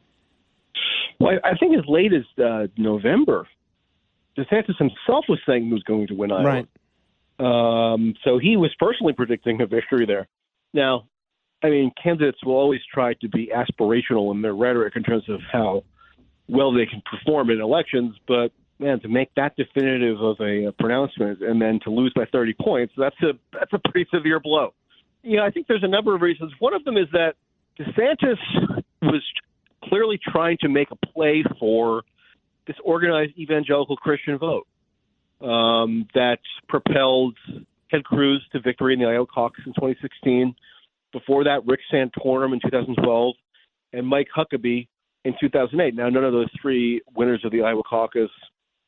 Well, 1.20 1.38
I 1.44 1.52
I 1.52 1.56
think 1.58 1.78
as 1.78 1.86
late 1.88 2.12
as 2.14 2.24
uh, 2.44 2.68
November, 2.78 3.48
DeSantis 4.38 4.78
himself 4.78 5.26
was 5.30 5.40
saying 5.46 5.66
he 5.66 5.74
was 5.74 5.84
going 5.84 6.08
to 6.08 6.14
win 6.14 6.32
Iowa. 6.32 6.44
Right. 6.44 6.68
Um, 7.40 8.14
so 8.24 8.38
he 8.38 8.58
was 8.58 8.72
personally 8.80 9.14
predicting 9.14 9.62
a 9.62 9.66
victory 9.66 10.06
there. 10.06 10.28
Now, 10.74 11.08
I 11.64 11.70
mean, 11.70 11.92
candidates 12.02 12.38
will 12.46 12.56
always 12.56 12.82
try 12.94 13.14
to 13.16 13.30
be 13.30 13.52
aspirational 13.56 14.32
in 14.32 14.42
their 14.42 14.54
rhetoric 14.54 14.96
in 14.96 15.04
terms 15.04 15.28
of 15.28 15.42
how 15.52 15.84
well 16.48 16.72
they 16.72 16.86
can 16.86 17.02
perform 17.10 17.50
in 17.50 17.62
elections, 17.62 18.16
but 18.28 18.52
man, 18.82 19.00
to 19.02 19.08
make 19.08 19.34
that 19.36 19.56
definitive 19.56 20.20
of 20.20 20.38
a, 20.42 20.74
pronouncement 20.80 21.42
and 21.42 21.62
then 21.62 21.80
to 21.84 21.92
lose 21.92 22.12
by 22.16 22.26
30 22.32 22.56
points, 22.60 22.94
that's 22.98 23.16
a 23.22 23.34
that's 23.54 23.72
a 23.74 23.80
pretty 23.90 24.10
severe 24.14 24.40
blow. 24.40 24.74
You 25.24 25.38
know, 25.38 25.46
I 25.46 25.52
think 25.52 25.68
there's 25.68 25.84
a 25.84 25.88
number 25.88 26.16
of 26.16 26.22
reasons. 26.22 26.52
One 26.60 26.74
of 26.74 26.84
them 26.84 26.98
is 26.98 27.08
that 27.14 27.36
DeSantis 27.80 28.84
was 29.02 29.24
clearly 29.84 30.20
trying 30.32 30.58
to 30.62 30.70
make 30.70 30.90
a 30.92 30.96
play 30.96 31.44
for 31.60 32.02
this 32.68 32.76
organized 32.84 33.34
evangelical 33.38 33.96
Christian 33.98 34.38
vote 34.38 34.68
um, 35.42 36.08
that 36.16 36.40
propelled 36.68 37.38
Ted 37.92 38.04
Cruz 38.04 38.44
to 38.54 38.60
victory 38.60 38.94
in 38.94 39.00
the 39.00 39.06
Iowa 39.06 39.28
caucus 39.28 39.64
in 39.66 39.74
2016. 39.74 40.56
Before 41.12 41.44
that, 41.44 41.66
Rick 41.66 41.82
Santorum 41.94 42.54
in 42.54 42.60
2012 42.64 43.36
and 43.94 44.08
Mike 44.08 44.28
Huckabee 44.36 44.88
in 45.26 45.34
2008. 45.40 45.96
Now, 45.96 46.10
none 46.10 46.24
of 46.24 46.32
those 46.32 46.50
three 46.62 47.02
winners 47.16 47.44
of 47.44 47.52
the 47.52 47.62
Iowa 47.62 47.84
caucus 47.84 48.30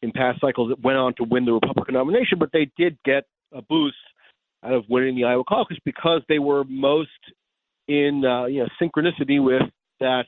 in 0.04 0.12
past 0.12 0.42
cycles 0.42 0.70
that 0.70 0.84
went 0.84 0.98
on 0.98 1.13
to 1.16 1.24
win 1.24 1.46
the 1.46 1.54
Republican 1.54 1.96
nomination, 1.96 2.38
but 2.38 2.50
they 2.52 2.70
did 2.78 2.98
get 3.06 3.24
a 3.54 3.62
boost 3.62 3.96
out 4.63 4.74
of 4.74 4.84
winning 4.89 5.16
the 5.16 5.24
Iowa 5.24 5.44
caucus 5.44 5.78
because 5.86 6.22
they 6.28 6.39
were 6.39 6.63
most 6.66 7.10
in 7.88 8.24
uh, 8.26 8.46
you 8.46 8.60
know 8.60 8.70
synchronicity 8.82 9.44
with 9.44 9.63
that 10.00 10.26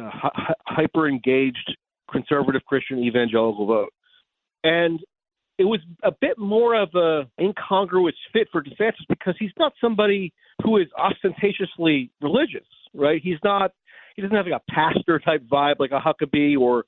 uh, 0.00 0.10
hi- 0.12 0.54
hyper 0.66 1.08
engaged 1.08 1.76
conservative 2.10 2.62
Christian 2.66 2.98
evangelical 2.98 3.66
vote. 3.66 3.92
And 4.64 5.00
it 5.58 5.64
was 5.64 5.80
a 6.02 6.12
bit 6.20 6.38
more 6.38 6.80
of 6.80 6.90
a 6.94 7.28
incongruous 7.40 8.14
fit 8.32 8.48
for 8.52 8.62
DeSantis 8.62 9.04
because 9.08 9.34
he's 9.38 9.50
not 9.58 9.72
somebody 9.80 10.32
who 10.62 10.76
is 10.76 10.86
ostentatiously 10.96 12.10
religious, 12.20 12.66
right? 12.94 13.20
He's 13.22 13.38
not 13.42 13.72
he 14.16 14.22
doesn't 14.22 14.36
have 14.36 14.46
like 14.46 14.60
a 14.68 14.72
pastor 14.72 15.18
type 15.18 15.42
vibe 15.50 15.76
like 15.78 15.92
a 15.92 16.00
Huckabee 16.00 16.58
or 16.58 16.84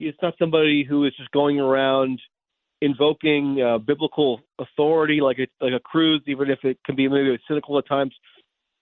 he's 0.00 0.14
not 0.22 0.34
somebody 0.38 0.82
who 0.82 1.04
is 1.04 1.12
just 1.16 1.30
going 1.30 1.60
around 1.60 2.20
invoking 2.82 3.62
uh, 3.62 3.78
biblical 3.78 4.40
authority 4.58 5.20
like 5.20 5.38
a 5.38 5.46
like 5.64 5.74
a 5.74 5.80
Cruz, 5.80 6.22
even 6.26 6.50
if 6.50 6.58
it 6.64 6.78
can 6.84 6.96
be 6.96 7.08
maybe 7.08 7.38
cynical 7.46 7.78
at 7.78 7.86
times. 7.86 8.12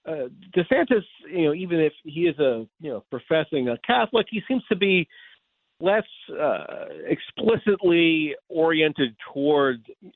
Uh, 0.07 0.29
DeSantis, 0.57 1.03
you 1.31 1.45
know, 1.45 1.55
even 1.55 1.81
if 1.81 1.93
he 2.05 2.23
is 2.23 2.39
a 2.39 2.67
you 2.81 2.91
know 2.91 3.05
professing 3.11 3.69
a 3.69 3.77
Catholic, 3.87 4.27
he 4.31 4.41
seems 4.49 4.65
to 4.71 4.77
be 4.77 5.07
less 5.81 6.07
uh, 6.41 6.87
explicitly 7.07 8.35
oriented 8.49 9.15
toward 9.33 9.83
uh, 10.05 10.09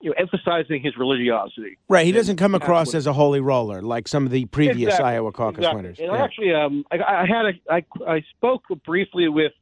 you 0.00 0.10
know 0.10 0.14
emphasizing 0.18 0.82
his 0.82 0.96
religiosity. 0.98 1.78
Right. 1.88 2.06
He 2.06 2.12
doesn't 2.12 2.36
come 2.36 2.54
across 2.54 2.88
Catholic. 2.88 2.98
as 2.98 3.06
a 3.06 3.12
holy 3.12 3.40
roller 3.40 3.82
like 3.82 4.08
some 4.08 4.24
of 4.24 4.32
the 4.32 4.46
previous 4.46 4.94
Exactly, 4.94 5.12
Iowa 5.12 5.32
caucus 5.32 5.58
exactly. 5.58 5.82
winners. 5.82 5.98
And 6.00 6.12
Yeah. 6.12 6.24
actually, 6.24 6.54
um, 6.54 6.84
I, 6.90 6.96
I 6.96 7.26
had 7.26 7.46
a, 7.46 7.52
I, 7.70 8.10
I 8.10 8.24
spoke 8.36 8.62
briefly 8.84 9.28
with 9.28 9.52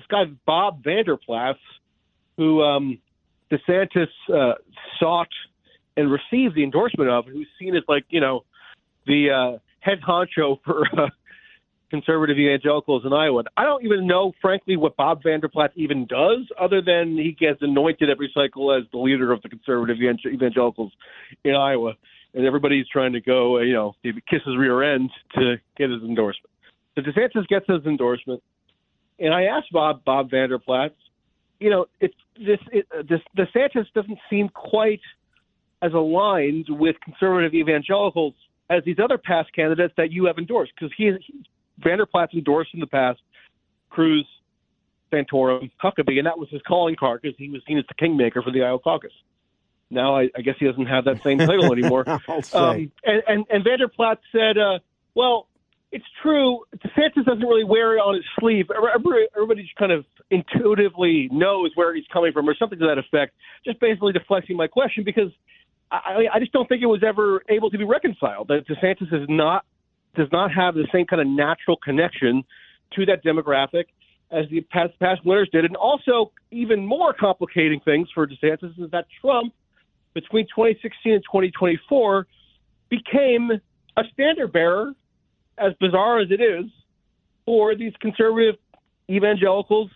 this 0.00 0.06
guy 0.08 0.24
Bob 0.46 0.82
Vander 0.82 1.16
Plaats, 1.16 1.58
who 2.36 2.62
um, 2.62 2.98
DeSantis 3.52 4.08
uh, 4.32 4.54
sought 4.98 5.28
and 5.96 6.10
received 6.10 6.54
the 6.54 6.64
endorsement 6.64 7.10
of, 7.10 7.26
who's 7.26 7.48
seen 7.58 7.76
as 7.76 7.82
like 7.88 8.04
you 8.08 8.20
know 8.20 8.44
the 9.06 9.30
uh, 9.30 9.58
head 9.80 9.98
honcho 10.06 10.58
for 10.64 10.82
uh, 10.98 11.08
conservative 11.90 12.38
evangelicals 12.38 13.04
in 13.04 13.12
Iowa. 13.12 13.42
I 13.56 13.64
don't 13.64 13.84
even 13.84 14.06
know, 14.06 14.32
frankly, 14.40 14.76
what 14.76 14.96
Bob 14.96 15.22
Vander 15.22 15.48
Plaats 15.48 15.74
even 15.76 16.06
does, 16.06 16.46
other 16.58 16.80
than 16.80 17.16
he 17.16 17.36
gets 17.38 17.58
anointed 17.60 18.08
every 18.08 18.30
cycle 18.32 18.72
as 18.72 18.84
the 18.92 18.98
leader 18.98 19.32
of 19.32 19.42
the 19.42 19.48
conservative 19.48 19.96
evangelicals 20.00 20.92
in 21.44 21.54
Iowa, 21.54 21.94
and 22.32 22.46
everybody's 22.46 22.88
trying 22.88 23.12
to 23.12 23.20
go, 23.20 23.58
uh, 23.58 23.62
you 23.62 23.74
know, 23.74 23.94
kiss 24.02 24.40
his 24.46 24.56
rear 24.56 24.82
end 24.94 25.10
to 25.34 25.56
get 25.76 25.90
his 25.90 26.02
endorsement. 26.02 26.50
So 26.94 27.02
DeSantis 27.02 27.46
gets 27.48 27.66
his 27.68 27.84
endorsement, 27.86 28.42
and 29.20 29.34
I 29.34 29.44
asked 29.44 29.70
Bob 29.72 30.04
Bob 30.04 30.30
Vander 30.30 30.58
Plaats, 30.58 30.94
you 31.60 31.70
know, 31.70 31.86
it's 32.00 32.14
this 32.36 32.58
it, 32.72 32.86
this 33.08 33.20
DeSantis 33.36 33.86
doesn't 33.94 34.18
seem 34.28 34.48
quite 34.48 35.00
as 35.82 35.92
aligned 35.92 36.66
with 36.68 36.96
conservative 37.04 37.54
evangelicals 37.54 38.34
as 38.68 38.82
these 38.84 38.98
other 39.02 39.18
past 39.18 39.52
candidates 39.54 39.94
that 39.96 40.10
you 40.10 40.26
have 40.26 40.38
endorsed 40.38 40.72
because 40.78 40.92
he, 40.96 41.12
he 41.26 41.44
Vander 41.78 42.06
Plaats's 42.06 42.36
endorsed 42.36 42.70
in 42.74 42.80
the 42.80 42.86
past 42.86 43.20
Cruz, 43.90 44.26
Santorum, 45.12 45.70
Huckabee, 45.82 46.18
and 46.18 46.26
that 46.26 46.38
was 46.38 46.48
his 46.50 46.62
calling 46.66 46.96
card 46.96 47.22
because 47.22 47.36
he 47.38 47.50
was 47.50 47.62
seen 47.66 47.78
as 47.78 47.84
the 47.88 47.94
kingmaker 47.94 48.42
for 48.42 48.50
the 48.50 48.62
Iowa 48.62 48.78
caucus. 48.78 49.12
Now 49.90 50.16
I, 50.16 50.28
I 50.36 50.42
guess 50.42 50.54
he 50.58 50.66
doesn't 50.66 50.86
have 50.86 51.04
that 51.06 51.22
same 51.22 51.38
title 51.38 51.72
anymore. 51.72 52.04
Um, 52.52 52.90
and, 53.04 53.22
and, 53.26 53.46
and 53.50 53.64
Vander 53.64 53.88
Plaats 53.88 54.22
said, 54.32 54.56
uh, 54.56 54.78
well, 55.14 55.48
it's 55.92 56.04
true. 56.22 56.60
DeSantis 56.76 57.24
doesn't 57.24 57.40
really 57.40 57.64
wear 57.64 57.96
it 57.96 58.00
on 58.00 58.14
his 58.14 58.24
sleeve. 58.38 58.66
Everybody, 58.70 59.26
everybody 59.34 59.62
just 59.62 59.74
kind 59.76 59.92
of 59.92 60.04
intuitively 60.30 61.28
knows 61.32 61.72
where 61.74 61.94
he's 61.94 62.06
coming 62.12 62.32
from, 62.32 62.48
or 62.48 62.54
something 62.54 62.78
to 62.78 62.86
that 62.86 62.98
effect. 62.98 63.34
Just 63.64 63.80
basically 63.80 64.12
deflecting 64.12 64.56
my 64.56 64.68
question 64.68 65.02
because 65.04 65.30
I, 65.90 66.26
I 66.32 66.38
just 66.38 66.52
don't 66.52 66.68
think 66.68 66.82
it 66.82 66.86
was 66.86 67.02
ever 67.02 67.42
able 67.48 67.70
to 67.70 67.78
be 67.78 67.84
reconciled. 67.84 68.48
That 68.48 68.66
DeSantis 68.68 69.12
is 69.12 69.26
not 69.28 69.64
does 70.16 70.28
not 70.32 70.52
have 70.52 70.74
the 70.74 70.86
same 70.92 71.06
kind 71.06 71.22
of 71.22 71.28
natural 71.28 71.76
connection 71.76 72.44
to 72.94 73.06
that 73.06 73.24
demographic 73.24 73.84
as 74.30 74.46
the 74.50 74.60
past 74.60 74.92
past 75.00 75.24
winners 75.24 75.48
did, 75.50 75.64
and 75.64 75.76
also 75.76 76.30
even 76.52 76.86
more 76.86 77.12
complicating 77.12 77.80
things 77.80 78.08
for 78.14 78.26
DeSantis 78.26 78.78
is 78.78 78.90
that 78.92 79.06
Trump 79.20 79.52
between 80.14 80.46
2016 80.46 81.12
and 81.12 81.22
2024 81.22 82.26
became 82.88 83.50
a 83.96 84.02
standard 84.12 84.52
bearer, 84.52 84.92
as 85.58 85.72
bizarre 85.80 86.20
as 86.20 86.30
it 86.30 86.40
is, 86.40 86.70
for 87.44 87.74
these 87.74 87.92
conservative 88.00 88.56
evangelicals 89.10 89.90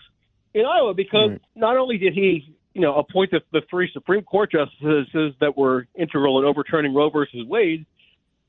in 0.55 0.65
Iowa 0.65 0.95
because 0.95 1.31
Right. 1.31 1.41
not 1.55 1.77
only 1.77 1.99
did 1.99 2.15
he, 2.15 2.55
you 2.73 2.81
know, 2.81 2.97
appoint 2.97 3.31
the, 3.31 3.41
the 3.53 3.63
three 3.71 3.91
Supreme 3.93 4.23
Court 4.23 4.51
justices 4.51 5.35
that 5.41 5.57
were 5.57 5.87
integral 5.95 6.39
in 6.41 6.45
overturning 6.45 6.95
Roe 6.95 7.11
versus 7.11 7.47
Wade, 7.47 7.87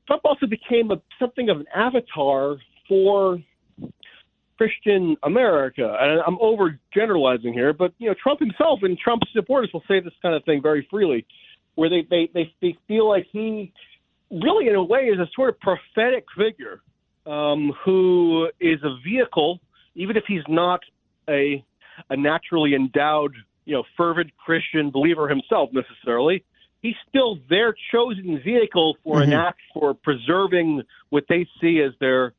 Trump 0.06 0.22
also 0.24 0.46
became 0.46 0.90
a, 0.90 1.00
something 1.18 1.48
of 1.50 1.60
an 1.60 1.66
avatar 1.74 2.56
for 2.88 3.38
Christian 4.56 5.16
America. 5.22 5.96
And 6.00 6.20
I'm 6.26 6.38
overgeneralizing 6.38 7.52
here, 7.52 7.72
but 7.72 7.92
you 7.98 8.08
know, 8.08 8.14
Trump 8.20 8.40
himself 8.40 8.80
and 8.82 8.98
Trump's 8.98 9.28
supporters 9.32 9.70
will 9.72 9.84
say 9.86 10.00
this 10.00 10.14
kind 10.22 10.34
of 10.34 10.44
thing 10.44 10.62
very 10.62 10.86
freely, 10.90 11.26
where 11.74 11.90
they 11.90 12.06
they 12.08 12.28
they, 12.32 12.52
they 12.62 12.76
feel 12.88 13.08
like 13.08 13.26
he 13.32 13.72
really, 14.30 14.68
in 14.68 14.74
a 14.74 14.82
way, 14.82 15.02
is 15.02 15.18
a 15.18 15.28
sort 15.34 15.50
of 15.50 15.60
prophetic 15.60 16.24
figure 16.36 16.82
um, 17.26 17.72
who 17.84 18.48
is 18.60 18.78
a 18.82 18.96
vehicle, 19.04 19.60
even 19.94 20.16
if 20.16 20.24
he's 20.26 20.44
not 20.48 20.80
a 21.28 21.64
a 22.10 22.16
naturally 22.16 22.74
endowed, 22.74 23.34
you 23.64 23.74
know, 23.74 23.82
fervent 23.96 24.30
Christian 24.36 24.90
believer 24.90 25.28
himself 25.28 25.70
necessarily. 25.72 26.44
He's 26.82 26.94
still 27.08 27.38
their 27.48 27.74
chosen 27.90 28.40
vehicle 28.44 28.96
for 29.02 29.22
an 29.22 29.32
act 29.32 29.60
for 29.72 29.94
preserving 29.94 30.82
what 31.08 31.24
they 31.28 31.46
see 31.60 31.80
as 31.80 31.92
their, 31.98 32.34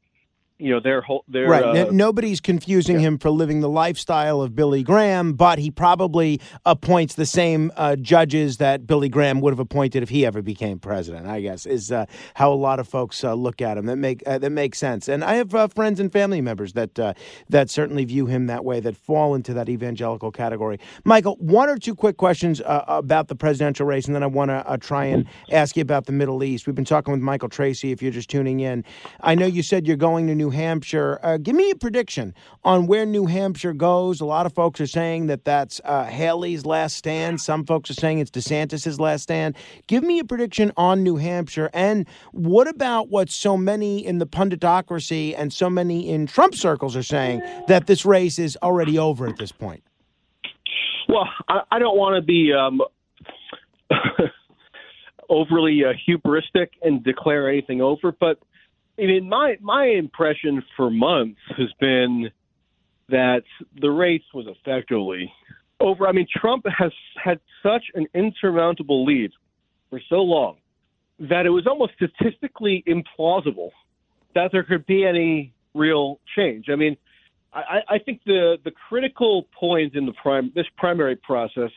you 0.59 0.71
know, 0.71 0.79
their 0.79 1.01
whole 1.01 1.23
their 1.27 1.47
Right. 1.47 1.63
uh, 1.63 1.91
Nobody's 1.91 2.39
confusing 2.39 2.99
him 2.99 3.17
for 3.17 3.29
living 3.29 3.61
the 3.61 3.69
lifestyle 3.69 4.41
of 4.41 4.55
Billy 4.55 4.83
Graham, 4.83 5.33
but 5.33 5.59
he 5.59 5.69
probably 5.69 6.41
appoints 6.65 7.15
the 7.15 7.25
same 7.25 7.71
uh, 7.75 7.95
judges 7.95 8.57
that 8.57 8.87
Billy 8.87 9.09
Graham 9.09 9.39
would 9.41 9.51
have 9.51 9.59
appointed 9.59 10.01
if 10.03 10.09
he 10.09 10.25
ever 10.25 10.41
became 10.41 10.79
president. 10.79 11.27
I 11.27 11.41
guess 11.41 11.65
is 11.65 11.91
uh, 11.91 12.05
how 12.33 12.51
a 12.51 12.55
lot 12.55 12.79
of 12.79 12.87
folks 12.87 13.23
uh, 13.23 13.33
look 13.33 13.61
at 13.61 13.77
him. 13.77 13.85
That 13.85 13.97
make 13.97 14.23
uh, 14.25 14.39
that 14.39 14.49
makes 14.49 14.77
sense. 14.77 15.07
And 15.07 15.23
I 15.23 15.35
have 15.35 15.53
uh, 15.53 15.67
friends 15.67 15.99
and 15.99 16.11
family 16.11 16.41
members 16.41 16.73
that 16.73 16.97
uh, 16.97 17.13
that 17.49 17.69
certainly 17.69 18.05
view 18.05 18.25
him 18.25 18.47
that 18.47 18.65
way, 18.65 18.79
that 18.79 18.97
fall 18.97 19.35
into 19.35 19.53
that 19.53 19.69
evangelical 19.69 20.31
category. 20.31 20.79
Michael, 21.03 21.35
one 21.39 21.69
or 21.69 21.77
two 21.77 21.93
quick 21.95 22.17
questions 22.17 22.61
uh, 22.61 22.83
about 22.87 23.27
the 23.27 23.35
presidential 23.35 23.85
race, 23.85 24.07
and 24.07 24.15
then 24.15 24.23
I 24.23 24.27
want 24.27 24.49
to 24.49 24.67
uh, 24.67 24.77
try 24.77 25.05
and 25.05 25.25
ask 25.51 25.75
you 25.77 25.81
about 25.81 26.05
the 26.05 26.11
Middle 26.13 26.43
East. 26.43 26.65
We've 26.65 26.75
been 26.75 26.85
talking 26.85 27.11
with 27.11 27.21
Michael 27.21 27.49
Tracey. 27.49 27.91
If 27.91 28.01
you're 28.01 28.11
just 28.11 28.29
tuning 28.29 28.59
in, 28.61 28.83
I 29.21 29.35
know 29.35 29.45
you 29.45 29.61
said 29.61 29.85
you're 29.85 29.97
going 29.97 30.27
to 30.27 30.35
New 30.35 30.46
Hampshire. 30.49 31.19
Uh, 31.23 31.37
give 31.37 31.55
me 31.55 31.71
a 31.71 31.75
prediction 31.75 32.33
on 32.63 32.87
where 32.87 33.05
New 33.05 33.25
Hampshire 33.25 33.73
goes. 33.73 34.21
A 34.21 34.25
lot 34.25 34.45
of 34.45 34.53
folks 34.53 34.81
are 34.81 34.87
saying 34.87 35.27
that 35.27 35.45
that's 35.45 35.79
uh, 35.83 36.05
Haley's 36.05 36.65
last 36.65 36.97
stand. 36.97 37.41
Some 37.41 37.65
folks 37.65 37.89
are 37.89 37.95
saying 37.95 38.19
it's 38.19 38.31
DeSantis's 38.31 38.99
last 38.99 39.23
stand. 39.23 39.55
Give 39.87 40.03
me 40.03 40.19
a 40.19 40.23
prediction 40.23 40.71
on 40.77 41.03
New 41.03 41.17
Hampshire. 41.17 41.69
And 41.73 42.07
what 42.31 42.67
about 42.67 43.09
what 43.09 43.29
so 43.29 43.57
many 43.57 44.05
in 44.05 44.19
the 44.19 44.27
punditocracy 44.27 45.33
and 45.37 45.51
so 45.51 45.69
many 45.69 46.09
in 46.09 46.27
Trump 46.27 46.55
circles 46.55 46.95
are 46.95 47.03
saying 47.03 47.41
that 47.67 47.87
this 47.87 48.05
race 48.05 48.39
is 48.39 48.57
already 48.61 48.97
over 48.97 49.27
at 49.27 49.37
this 49.37 49.51
point? 49.51 49.83
Well, 51.07 51.29
I, 51.47 51.61
I 51.71 51.79
don't 51.79 51.97
want 51.97 52.15
to 52.15 52.21
be 52.21 52.51
um, 52.53 52.81
overly 55.29 55.83
uh, 55.83 55.93
hubristic 56.07 56.69
and 56.81 57.03
declare 57.03 57.49
anything 57.49 57.81
over, 57.81 58.11
but 58.11 58.39
I 58.99 59.05
mean, 59.05 59.29
my 59.29 59.57
my 59.61 59.85
impression 59.85 60.63
for 60.75 60.89
months 60.89 61.39
has 61.57 61.71
been 61.79 62.29
that 63.09 63.43
the 63.79 63.89
race 63.89 64.23
was 64.33 64.47
effectively 64.47 65.31
over. 65.79 66.07
I 66.07 66.11
mean, 66.11 66.27
Trump 66.35 66.65
has 66.77 66.91
had 67.23 67.39
such 67.61 67.83
an 67.93 68.07
insurmountable 68.13 69.05
lead 69.05 69.31
for 69.89 70.01
so 70.09 70.17
long 70.17 70.57
that 71.19 71.45
it 71.45 71.49
was 71.49 71.65
almost 71.67 71.93
statistically 71.95 72.83
implausible 72.87 73.69
that 74.35 74.51
there 74.51 74.63
could 74.63 74.85
be 74.85 75.05
any 75.05 75.53
real 75.73 76.19
change. 76.35 76.65
I 76.69 76.75
mean, 76.75 76.97
I, 77.53 77.79
I 77.87 77.99
think 77.99 78.21
the 78.25 78.57
the 78.63 78.71
critical 78.89 79.47
point 79.57 79.95
in 79.95 80.05
the 80.05 80.13
prime 80.13 80.51
this 80.55 80.65
primary 80.77 81.15
process, 81.15 81.71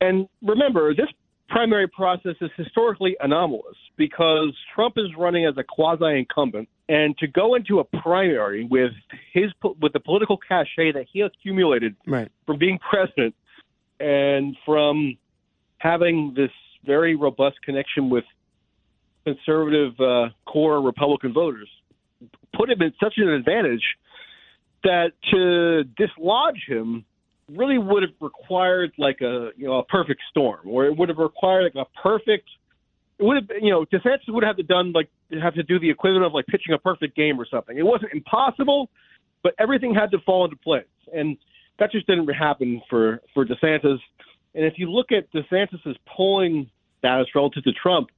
and 0.00 0.28
remember 0.42 0.94
this 0.94 1.08
primary 1.52 1.86
process 1.86 2.34
is 2.40 2.50
historically 2.56 3.16
anomalous 3.20 3.76
because 3.96 4.56
Trump 4.74 4.94
is 4.96 5.06
running 5.16 5.44
as 5.46 5.54
a 5.58 5.62
quasi 5.62 6.18
incumbent, 6.18 6.68
and 6.88 7.16
to 7.18 7.26
go 7.26 7.54
into 7.54 7.78
a 7.78 7.84
primary 7.84 8.64
with 8.64 8.92
his 9.32 9.52
with 9.80 9.92
the 9.92 10.00
political 10.00 10.36
cachet 10.36 10.92
that 10.92 11.06
he 11.12 11.20
accumulated 11.20 11.94
Right. 12.06 12.30
from 12.46 12.58
being 12.58 12.78
president 12.78 13.34
and 14.00 14.56
from 14.64 15.16
having 15.78 16.32
this 16.34 16.50
very 16.84 17.14
robust 17.14 17.56
connection 17.62 18.10
with 18.10 18.24
conservative 19.24 19.92
uh, 20.00 20.30
core 20.46 20.80
Republican 20.80 21.32
voters 21.32 21.68
put 22.56 22.70
him 22.70 22.82
in 22.82 22.92
such 23.02 23.14
an 23.18 23.28
advantage 23.28 23.82
that 24.84 25.12
to 25.30 25.84
dislodge 25.96 26.60
him 26.66 27.04
really 27.56 27.78
would 27.78 28.02
have 28.02 28.12
required 28.20 28.92
like 28.98 29.20
a 29.20 29.50
you 29.56 29.66
know 29.66 29.78
a 29.78 29.84
perfect 29.84 30.20
storm, 30.30 30.60
or 30.66 30.86
it 30.86 30.96
would 30.96 31.08
have 31.08 31.18
required 31.18 31.64
like 31.64 31.86
a 31.86 32.00
perfect. 32.00 32.48
It 33.18 33.24
would 33.24 33.36
have 33.36 33.62
you 33.62 33.70
know 33.70 33.84
DeSantis 33.84 34.28
would 34.28 34.44
have 34.44 34.56
to 34.56 34.62
done 34.62 34.92
like 34.92 35.08
have 35.40 35.54
to 35.54 35.62
do 35.62 35.78
the 35.78 35.90
equivalent 35.90 36.24
of 36.26 36.32
like 36.32 36.46
pitching 36.46 36.74
a 36.74 36.78
perfect 36.78 37.16
game 37.16 37.40
or 37.40 37.46
something. 37.50 37.76
It 37.76 37.84
wasn't 37.84 38.12
impossible, 38.12 38.90
but 39.42 39.54
everything 39.58 39.94
had 39.94 40.10
to 40.12 40.18
fall 40.20 40.44
into 40.44 40.56
place, 40.56 40.84
and 41.12 41.36
that 41.78 41.92
just 41.92 42.06
didn't 42.06 42.28
happen 42.28 42.82
for 42.88 43.20
for 43.34 43.44
DeSantis. 43.44 43.98
And 44.54 44.66
if 44.66 44.74
you 44.76 44.90
look 44.90 45.12
at 45.12 45.32
DeSantis's 45.32 45.96
polling 46.06 46.70
status 46.98 47.28
relative 47.34 47.64
to 47.64 47.72
Trump, 47.72 48.10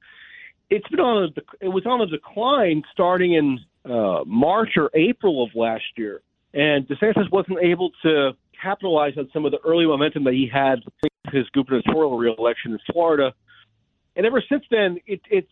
it's 0.69 0.87
been 0.89 0.99
on 0.99 1.23
a 1.23 1.65
it 1.65 1.69
was 1.69 1.85
on 1.85 2.01
a 2.01 2.07
decline 2.07 2.83
starting 2.91 3.33
in 3.33 3.59
uh, 3.89 4.23
March 4.25 4.71
or 4.77 4.89
April 4.93 5.43
of 5.43 5.49
last 5.55 5.83
year, 5.95 6.21
and 6.53 6.87
DeSantis 6.87 7.31
wasn't 7.31 7.59
able 7.61 7.91
to 8.03 8.31
capitalize 8.61 9.13
on 9.17 9.29
some 9.33 9.45
of 9.45 9.51
the 9.51 9.59
early 9.65 9.85
momentum 9.85 10.23
that 10.25 10.33
he 10.33 10.49
had 10.51 10.79
his 11.31 11.45
gubernatorial 11.53 12.17
reelection 12.17 12.71
in 12.73 12.79
Florida. 12.91 13.33
And 14.15 14.25
ever 14.25 14.41
since 14.47 14.63
then, 14.71 14.97
it 15.05 15.21
it 15.29 15.47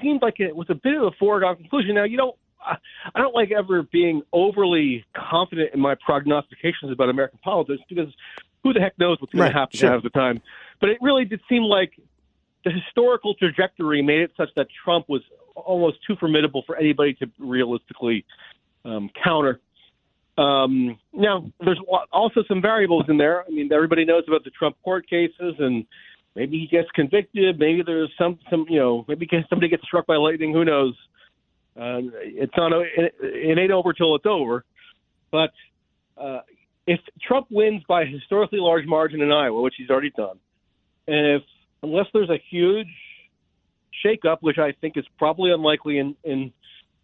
seemed 0.00 0.22
like 0.22 0.38
it 0.38 0.54
was 0.54 0.68
a 0.70 0.74
bit 0.74 0.94
of 0.94 1.02
a 1.02 1.10
foregone 1.18 1.56
conclusion. 1.56 1.94
Now, 1.96 2.04
you 2.04 2.16
know, 2.16 2.36
I 2.64 2.76
I 3.14 3.20
don't 3.20 3.34
like 3.34 3.50
ever 3.50 3.82
being 3.82 4.22
overly 4.32 5.04
confident 5.16 5.74
in 5.74 5.80
my 5.80 5.96
prognostications 5.96 6.92
about 6.92 7.08
American 7.08 7.38
politics 7.42 7.82
because 7.88 8.12
who 8.62 8.72
the 8.72 8.80
heck 8.80 8.98
knows 8.98 9.20
what's 9.20 9.32
going 9.32 9.42
Right, 9.42 9.52
to 9.52 9.58
happen 9.58 9.78
sure. 9.78 9.90
half 9.90 10.02
the 10.02 10.10
time. 10.10 10.40
But 10.80 10.90
it 10.90 10.98
really 11.02 11.24
did 11.24 11.40
seem 11.48 11.62
like 11.62 11.92
the 12.64 12.70
historical 12.70 13.34
trajectory 13.34 14.00
made 14.00 14.20
it 14.20 14.30
such 14.36 14.48
that 14.56 14.68
Trump 14.84 15.08
was 15.08 15.22
almost 15.54 15.98
too 16.06 16.16
formidable 16.16 16.62
for 16.66 16.76
anybody 16.76 17.14
to 17.14 17.26
realistically 17.38 18.24
um, 18.84 19.10
counter. 19.22 19.60
Um, 20.36 20.98
now, 21.12 21.46
there's 21.60 21.80
also 22.12 22.42
some 22.48 22.60
variables 22.60 23.04
in 23.08 23.18
there. 23.18 23.44
I 23.44 23.50
mean, 23.50 23.72
everybody 23.72 24.04
knows 24.04 24.24
about 24.26 24.44
the 24.44 24.50
Trump 24.50 24.76
court 24.82 25.08
cases, 25.08 25.54
and 25.58 25.84
maybe 26.34 26.58
he 26.58 26.66
gets 26.66 26.90
convicted. 26.94 27.58
Maybe 27.58 27.82
there's 27.84 28.10
some, 28.18 28.38
some 28.50 28.66
you 28.68 28.78
know, 28.78 29.04
maybe 29.06 29.28
somebody 29.48 29.68
gets 29.68 29.84
struck 29.84 30.06
by 30.06 30.16
lightning. 30.16 30.52
Who 30.52 30.64
knows? 30.64 30.94
Uh, 31.76 32.00
it's 32.22 32.52
not. 32.56 32.72
It, 32.72 33.14
it 33.20 33.58
ain't 33.58 33.72
over 33.72 33.92
till 33.92 34.14
it's 34.16 34.26
over. 34.26 34.64
But 35.30 35.50
uh, 36.16 36.40
if 36.86 37.00
Trump 37.26 37.48
wins 37.50 37.82
by 37.88 38.02
a 38.02 38.06
historically 38.06 38.60
large 38.60 38.86
margin 38.86 39.20
in 39.20 39.32
Iowa, 39.32 39.60
which 39.60 39.74
he's 39.76 39.90
already 39.90 40.12
done, 40.16 40.38
and 41.08 41.36
if 41.36 41.42
unless 41.82 42.06
there's 42.12 42.30
a 42.30 42.40
huge 42.50 42.88
shakeup, 44.04 44.38
which 44.40 44.58
I 44.58 44.72
think 44.80 44.96
is 44.96 45.04
probably 45.18 45.50
unlikely 45.50 45.98
in 45.98 46.16
in 46.24 46.52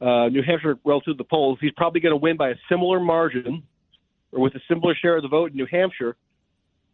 uh, 0.00 0.28
New 0.28 0.42
Hampshire 0.42 0.78
relative 0.84 1.14
to 1.14 1.18
the 1.18 1.24
polls, 1.24 1.58
he's 1.60 1.72
probably 1.76 2.00
going 2.00 2.12
to 2.12 2.16
win 2.16 2.36
by 2.36 2.50
a 2.50 2.54
similar 2.68 3.00
margin 3.00 3.62
or 4.32 4.40
with 4.40 4.54
a 4.54 4.60
similar 4.68 4.94
share 4.94 5.16
of 5.16 5.22
the 5.22 5.28
vote 5.28 5.50
in 5.50 5.56
New 5.56 5.66
Hampshire. 5.70 6.16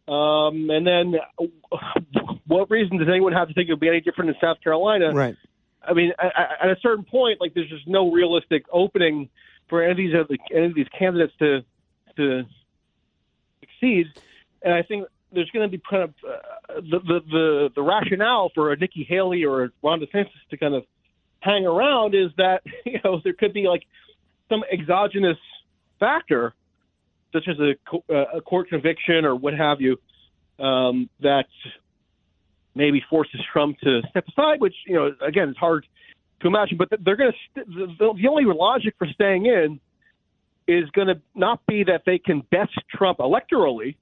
Um, 0.07 0.69
and 0.69 0.87
then, 0.87 1.15
what 2.47 2.69
reason 2.71 2.97
does 2.97 3.09
anyone 3.09 3.33
have 3.33 3.49
to 3.49 3.53
think 3.53 3.69
it 3.69 3.73
would 3.73 3.79
be 3.79 3.89
any 3.89 4.01
different 4.01 4.29
in 4.29 4.35
South 4.41 4.57
Carolina? 4.63 5.11
Right. 5.11 5.35
I 5.83 5.93
mean, 5.93 6.11
at, 6.19 6.33
at 6.63 6.69
a 6.69 6.75
certain 6.81 7.03
point, 7.03 7.41
like 7.41 7.53
there's 7.53 7.69
just 7.69 7.87
no 7.87 8.11
realistic 8.11 8.65
opening 8.71 9.29
for 9.69 9.83
any 9.83 9.91
of 9.91 9.97
these 9.97 10.13
other, 10.15 10.37
any 10.55 10.65
of 10.67 10.75
these 10.75 10.87
candidates 10.97 11.33
to 11.39 11.63
to 12.15 12.43
succeed. 13.59 14.07
And 14.61 14.73
I 14.73 14.81
think 14.81 15.07
there's 15.31 15.49
going 15.51 15.69
to 15.69 15.77
be 15.77 15.81
kind 15.89 16.03
of 16.03 16.13
uh, 16.27 16.81
the, 16.81 16.99
the 16.99 17.19
the 17.29 17.69
the 17.75 17.81
rationale 17.81 18.49
for 18.55 18.71
a 18.71 18.77
Nikki 18.77 19.05
Haley 19.07 19.43
or 19.43 19.65
a 19.65 19.69
Ron 19.83 19.99
DeSantis 19.99 20.29
to 20.49 20.57
kind 20.57 20.73
of 20.73 20.83
hang 21.47 21.65
around 21.65 22.13
is 22.13 22.31
that 22.37 22.61
you 22.85 22.99
know 23.03 23.21
there 23.23 23.33
could 23.33 23.53
be 23.53 23.67
like 23.67 23.83
some 24.49 24.63
exogenous 24.71 25.37
factor, 25.99 26.53
such 27.33 27.47
as 27.47 27.57
a, 27.59 28.13
uh, 28.13 28.37
a 28.37 28.41
court 28.41 28.69
conviction 28.69 29.25
or 29.25 29.35
what 29.35 29.53
have 29.53 29.81
you, 29.81 29.97
um, 30.63 31.09
that 31.21 31.47
maybe 32.75 33.03
forces 33.09 33.41
Trump 33.51 33.77
to 33.79 34.01
step 34.09 34.25
aside. 34.27 34.59
Which 34.59 34.75
you 34.85 34.95
know, 34.95 35.11
again, 35.25 35.49
it's 35.49 35.59
hard 35.59 35.85
to 36.41 36.47
imagine. 36.47 36.77
But 36.77 36.89
they're 37.03 37.15
going 37.15 37.31
to 37.31 37.37
st- 37.61 37.97
the, 37.97 38.13
the 38.21 38.27
only 38.27 38.45
logic 38.45 38.95
for 38.97 39.07
staying 39.07 39.45
in 39.45 39.79
is 40.67 40.89
going 40.91 41.07
to 41.07 41.21
not 41.33 41.65
be 41.65 41.85
that 41.85 42.03
they 42.05 42.19
can 42.19 42.41
best 42.51 42.73
Trump 42.93 43.19
electorally, 43.19 43.95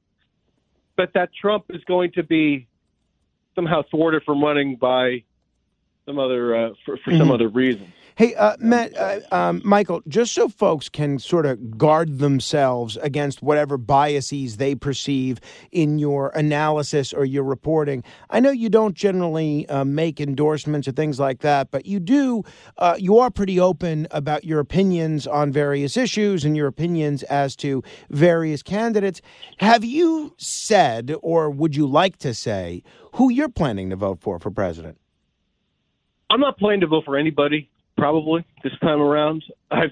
but 0.98 1.12
that 1.14 1.30
Trump 1.40 1.66
is 1.70 1.84
going 1.84 2.12
to 2.14 2.24
be 2.24 2.68
somehow 3.54 3.84
thwarted 3.90 4.24
from 4.24 4.44
running 4.44 4.76
by 4.76 5.24
some 6.06 6.20
other 6.20 6.56
uh, 6.56 6.70
for, 6.86 6.98
for 6.98 7.12
some 7.12 7.32
other 7.32 7.48
reason. 7.48 7.92
Hey, 8.18 8.34
uh, 8.36 8.56
Matt, 8.60 8.96
uh, 8.96 9.20
um, 9.32 9.62
Michael, 9.66 10.02
just 10.08 10.34
so 10.34 10.48
folks 10.48 10.88
can 10.88 11.20
sort 11.20 11.46
of 11.46 11.78
guard 11.78 12.20
themselves 12.20 12.96
against 13.02 13.42
whatever 13.42 13.78
biases 13.78 14.56
they 14.56 14.74
perceive 14.74 15.42
in 15.74 16.00
your 16.00 16.30
analysis 16.30 17.12
or 17.12 17.26
your 17.26 17.44
reporting, 17.44 18.06
I 18.30 18.40
know 18.40 18.52
you 18.52 18.70
don't 18.70 18.96
generally 18.96 19.68
uh, 19.68 19.84
make 19.84 20.22
endorsements 20.22 20.88
or 20.88 20.94
things 20.94 21.20
like 21.20 21.40
that, 21.40 21.72
but 21.72 21.88
you 21.88 22.00
do, 22.00 22.44
uh, 22.78 22.96
you 22.98 23.20
are 23.20 23.30
pretty 23.30 23.60
open 23.60 24.08
about 24.12 24.46
your 24.46 24.62
opinions 24.62 25.28
on 25.28 25.52
various 25.52 25.98
issues 25.98 26.46
and 26.46 26.56
your 26.56 26.68
opinions 26.68 27.22
as 27.24 27.54
to 27.58 27.84
various 28.12 28.64
candidates. 28.64 29.22
Have 29.58 29.84
you 29.84 30.34
said, 30.38 31.14
or 31.22 31.50
would 31.50 31.76
you 31.76 31.86
like 31.86 32.16
to 32.20 32.34
say, 32.34 32.82
who 33.16 33.30
you're 33.30 33.50
planning 33.50 33.90
to 33.90 33.98
vote 33.98 34.22
for 34.22 34.40
for 34.40 34.52
president? 34.52 34.98
I'm 36.30 36.40
not 36.40 36.58
planning 36.58 36.82
to 36.82 36.88
vote 36.88 37.04
for 37.06 37.18
anybody. 37.18 37.70
Probably 37.98 38.46
this 38.64 38.74
time 38.82 39.00
around, 39.00 39.44
I've 39.72 39.92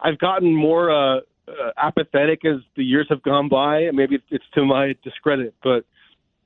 I've 0.00 0.18
gotten 0.18 0.54
more 0.54 0.90
uh, 0.90 1.20
uh, 1.48 1.70
apathetic 1.76 2.44
as 2.44 2.60
the 2.76 2.84
years 2.84 3.06
have 3.10 3.22
gone 3.22 3.48
by. 3.48 3.90
Maybe 3.92 4.22
it's 4.30 4.44
to 4.54 4.64
my 4.64 4.94
discredit, 5.02 5.54
but 5.62 5.84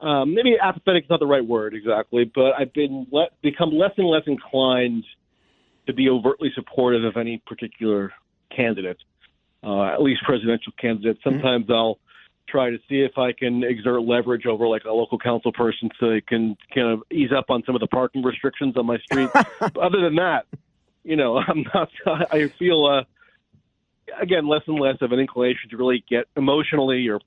um, 0.05 0.34
maybe 0.34 0.57
apathetic 0.61 1.05
is 1.05 1.11
not 1.11 1.20
the 1.20 1.26
right 1.26 1.44
word 1.44 1.74
exactly. 1.74 2.30
But 2.34 2.53
I've 2.59 2.72
been 2.72 3.07
le- 3.12 3.28
become 3.42 3.70
less 3.70 3.92
and 3.98 4.07
less 4.07 4.22
inclined 4.26 5.05
to 5.86 5.92
be 5.92 6.09
overtly 6.09 6.50
supportive 6.55 7.05
of 7.05 7.16
any 7.16 7.42
particular 7.46 8.12
candidate, 8.55 8.98
uh, 9.62 9.84
at 9.84 10.03
least 10.03 10.22
presidential 10.24 10.72
candidate. 10.80 11.18
Sometimes 11.22 11.66
I'll 11.68 11.98
try 12.53 12.70
to 12.70 12.78
see 12.88 13.00
if 13.00 13.16
I 13.16 13.32
can 13.32 13.64
exert 13.64 14.03
leverage 14.03 14.44
over 14.46 14.68
like 14.68 14.84
a 14.84 14.92
local 14.92 15.18
council 15.18 15.53
person 15.53 15.88
so 15.98 16.11
they 16.11 16.20
can 16.20 16.57
kind 16.74 16.86
of 16.88 17.03
ease 17.11 17.30
up 17.36 17.46
on 17.48 17.62
some 17.64 17.74
of 17.74 17.80
the 17.80 17.86
parking 17.86 18.22
restrictions 18.22 18.76
on 18.76 18.84
my 18.86 18.98
street. 18.98 19.30
Other 19.61 20.03
than 20.03 20.16
that, 20.16 20.44
you 21.03 21.16
know, 21.16 21.38
I'm 21.38 21.64
not. 21.74 21.88
I 22.30 22.48
feel 22.59 22.84
uh, 22.86 23.05
again 24.20 24.46
less 24.46 24.62
and 24.66 24.78
less 24.78 24.96
of 25.00 25.12
an 25.12 25.18
inclination 25.18 25.70
to 25.70 25.76
really 25.78 26.05
get 26.09 26.26
emotionally 26.36 27.09
or 27.09 27.20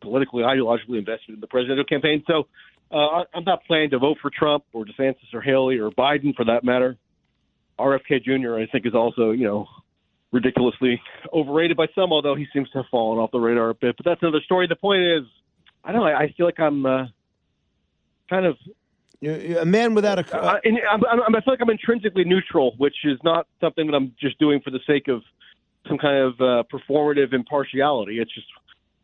politically, 0.00 0.42
ideologically 0.42 0.98
invested 0.98 1.34
in 1.34 1.40
the 1.40 1.46
presidential 1.46 1.84
campaign. 1.84 2.24
So 2.26 2.48
uh, 2.90 2.96
I- 2.96 3.24
I'm 3.34 3.44
not 3.44 3.64
planning 3.66 3.90
to 3.90 3.98
vote 3.98 4.18
for 4.22 4.30
Trump 4.30 4.64
or 4.72 4.84
DeSantis 4.86 5.34
or 5.34 5.42
Haley 5.42 5.78
or 5.78 5.90
Biden 5.90 6.34
for 6.34 6.46
that 6.46 6.64
matter. 6.64 6.96
RFK 7.78 8.22
Jr. 8.24 8.56
I 8.56 8.66
think 8.66 8.86
is 8.86 8.94
also 8.94 9.30
you 9.32 9.44
know 9.44 9.66
ridiculously 10.32 11.00
overrated 11.32 11.76
by 11.76 11.86
some, 11.94 12.12
although 12.12 12.34
he 12.34 12.46
seems 12.52 12.68
to 12.70 12.78
have 12.78 12.86
fallen 12.90 13.18
off 13.18 13.30
the 13.30 13.38
radar 13.38 13.70
a 13.70 13.74
bit. 13.74 13.96
But 13.96 14.06
that's 14.06 14.22
another 14.22 14.40
story. 14.44 14.66
The 14.66 14.76
point 14.76 15.02
is, 15.02 15.22
I 15.84 15.92
don't 15.92 16.00
know. 16.00 16.06
I 16.06 16.32
feel 16.36 16.46
like 16.46 16.58
I'm 16.58 16.86
uh, 16.86 17.06
kind 18.28 18.46
of. 18.46 18.56
A 19.24 19.64
man 19.64 19.94
without 19.94 20.18
a. 20.18 20.36
Uh, 20.36 20.58
and 20.64 20.78
I'm, 20.90 21.00
I'm, 21.04 21.34
I 21.36 21.40
feel 21.42 21.52
like 21.52 21.60
I'm 21.60 21.70
intrinsically 21.70 22.24
neutral, 22.24 22.74
which 22.78 22.96
is 23.04 23.18
not 23.22 23.46
something 23.60 23.86
that 23.86 23.94
I'm 23.94 24.12
just 24.20 24.38
doing 24.40 24.60
for 24.60 24.70
the 24.70 24.80
sake 24.84 25.06
of 25.06 25.22
some 25.88 25.98
kind 25.98 26.16
of 26.16 26.40
uh, 26.40 26.62
performative 26.72 27.32
impartiality. 27.32 28.18
It's 28.18 28.34
just 28.34 28.46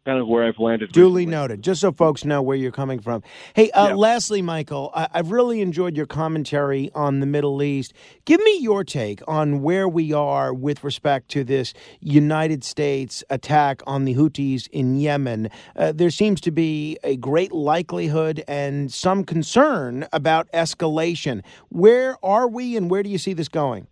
kind 0.04 0.18
of 0.18 0.26
where 0.26 0.44
I've 0.46 0.58
landed. 0.58 0.92
Duly 0.92 1.26
recently. 1.26 1.26
noted. 1.26 1.62
Just 1.62 1.80
so 1.82 1.92
folks 1.92 2.24
know 2.24 2.40
where 2.40 2.56
you're 2.56 2.72
coming 2.72 2.98
from. 2.98 3.22
Hey, 3.54 3.70
uh, 3.72 3.88
Yeah. 3.88 3.94
lastly, 3.94 4.40
Michael, 4.40 4.90
I- 4.94 5.08
I've 5.12 5.30
really 5.30 5.60
enjoyed 5.60 5.96
your 5.96 6.06
commentary 6.06 6.90
on 6.94 7.20
the 7.20 7.26
Middle 7.26 7.62
East. 7.62 7.92
Give 8.24 8.40
me 8.42 8.58
your 8.60 8.84
take 8.84 9.20
on 9.28 9.62
where 9.62 9.86
we 9.88 10.12
are 10.12 10.54
with 10.54 10.82
respect 10.82 11.28
to 11.32 11.44
this 11.44 11.74
United 12.00 12.64
States 12.64 13.22
attack 13.28 13.82
on 13.86 14.04
the 14.06 14.14
Houthis 14.14 14.66
in 14.72 14.98
Yemen. 14.98 15.50
Uh, 15.76 15.92
there 15.92 16.10
seems 16.10 16.40
to 16.42 16.50
be 16.50 16.98
a 17.04 17.16
great 17.16 17.52
likelihood 17.52 18.42
and 18.48 18.90
some 18.92 19.24
concern 19.24 20.06
about 20.12 20.50
escalation. 20.52 21.42
Where 21.68 22.16
are 22.24 22.48
we, 22.48 22.76
and 22.76 22.90
where 22.90 23.02
do 23.02 23.10
you 23.10 23.18
see 23.18 23.34
this 23.34 23.48
going? 23.48 23.86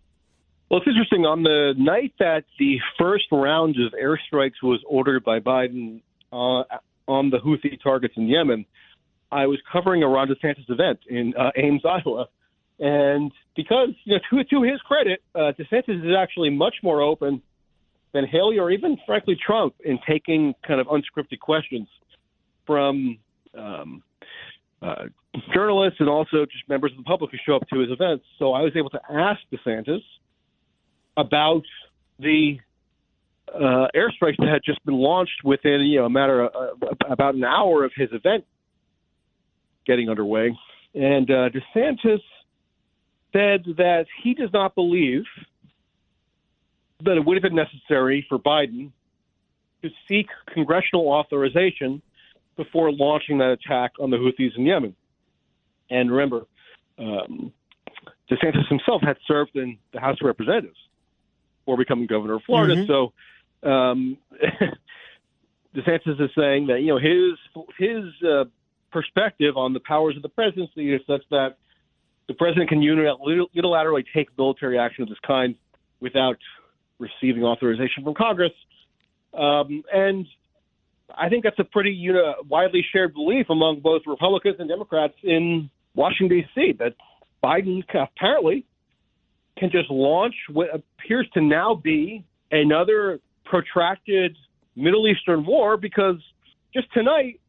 Well, 0.69 0.81
it's 0.81 0.89
interesting. 0.89 1.25
On 1.25 1.45
the 1.45 1.75
night 1.79 2.12
that 2.19 2.45
the 2.59 2.79
first 2.99 3.27
round 3.31 3.77
of 3.77 3.93
airstrikes 3.93 4.62
was 4.62 4.81
ordered 4.89 5.23
by 5.23 5.39
Biden 5.39 6.01
uh, 6.33 6.64
on 7.07 7.31
the 7.31 7.39
Houthi 7.39 7.81
targets 7.81 8.14
in 8.17 8.27
Yemen, 8.27 8.67
I 9.31 9.47
was 9.47 9.59
covering 9.71 10.03
a 10.03 10.09
Ron 10.09 10.29
DeSantis 10.29 10.69
event 10.69 10.99
in 11.09 11.35
uh, 11.39 11.51
Ames, 11.57 11.83
Iowa. 12.07 12.27
And 12.79 13.33
because, 13.55 13.91
you 14.05 14.14
know, 14.14 14.43
to, 14.43 14.45
to 14.45 14.62
his 14.62 14.81
credit, 14.81 15.23
uh, 15.35 15.53
DeSantis 15.59 16.05
is 16.05 16.17
actually 16.19 16.51
much 16.51 16.75
more 16.83 17.01
open 17.01 17.43
than 18.12 18.27
Haley 18.27 18.59
or 18.59 18.71
even, 18.71 18.97
frankly, 19.07 19.37
Trump 19.45 19.75
in 19.85 19.99
taking 20.09 20.55
kind 20.67 20.81
of 20.81 20.89
unscripted 20.89 21.39
questions 21.41 21.87
from 22.67 23.19
um, 23.57 24.03
uh, 24.83 25.05
journalists 25.55 26.01
and 26.01 26.09
also 26.09 26.45
just 26.45 26.69
members 26.69 26.91
of 26.91 26.99
the 26.99 27.05
public 27.05 27.31
who 27.31 27.39
show 27.47 27.57
up 27.57 27.69
to 27.69 27.79
his 27.79 27.91
events. 27.91 28.25
So 28.39 28.53
I 28.53 28.62
was 28.62 28.73
able 28.77 28.91
to 28.91 29.01
ask 29.11 29.41
DeSantis 29.53 30.03
about 31.17 31.62
the 32.19 32.59
uh, 33.55 33.89
airstrikes 33.95 34.37
that 34.39 34.49
had 34.49 34.62
just 34.64 34.85
been 34.85 34.97
launched 34.97 35.45
within 35.45 35.81
you 35.83 36.01
know 36.01 36.07
a 36.07 36.11
matter 36.11 36.43
of 36.45 36.83
uh, 36.83 36.87
about 37.09 37.35
an 37.35 37.45
hour 37.45 37.85
of 37.85 37.93
his 37.95 38.09
event 38.12 38.45
getting 39.87 40.09
underway, 40.09 40.57
and 40.95 41.31
uh, 41.31 41.49
DeSantis 41.51 42.21
said 43.33 43.64
that 43.77 44.07
he 44.23 44.35
does 44.35 44.51
not 44.53 44.75
believe 44.75 45.25
that 47.05 47.17
it 47.17 47.25
would 47.25 47.37
have 47.37 47.43
been 47.43 47.55
necessary 47.55 48.25
for 48.29 48.39
Biden 48.39 48.91
to 49.83 49.91
seek 50.09 50.27
congressional 50.53 51.09
authorization 51.09 52.03
before 52.57 52.91
launching 52.91 53.39
that 53.39 53.51
attack 53.51 53.93
on 54.01 54.11
the 54.11 54.17
Houthis 54.17 54.57
in 54.57 54.64
Yemen. 54.64 54.97
And 55.91 56.11
remember, 56.11 56.47
um, 56.99 57.53
DeSantis 58.31 58.67
himself 58.69 59.03
had 59.03 59.19
served 59.27 59.55
in 59.55 59.77
the 59.93 60.01
House 60.01 60.17
of 60.21 60.27
Representatives 60.27 60.79
before 61.67 61.77
becoming 61.77 62.07
governor 62.07 62.35
of 62.35 62.43
Florida. 62.45 62.87
So 62.87 63.12
um, 63.69 64.17
DeSantis 65.75 66.21
is 66.21 66.31
saying 66.39 66.69
that 66.69 66.81
you 66.81 66.89
know 66.89 66.99
his 66.99 67.39
his 67.77 68.05
uh, 68.27 68.45
perspective 68.93 69.57
on 69.57 69.73
the 69.73 69.81
powers 69.81 70.17
of 70.17 70.23
the 70.23 70.29
presidency 70.29 70.95
is 70.95 71.01
such 71.07 71.23
that 71.31 71.57
the 72.29 72.35
president 72.35 72.69
can 72.69 72.81
unilaterally 72.81 73.47
unilaterally 73.55 74.05
take 74.14 74.29
military 74.39 74.79
action 74.79 75.03
of 75.03 75.09
this 75.09 75.19
kind 75.27 75.57
without 76.01 76.39
receiving 76.99 77.43
authorization 77.43 78.05
from 78.05 78.14
Congress. 78.14 78.53
Um, 79.35 79.83
and 79.93 80.27
I 81.14 81.29
think 81.29 81.45
that's 81.45 81.59
a 81.59 81.64
pretty 81.64 81.91
you 81.91 82.12
know, 82.12 82.35
widely 82.49 82.85
shared 82.93 83.12
belief 83.12 83.47
among 83.51 83.81
both 83.81 84.03
Republicans 84.07 84.57
and 84.61 84.69
Democrats 84.69 85.14
in 85.23 85.69
Washington 85.95 86.39
D.C. 86.39 86.75
that 86.79 86.95
Biden 87.43 87.83
apparently 87.93 88.64
can 89.59 89.71
just 89.71 89.91
launch 89.91 90.35
what 90.53 90.69
appears 90.75 91.29
to 91.35 91.41
now 91.41 91.75
be 91.75 92.25
another 92.51 93.21
protracted 93.45 94.37
Middle 94.75 95.09
Eastern 95.09 95.47
war 95.47 95.77
because 95.77 96.17
just 96.75 96.93
tonight 96.93 97.41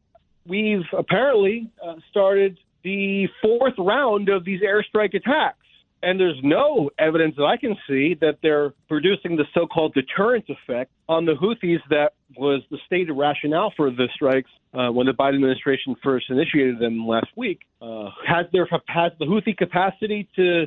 we've 0.46 0.86
apparently 0.96 1.70
uh, 1.86 1.94
started 2.10 2.58
the 2.82 3.26
fourth 3.42 3.74
round 3.78 4.28
of 4.28 4.44
these 4.44 4.60
airstrike 4.62 5.14
attacks. 5.14 5.58
And 6.00 6.18
there's 6.18 6.38
no 6.44 6.90
evidence 6.98 7.34
that 7.36 7.44
I 7.44 7.56
can 7.56 7.76
see 7.88 8.16
that 8.20 8.38
they're 8.40 8.72
producing 8.88 9.36
the 9.36 9.44
so 9.52 9.66
called 9.66 9.94
deterrence 9.94 10.46
effect 10.48 10.92
on 11.08 11.24
the 11.24 11.32
Houthis 11.32 11.80
that 11.90 12.12
was 12.36 12.62
the 12.70 12.78
stated 12.86 13.12
rationale 13.12 13.72
for 13.76 13.90
the 13.90 14.08
strikes 14.14 14.50
uh, 14.74 14.90
when 14.90 15.06
the 15.06 15.12
Biden 15.12 15.34
administration 15.34 15.96
first 16.02 16.26
initiated 16.30 16.78
them 16.78 17.04
last 17.04 17.26
week. 17.36 17.62
Uh, 17.82 18.10
has, 18.24 18.46
there, 18.52 18.68
has 18.86 19.12
the 19.18 19.24
Houthi 19.24 19.56
capacity 19.56 20.28
to 20.36 20.66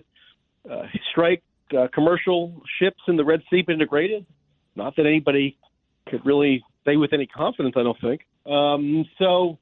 uh, 0.69 0.83
strike 1.11 1.43
uh, 1.77 1.87
commercial 1.93 2.61
ships 2.79 2.99
in 3.07 3.15
the 3.15 3.25
Red 3.25 3.41
Sea 3.49 3.61
been 3.61 3.79
degraded? 3.79 4.25
Not 4.75 4.95
that 4.97 5.05
anybody 5.05 5.57
could 6.09 6.25
really 6.25 6.63
say 6.85 6.97
with 6.97 7.13
any 7.13 7.27
confidence, 7.27 7.75
I 7.77 7.83
don't 7.83 7.99
think. 8.01 8.21
Um, 8.45 9.05
so 9.19 9.57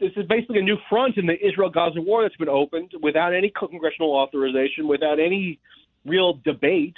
this 0.00 0.10
is 0.16 0.26
basically 0.26 0.58
a 0.58 0.62
new 0.62 0.76
front 0.88 1.16
in 1.16 1.26
the 1.26 1.34
Israel-Gaza 1.34 2.00
war 2.00 2.22
that's 2.22 2.36
been 2.36 2.48
opened 2.48 2.92
without 3.02 3.34
any 3.34 3.52
congressional 3.56 4.14
authorization, 4.14 4.88
without 4.88 5.18
any 5.20 5.58
real 6.04 6.40
debate. 6.44 6.94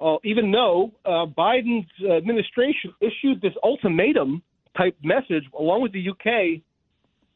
Uh, 0.00 0.16
even 0.24 0.50
though 0.50 0.92
uh, 1.04 1.26
Biden's 1.26 1.88
administration 2.10 2.94
issued 3.00 3.42
this 3.42 3.52
ultimatum 3.62 4.42
type 4.76 4.96
message 5.02 5.44
along 5.58 5.82
with 5.82 5.92
the 5.92 6.08
UK 6.08 6.62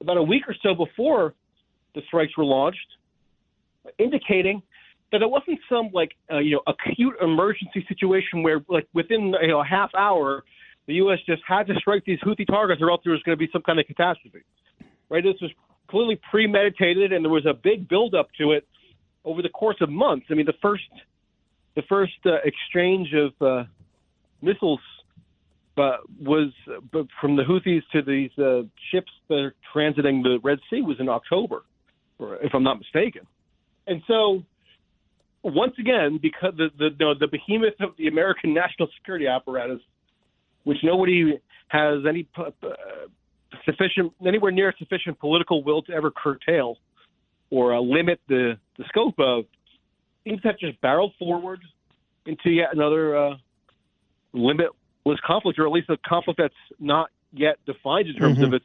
about 0.01 0.17
a 0.17 0.23
week 0.23 0.45
or 0.49 0.55
so 0.63 0.75
before 0.75 1.35
the 1.95 2.01
strikes 2.07 2.37
were 2.39 2.45
launched, 2.45 2.87
indicating 3.99 4.63
that 5.15 5.23
it 5.23 5.31
wasn't 5.31 5.61
some 5.69 5.91
like 5.93 6.11
uh, 6.33 6.39
you 6.39 6.57
know 6.57 6.63
acute 6.67 7.15
emergency 7.23 7.87
situation 7.87 8.43
where 8.43 8.65
like 8.69 8.89
within 8.93 9.33
you 9.41 9.49
know 9.49 9.61
a 9.61 9.65
half 9.65 9.91
hour 9.97 10.43
the 10.89 10.95
U.S. 10.95 11.19
just 11.25 11.41
had 11.47 11.69
to 11.69 11.75
strike 11.77 12.05
these 12.05 12.19
Houthi 12.19 12.47
targets 12.47 12.83
or 12.83 12.91
else 12.91 13.01
there 13.05 13.13
was 13.13 13.23
going 13.23 13.39
to 13.39 13.41
be 13.41 13.49
some 13.53 13.63
kind 13.63 13.79
of 13.79 13.87
catastrophe. 13.87 14.41
Right? 15.09 15.23
This 15.23 15.41
was 15.41 15.53
clearly 15.89 16.21
premeditated, 16.31 17.13
and 17.13 17.25
there 17.25 17.31
was 17.31 17.47
a 17.47 17.55
big 17.55 17.89
buildup 17.89 18.29
to 18.39 18.51
it 18.53 18.67
over 19.25 19.41
the 19.41 19.49
course 19.49 19.77
of 19.81 19.89
months. 19.89 20.27
I 20.31 20.35
mean, 20.35 20.47
the 20.47 20.55
first 20.61 20.83
the 21.77 21.83
first 21.89 22.13
uh, 22.27 22.39
exchange 22.45 23.15
of 23.15 23.47
uh, 23.47 23.65
missiles 24.43 24.81
uh, 25.77 25.99
was 26.21 26.53
uh, 26.69 27.03
from 27.21 27.37
the 27.37 27.43
Houthis 27.45 27.83
to 27.93 28.03
these 28.03 28.37
uh, 28.39 28.63
ships 28.91 29.13
that 29.29 29.37
are 29.37 29.55
transiting 29.75 30.23
the 30.23 30.39
Red 30.43 30.59
Sea 30.71 30.83
was 30.83 30.99
in 30.99 31.09
October, 31.09 31.63
if 32.21 32.53
I'm 32.53 32.63
not 32.63 32.79
mistaken. 32.79 33.23
And 33.87 34.03
so, 34.07 34.43
once 35.45 35.75
again, 35.79 36.19
because 36.21 36.55
the 36.57 36.69
the, 36.79 36.91
the, 36.99 37.15
the 37.21 37.29
behemoth 37.29 37.75
of 37.81 37.91
the 37.99 38.09
American 38.09 38.55
national 38.55 38.89
security 38.99 39.27
apparatus, 39.27 39.81
which 40.65 40.79
nobody 40.83 41.39
has 41.69 42.05
any 42.09 42.27
uh, 42.37 42.51
sufficient 43.65 44.13
anywhere 44.27 44.51
near 44.51 44.75
sufficient 44.79 45.19
political 45.21 45.63
will 45.63 45.83
to 45.83 45.93
ever 45.93 46.11
curtail 46.11 46.79
or 47.51 47.75
uh, 47.75 47.81
limit 47.81 48.21
the 48.29 48.59
the 48.79 48.85
scope 48.89 49.15
of, 49.19 49.45
seems 50.25 50.41
to 50.43 50.49
have 50.49 50.59
just 50.59 50.81
barreled 50.81 51.13
forward 51.19 51.61
into 52.27 52.51
yet 52.51 52.69
another 52.73 53.17
uh, 53.17 53.35
limitless 54.33 55.21
conflict, 55.27 55.59
or 55.59 55.67
at 55.67 55.73
least 55.73 55.91
a 55.91 55.99
conflict 56.07 56.39
that's 56.39 56.55
not 56.81 57.11
yet 57.33 57.57
defined 57.67 58.09
in 58.09 58.15
terms 58.15 58.41
of 58.43 58.55
its 58.55 58.65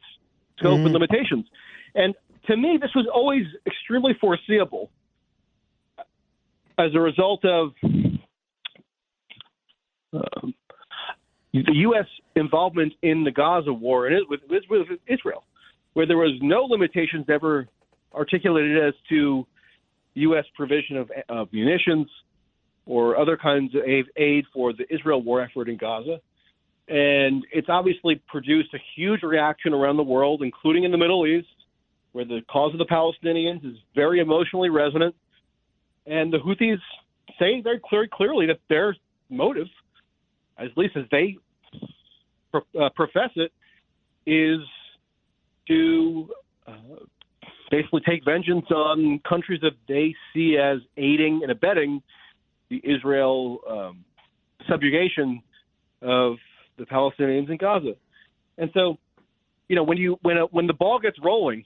scope 0.58 0.80
and 0.80 0.92
limitations. 0.92 1.44
And 1.94 2.14
to 2.46 2.56
me, 2.56 2.78
this 2.80 2.90
was 2.94 3.06
always 3.12 3.44
extremely 3.66 4.14
foreseeable 4.20 4.90
as 6.80 6.94
a 6.94 7.00
result 7.00 7.44
of 7.44 7.70
um, 10.12 10.54
the 11.52 11.72
U.S. 11.72 12.06
involvement 12.36 12.92
in 13.02 13.24
the 13.24 13.30
Gaza 13.30 13.72
war 13.72 14.06
and 14.06 14.16
it, 14.16 14.22
with, 14.28 14.40
with, 14.48 14.86
Israel, 15.06 15.44
where 15.92 16.06
there 16.06 16.16
was 16.16 16.38
no 16.40 16.62
limitations 16.64 17.26
ever 17.28 17.68
articulated 18.14 18.82
as 18.82 18.94
to 19.08 19.46
U.S. 20.14 20.44
provision 20.56 20.96
of, 20.96 21.10
of 21.28 21.52
munitions 21.52 22.08
or 22.86 23.16
other 23.16 23.36
kinds 23.36 23.74
of 23.74 23.82
aid 24.16 24.44
for 24.52 24.72
the 24.72 24.84
Israel 24.92 25.22
war 25.22 25.42
effort 25.42 25.68
in 25.68 25.76
Gaza. 25.76 26.18
And 26.88 27.46
it's 27.52 27.68
obviously 27.68 28.20
produced 28.26 28.74
a 28.74 28.78
huge 28.96 29.22
reaction 29.22 29.72
around 29.72 29.96
the 29.96 30.02
world, 30.02 30.42
including 30.42 30.84
in 30.84 30.90
the 30.90 30.98
Middle 30.98 31.24
East, 31.26 31.46
where 32.12 32.24
the 32.24 32.40
cause 32.50 32.72
of 32.72 32.78
the 32.78 32.86
Palestinians 32.86 33.64
is 33.64 33.76
very 33.94 34.18
emotionally 34.18 34.70
resonant. 34.70 35.14
And 36.06 36.32
the 36.32 36.38
Houthis 36.38 36.78
say 37.38 37.60
very 37.60 37.80
clear, 37.84 38.08
clearly 38.12 38.46
that 38.46 38.58
their 38.68 38.96
motive, 39.28 39.68
at 40.58 40.76
least 40.76 40.96
as 40.96 41.04
they 41.10 41.36
pro- 42.50 42.80
uh, 42.80 42.90
profess 42.90 43.30
it, 43.36 43.52
is 44.26 44.60
to 45.68 46.28
uh, 46.66 46.72
basically 47.70 48.00
take 48.06 48.24
vengeance 48.24 48.66
on 48.70 49.20
countries 49.28 49.60
that 49.62 49.72
they 49.88 50.14
see 50.34 50.56
as 50.56 50.78
aiding 50.96 51.40
and 51.42 51.50
abetting 51.50 52.02
the 52.68 52.80
Israel 52.84 53.58
um, 53.68 54.04
subjugation 54.68 55.42
of 56.02 56.36
the 56.78 56.84
Palestinians 56.84 57.50
in 57.50 57.56
Gaza. 57.56 57.94
And 58.58 58.70
so, 58.74 58.98
you 59.68 59.76
know, 59.76 59.82
when 59.82 59.98
you 59.98 60.18
when 60.22 60.36
a, 60.38 60.44
when 60.46 60.66
the 60.66 60.72
ball 60.74 60.98
gets 60.98 61.18
rolling 61.22 61.64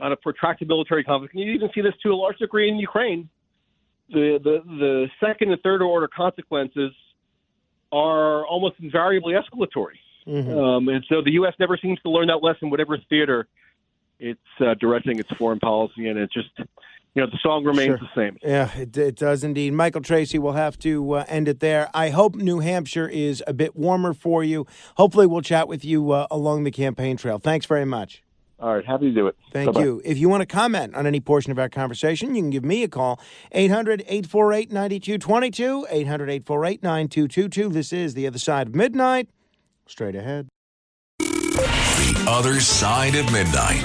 on 0.00 0.12
a 0.12 0.16
protracted 0.16 0.68
military 0.68 1.02
conflict, 1.04 1.34
and 1.34 1.42
you 1.42 1.52
even 1.52 1.70
see 1.74 1.80
this 1.80 1.94
to 2.02 2.10
a 2.10 2.14
large 2.14 2.36
degree 2.38 2.68
in 2.68 2.76
Ukraine, 2.76 3.28
the 4.10 4.38
the, 4.42 4.62
the 4.66 5.06
second 5.24 5.52
and 5.52 5.60
third 5.62 5.82
order 5.82 6.08
consequences 6.08 6.92
are 7.92 8.46
almost 8.46 8.76
invariably 8.80 9.34
escalatory. 9.34 9.98
Um, 10.28 10.88
and 10.88 11.04
so 11.08 11.22
the 11.22 11.30
U.S. 11.32 11.54
never 11.60 11.76
seems 11.80 12.00
to 12.00 12.10
learn 12.10 12.26
that 12.26 12.42
lesson, 12.42 12.68
whatever 12.68 12.98
theater 13.08 13.46
it's 14.18 14.40
uh, 14.60 14.74
directing 14.80 15.20
its 15.20 15.28
foreign 15.38 15.60
policy, 15.60 16.08
and 16.08 16.18
it 16.18 16.32
just, 16.32 16.48
you 16.58 16.64
know, 17.22 17.26
the 17.26 17.38
song 17.42 17.64
remains 17.64 17.98
Sure. 17.98 17.98
the 17.98 18.20
same. 18.20 18.36
Yeah, 18.42 18.74
it, 18.76 18.96
it 18.96 19.14
does 19.14 19.44
indeed. 19.44 19.72
Michael 19.74 20.00
Tracey 20.00 20.38
we'll 20.40 20.54
have 20.54 20.78
to 20.80 21.12
uh, 21.12 21.24
end 21.28 21.46
it 21.46 21.60
there. 21.60 21.90
I 21.94 22.08
hope 22.08 22.34
New 22.34 22.58
Hampshire 22.58 23.08
is 23.08 23.40
a 23.46 23.52
bit 23.52 23.76
warmer 23.76 24.14
for 24.14 24.42
you. 24.42 24.66
Hopefully, 24.96 25.26
we'll 25.28 25.42
chat 25.42 25.68
with 25.68 25.84
you 25.84 26.10
uh, 26.10 26.26
along 26.30 26.64
the 26.64 26.72
campaign 26.72 27.16
trail. 27.16 27.38
Thanks 27.38 27.66
very 27.66 27.84
much. 27.84 28.24
All 28.58 28.74
right, 28.74 28.84
happy 28.84 29.10
to 29.10 29.14
do 29.14 29.26
it. 29.26 29.36
Thank 29.52 29.66
Bye-bye. 29.66 29.84
you. 29.84 30.00
If 30.04 30.16
you 30.16 30.30
want 30.30 30.40
to 30.40 30.46
comment 30.46 30.94
on 30.94 31.06
any 31.06 31.20
portion 31.20 31.52
of 31.52 31.58
our 31.58 31.68
conversation, 31.68 32.34
you 32.34 32.40
can 32.40 32.50
give 32.50 32.64
me 32.64 32.82
a 32.82 32.88
call 32.88 33.20
800 33.52 34.00
848 34.06 34.72
9222. 34.72 35.86
800 35.90 36.30
848 36.30 36.82
9222. 36.82 37.68
This 37.68 37.92
is 37.92 38.14
The 38.14 38.26
Other 38.26 38.38
Side 38.38 38.68
of 38.68 38.74
Midnight. 38.74 39.28
Straight 39.86 40.16
ahead. 40.16 40.48
The 41.18 42.24
Other 42.26 42.60
Side 42.60 43.14
of 43.14 43.30
Midnight. 43.30 43.84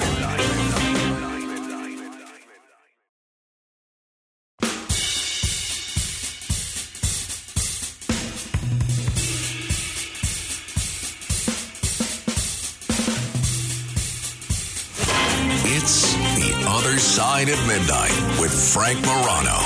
Side 17.22 17.50
of 17.50 17.66
Midnight 17.68 18.40
with 18.40 18.52
Frank 18.52 19.00
Morano. 19.06 19.58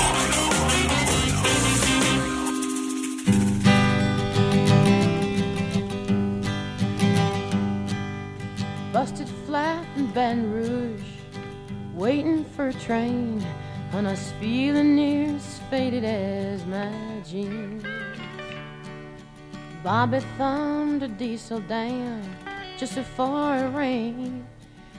Busted 8.93 9.27
flat 9.47 9.83
in 9.95 10.05
Baton 10.11 10.53
Rouge, 10.53 11.01
waiting 11.95 12.45
for 12.45 12.67
a 12.67 12.73
train, 12.73 13.43
and 13.93 14.07
I 14.07 14.11
was 14.11 14.31
feeling 14.39 14.95
near 14.95 15.35
as 15.35 15.59
faded 15.71 16.03
as 16.03 16.63
my 16.67 16.93
jeans. 17.27 17.83
Bobby 19.83 20.19
thumbed 20.37 21.01
a 21.01 21.07
diesel 21.07 21.61
down 21.61 22.21
just 22.77 22.93
before 22.93 23.55
it 23.55 23.73
rained 23.73 24.45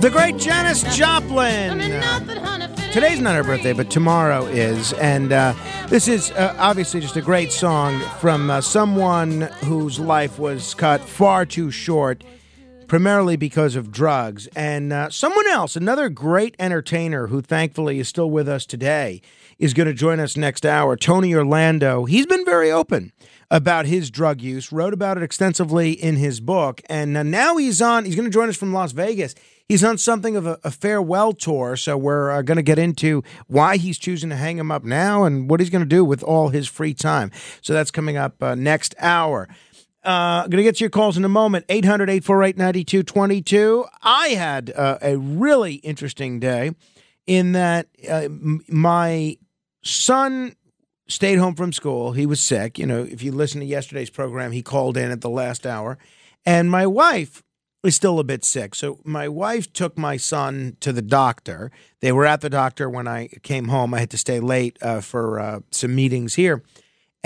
The 0.00 0.10
great 0.10 0.36
Janis 0.36 0.82
Joplin. 0.96 1.80
honey, 1.80 2.92
Today's 2.92 3.20
not 3.20 3.34
her 3.34 3.44
birthday, 3.44 3.72
but 3.72 3.90
tomorrow 3.90 4.44
is. 4.46 4.92
And 4.94 5.32
uh, 5.32 5.54
this 5.88 6.08
is 6.08 6.30
uh, 6.30 6.54
obviously 6.58 7.00
just 7.00 7.16
a 7.16 7.20
great 7.20 7.52
song 7.52 8.00
from 8.20 8.50
uh, 8.50 8.60
someone 8.60 9.42
whose 9.64 10.00
life 10.00 10.38
was 10.38 10.74
cut 10.74 11.00
far 11.00 11.44
too 11.44 11.70
short, 11.70 12.24
primarily 12.88 13.36
because 13.36 13.76
of 13.76 13.92
drugs. 13.92 14.48
And 14.56 14.92
uh, 14.92 15.10
someone 15.10 15.46
else, 15.46 15.76
another 15.76 16.08
great 16.08 16.56
entertainer 16.58 17.28
who 17.28 17.42
thankfully 17.42 18.00
is 18.00 18.08
still 18.08 18.30
with 18.30 18.48
us 18.48 18.66
today, 18.66 19.20
is 19.58 19.74
going 19.74 19.86
to 19.86 19.94
join 19.94 20.18
us 20.18 20.36
next 20.36 20.64
hour. 20.64 20.96
Tony 20.96 21.34
Orlando. 21.34 22.04
He's 22.06 22.26
been 22.26 22.44
very 22.44 22.70
open 22.70 23.12
about 23.50 23.86
his 23.86 24.10
drug 24.10 24.40
use, 24.40 24.72
wrote 24.72 24.92
about 24.92 25.16
it 25.16 25.22
extensively 25.22 25.92
in 25.92 26.16
his 26.16 26.40
book. 26.40 26.82
And 26.88 27.16
uh, 27.16 27.22
now 27.22 27.56
he's 27.56 27.80
on, 27.80 28.04
he's 28.04 28.14
going 28.14 28.26
to 28.26 28.32
join 28.32 28.48
us 28.48 28.56
from 28.56 28.72
Las 28.72 28.92
Vegas. 28.92 29.34
He's 29.68 29.84
on 29.84 29.98
something 29.98 30.34
of 30.36 30.46
a, 30.46 30.58
a 30.64 30.70
farewell 30.70 31.34
tour, 31.34 31.76
so 31.76 31.96
we're 31.96 32.30
uh, 32.30 32.42
going 32.42 32.56
to 32.56 32.62
get 32.62 32.78
into 32.78 33.22
why 33.48 33.76
he's 33.76 33.98
choosing 33.98 34.30
to 34.30 34.36
hang 34.36 34.58
him 34.58 34.70
up 34.70 34.82
now 34.82 35.24
and 35.24 35.48
what 35.50 35.60
he's 35.60 35.70
going 35.70 35.84
to 35.84 35.88
do 35.88 36.04
with 36.04 36.22
all 36.22 36.48
his 36.48 36.68
free 36.68 36.94
time. 36.94 37.30
So 37.60 37.74
that's 37.74 37.90
coming 37.90 38.16
up 38.16 38.42
uh, 38.42 38.54
next 38.54 38.94
hour. 38.98 39.46
Uh, 40.04 40.42
going 40.42 40.58
to 40.58 40.62
get 40.62 40.76
to 40.76 40.84
your 40.84 40.90
calls 40.90 41.16
in 41.16 41.24
a 41.24 41.28
moment. 41.28 41.64
800 41.68 42.08
848 42.08 42.56
9222. 42.56 43.84
I 44.02 44.28
had 44.28 44.72
uh, 44.74 44.98
a 45.02 45.16
really 45.16 45.74
interesting 45.74 46.38
day 46.40 46.72
in 47.26 47.52
that 47.52 47.88
uh, 48.08 48.28
my 48.68 49.36
son 49.82 50.54
stayed 51.08 51.36
home 51.36 51.54
from 51.54 51.72
school. 51.72 52.12
He 52.12 52.26
was 52.26 52.40
sick. 52.40 52.78
You 52.78 52.86
know, 52.86 53.02
if 53.02 53.22
you 53.22 53.32
listen 53.32 53.60
to 53.60 53.66
yesterday's 53.66 54.10
program, 54.10 54.52
he 54.52 54.62
called 54.62 54.96
in 54.96 55.10
at 55.10 55.20
the 55.20 55.30
last 55.30 55.66
hour. 55.66 55.98
And 56.46 56.70
my 56.70 56.86
wife 56.86 57.42
is 57.84 57.96
still 57.96 58.18
a 58.18 58.24
bit 58.24 58.44
sick. 58.44 58.74
So 58.74 59.00
my 59.04 59.28
wife 59.28 59.72
took 59.72 59.96
my 59.96 60.16
son 60.16 60.76
to 60.80 60.92
the 60.92 61.02
doctor. 61.02 61.70
They 62.00 62.12
were 62.12 62.26
at 62.26 62.40
the 62.40 62.50
doctor 62.50 62.88
when 62.88 63.08
I 63.08 63.28
came 63.42 63.68
home. 63.68 63.94
I 63.94 64.00
had 64.00 64.10
to 64.10 64.18
stay 64.18 64.40
late 64.40 64.78
uh, 64.82 65.00
for 65.00 65.38
uh, 65.40 65.60
some 65.70 65.94
meetings 65.94 66.34
here. 66.34 66.62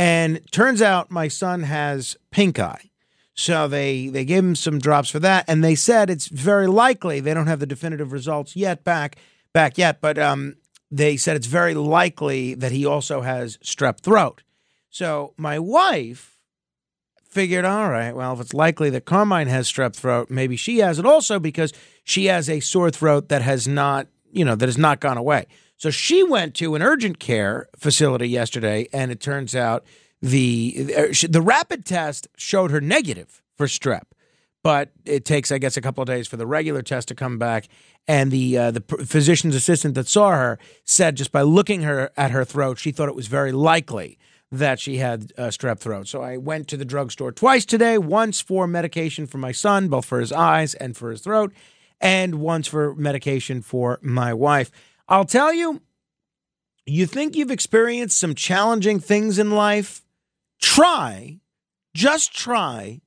And 0.03 0.41
turns 0.51 0.83
out 0.83 1.13
my 1.13 1.29
son 1.29 1.63
has 1.63 2.17
pink 2.33 2.59
eye. 2.59 2.91
So 3.35 3.69
they 3.69 4.09
they 4.09 4.25
gave 4.25 4.43
him 4.43 4.57
some 4.57 4.81
drops 4.81 5.09
for 5.09 5.21
that, 5.21 5.45
and 5.47 5.63
they 5.63 5.77
said 5.77 6.11
it's 6.11 6.27
very 6.27 6.67
likely 6.67 7.21
they 7.21 7.33
don't 7.33 7.47
have 7.47 7.61
the 7.61 7.67
definitive 7.67 8.11
results 8.11 8.57
yet 8.57 8.83
back 8.83 9.17
back 9.53 9.79
yet, 9.79 10.01
but 10.01 10.19
um, 10.19 10.57
they 10.91 11.17
said 11.17 11.37
it's 11.37 11.47
very 11.47 11.75
likely 11.75 12.55
that 12.55 12.73
he 12.73 12.85
also 12.85 13.21
has 13.21 13.59
strep 13.59 14.01
throat. 14.01 14.43
So 14.91 15.35
my 15.37 15.61
wife 15.61 16.37
figured, 17.23 17.65
all 17.65 17.89
right, 17.89 18.11
well, 18.11 18.33
if 18.33 18.41
it's 18.41 18.55
likely 18.55 18.91
that 18.91 19.05
Carmine 19.05 19.47
has 19.47 19.71
strep 19.71 19.95
throat, 19.95 20.31
maybe 20.31 20.57
she 20.57 20.79
has 20.79 20.99
it 20.99 21.07
also 21.07 21.39
because 21.39 21.73
she 22.03 22.25
has 22.25 22.51
a 22.51 22.59
sore 22.59 22.91
throat 22.91 23.29
that 23.29 23.43
has 23.43 23.69
not, 23.69 24.09
you 24.33 24.45
know, 24.45 24.57
that 24.57 24.69
has 24.69 24.77
not 24.77 24.99
gone 24.99 25.17
away. 25.17 25.47
So 25.83 25.91
she 25.91 26.23
went 26.23 26.55
to 26.55 26.77
an 26.77 26.83
urgent 26.83 27.19
care 27.19 27.67
facility 27.77 28.29
yesterday, 28.29 28.87
and 28.93 29.11
it 29.11 29.19
turns 29.19 29.57
out 29.57 29.85
the 30.21 30.95
uh, 30.97 31.27
the 31.29 31.43
rapid 31.43 31.85
test 31.85 32.29
showed 32.37 32.71
her 32.71 32.81
negative 32.81 33.43
for 33.57 33.67
strep, 33.67 34.05
but 34.63 34.93
it 35.05 35.25
takes, 35.25 35.51
I 35.51 35.59
guess, 35.59 35.77
a 35.77 35.81
couple 35.81 36.01
of 36.01 36.07
days 36.07 36.29
for 36.29 36.37
the 36.37 36.47
regular 36.47 36.83
test 36.83 37.09
to 37.09 37.17
come 37.17 37.37
back. 37.37 37.67
And 38.07 38.31
the 38.31 38.57
uh, 38.57 38.71
the 38.71 38.85
physician's 39.05 39.57
assistant 39.57 39.97
that 39.97 40.07
saw 40.07 40.31
her 40.31 40.57
said 40.85 41.17
just 41.17 41.33
by 41.33 41.43
looking 41.43 41.83
her 41.83 42.13
at 42.17 42.31
her 42.31 42.45
throat, 42.45 42.79
she 42.79 42.93
thought 42.93 43.09
it 43.09 43.17
was 43.17 43.27
very 43.27 43.51
likely 43.51 44.21
that 44.53 44.79
she 44.79 44.99
had 44.99 45.33
uh, 45.37 45.49
strep 45.49 45.81
throat. 45.81 46.07
So 46.07 46.23
I 46.23 46.37
went 46.37 46.69
to 46.69 46.77
the 46.77 46.85
drugstore 46.85 47.33
twice 47.33 47.65
today, 47.65 47.99
once 47.99 48.41
for 48.41 48.69
medication 48.69 49.27
for 49.27 49.39
my 49.39 49.51
son, 49.51 49.89
both 49.89 50.05
for 50.05 50.21
his 50.21 50.31
eyes 50.31 50.75
and 50.75 50.97
for 50.97 51.11
his 51.11 51.23
throat, 51.23 51.53
and 52.01 52.37
once 52.37 52.69
for 52.69 52.95
medication 52.95 53.63
for 53.63 53.99
my 54.01 54.33
wife. 54.33 54.71
I'll 55.13 55.27
tell 55.27 55.53
you, 55.53 55.83
you 56.87 57.05
think 57.05 57.37
you've 57.37 57.51
experienced 57.51 58.17
some 58.17 58.35
challenging 58.35 58.99
things 58.99 59.39
in 59.39 59.51
life? 59.51 60.01
Try, 60.59 61.41
just 61.95 62.35
try 62.35 63.03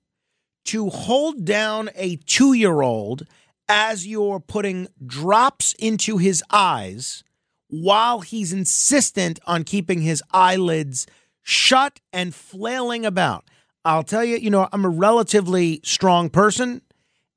to 0.66 0.92
hold 0.92 1.46
down 1.46 1.90
a 1.96 2.18
two 2.18 2.54
year 2.54 2.84
old 2.84 3.26
as 3.68 4.06
you're 4.06 4.40
putting 4.40 4.88
drops 5.04 5.74
into 5.80 6.20
his 6.20 6.44
eyes 6.52 7.24
while 7.70 8.20
he's 8.20 8.54
insistent 8.54 9.40
on 9.48 9.64
keeping 9.64 10.02
his 10.02 10.22
eyelids 10.32 11.08
shut 11.42 12.02
and 12.14 12.36
flailing 12.36 13.04
about. 13.04 13.46
I'll 13.84 14.04
tell 14.04 14.24
you, 14.24 14.38
you 14.38 14.52
know, 14.52 14.70
I'm 14.72 14.86
a 14.86 14.90
relatively 14.90 15.82
strong 15.84 16.30
person, 16.30 16.84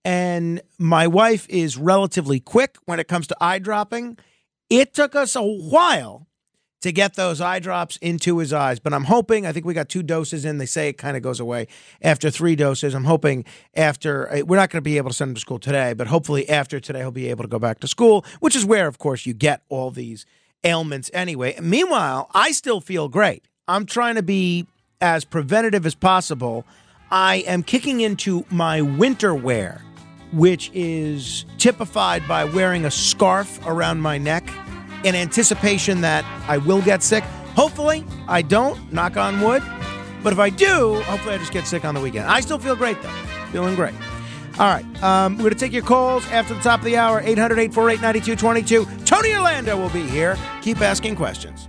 and 0.05 0.61
my 0.77 1.07
wife 1.07 1.49
is 1.49 1.79
relatively 1.79 2.39
quick 2.39 2.77
when 2.85 3.01
it 3.01 3.09
comes 3.09 3.29
to 3.29 3.37
eye 3.41 3.61
dropping. 3.61 4.19
It 4.71 4.93
took 4.93 5.15
us 5.15 5.35
a 5.35 5.43
while 5.43 6.27
to 6.81 6.93
get 6.93 7.15
those 7.15 7.41
eye 7.41 7.59
drops 7.59 7.97
into 7.97 8.39
his 8.39 8.53
eyes. 8.53 8.79
But 8.79 8.95
I'm 8.95 9.05
hoping, 9.05 9.47
I 9.47 9.53
think 9.53 9.67
we 9.67 9.75
got 9.75 9.89
two 9.89 10.03
doses 10.03 10.45
in. 10.45 10.59
They 10.59 10.67
say 10.67 10.89
it 10.89 10.99
kind 10.99 11.17
of 11.17 11.23
goes 11.23 11.41
away 11.41 11.67
after 12.03 12.31
three 12.31 12.55
doses. 12.55 12.95
I'm 12.95 13.05
hoping 13.05 13.45
after, 13.75 14.33
uh, 14.33 14.41
we're 14.45 14.57
not 14.57 14.71
going 14.71 14.79
to 14.79 14.83
be 14.83 14.97
able 14.97 15.11
to 15.11 15.17
send 15.17 15.31
him 15.31 15.35
to 15.35 15.41
school 15.41 15.59
today, 15.59 15.93
but 15.93 16.07
hopefully 16.07 16.49
after 16.49 16.79
today, 16.79 17.01
he'll 17.01 17.11
be 17.11 17.29
able 17.29 17.43
to 17.45 17.49
go 17.49 17.59
back 17.59 17.81
to 17.81 17.89
school, 17.89 18.25
which 18.41 18.55
is 18.55 18.65
where, 18.65 18.87
of 18.87 18.99
course, 18.99 19.27
you 19.27 19.35
get 19.35 19.63
all 19.69 19.91
these 19.91 20.25
ailments 20.63 21.11
anyway. 21.13 21.57
Meanwhile, 21.61 22.31
I 22.33 22.53
still 22.53 22.81
feel 22.81 23.09
great. 23.09 23.45
I'm 23.67 23.85
trying 23.85 24.15
to 24.15 24.23
be 24.23 24.67
as 25.01 25.25
preventative 25.25 25.85
as 25.85 25.95
possible. 25.95 26.65
I 27.11 27.37
am 27.47 27.63
kicking 27.63 28.03
into 28.03 28.45
my 28.51 28.83
winter 28.83 29.35
wear, 29.35 29.83
which 30.33 30.71
is 30.75 31.45
typified 31.59 32.27
by 32.29 32.45
wearing 32.45 32.85
a 32.85 32.91
scarf 32.91 33.65
around 33.67 34.01
my 34.01 34.19
neck 34.19 34.49
in 35.05 35.15
anticipation 35.15 36.01
that 36.03 36.25
I 36.49 36.59
will 36.59 36.83
get 36.83 37.03
sick. 37.03 37.25
Hopefully, 37.55 38.05
I 38.27 38.43
don't, 38.43 38.93
knock 38.93 39.17
on 39.17 39.41
wood. 39.41 39.63
But 40.23 40.33
if 40.33 40.39
I 40.39 40.51
do, 40.51 41.01
hopefully 41.03 41.35
I 41.35 41.39
just 41.39 41.53
get 41.53 41.67
sick 41.67 41.85
on 41.85 41.95
the 41.95 42.01
weekend. 42.01 42.27
I 42.27 42.41
still 42.41 42.59
feel 42.59 42.77
great, 42.77 43.01
though. 43.03 43.09
Feeling 43.53 43.75
great. 43.75 43.95
All 44.59 44.67
right. 44.67 44.85
Um, 45.03 45.35
we're 45.35 45.45
going 45.45 45.53
to 45.55 45.59
take 45.59 45.73
your 45.73 45.85
calls 45.85 46.27
after 46.31 46.55
the 46.55 46.61
top 46.61 46.81
of 46.81 46.85
the 46.85 46.97
hour 46.97 47.21
800 47.21 47.59
848 47.59 48.03
9222. 48.03 49.05
Tony 49.05 49.35
Orlando 49.35 49.77
will 49.77 49.91
be 49.91 50.03
here. 50.03 50.37
Keep 50.63 50.81
asking 50.81 51.15
questions. 51.15 51.69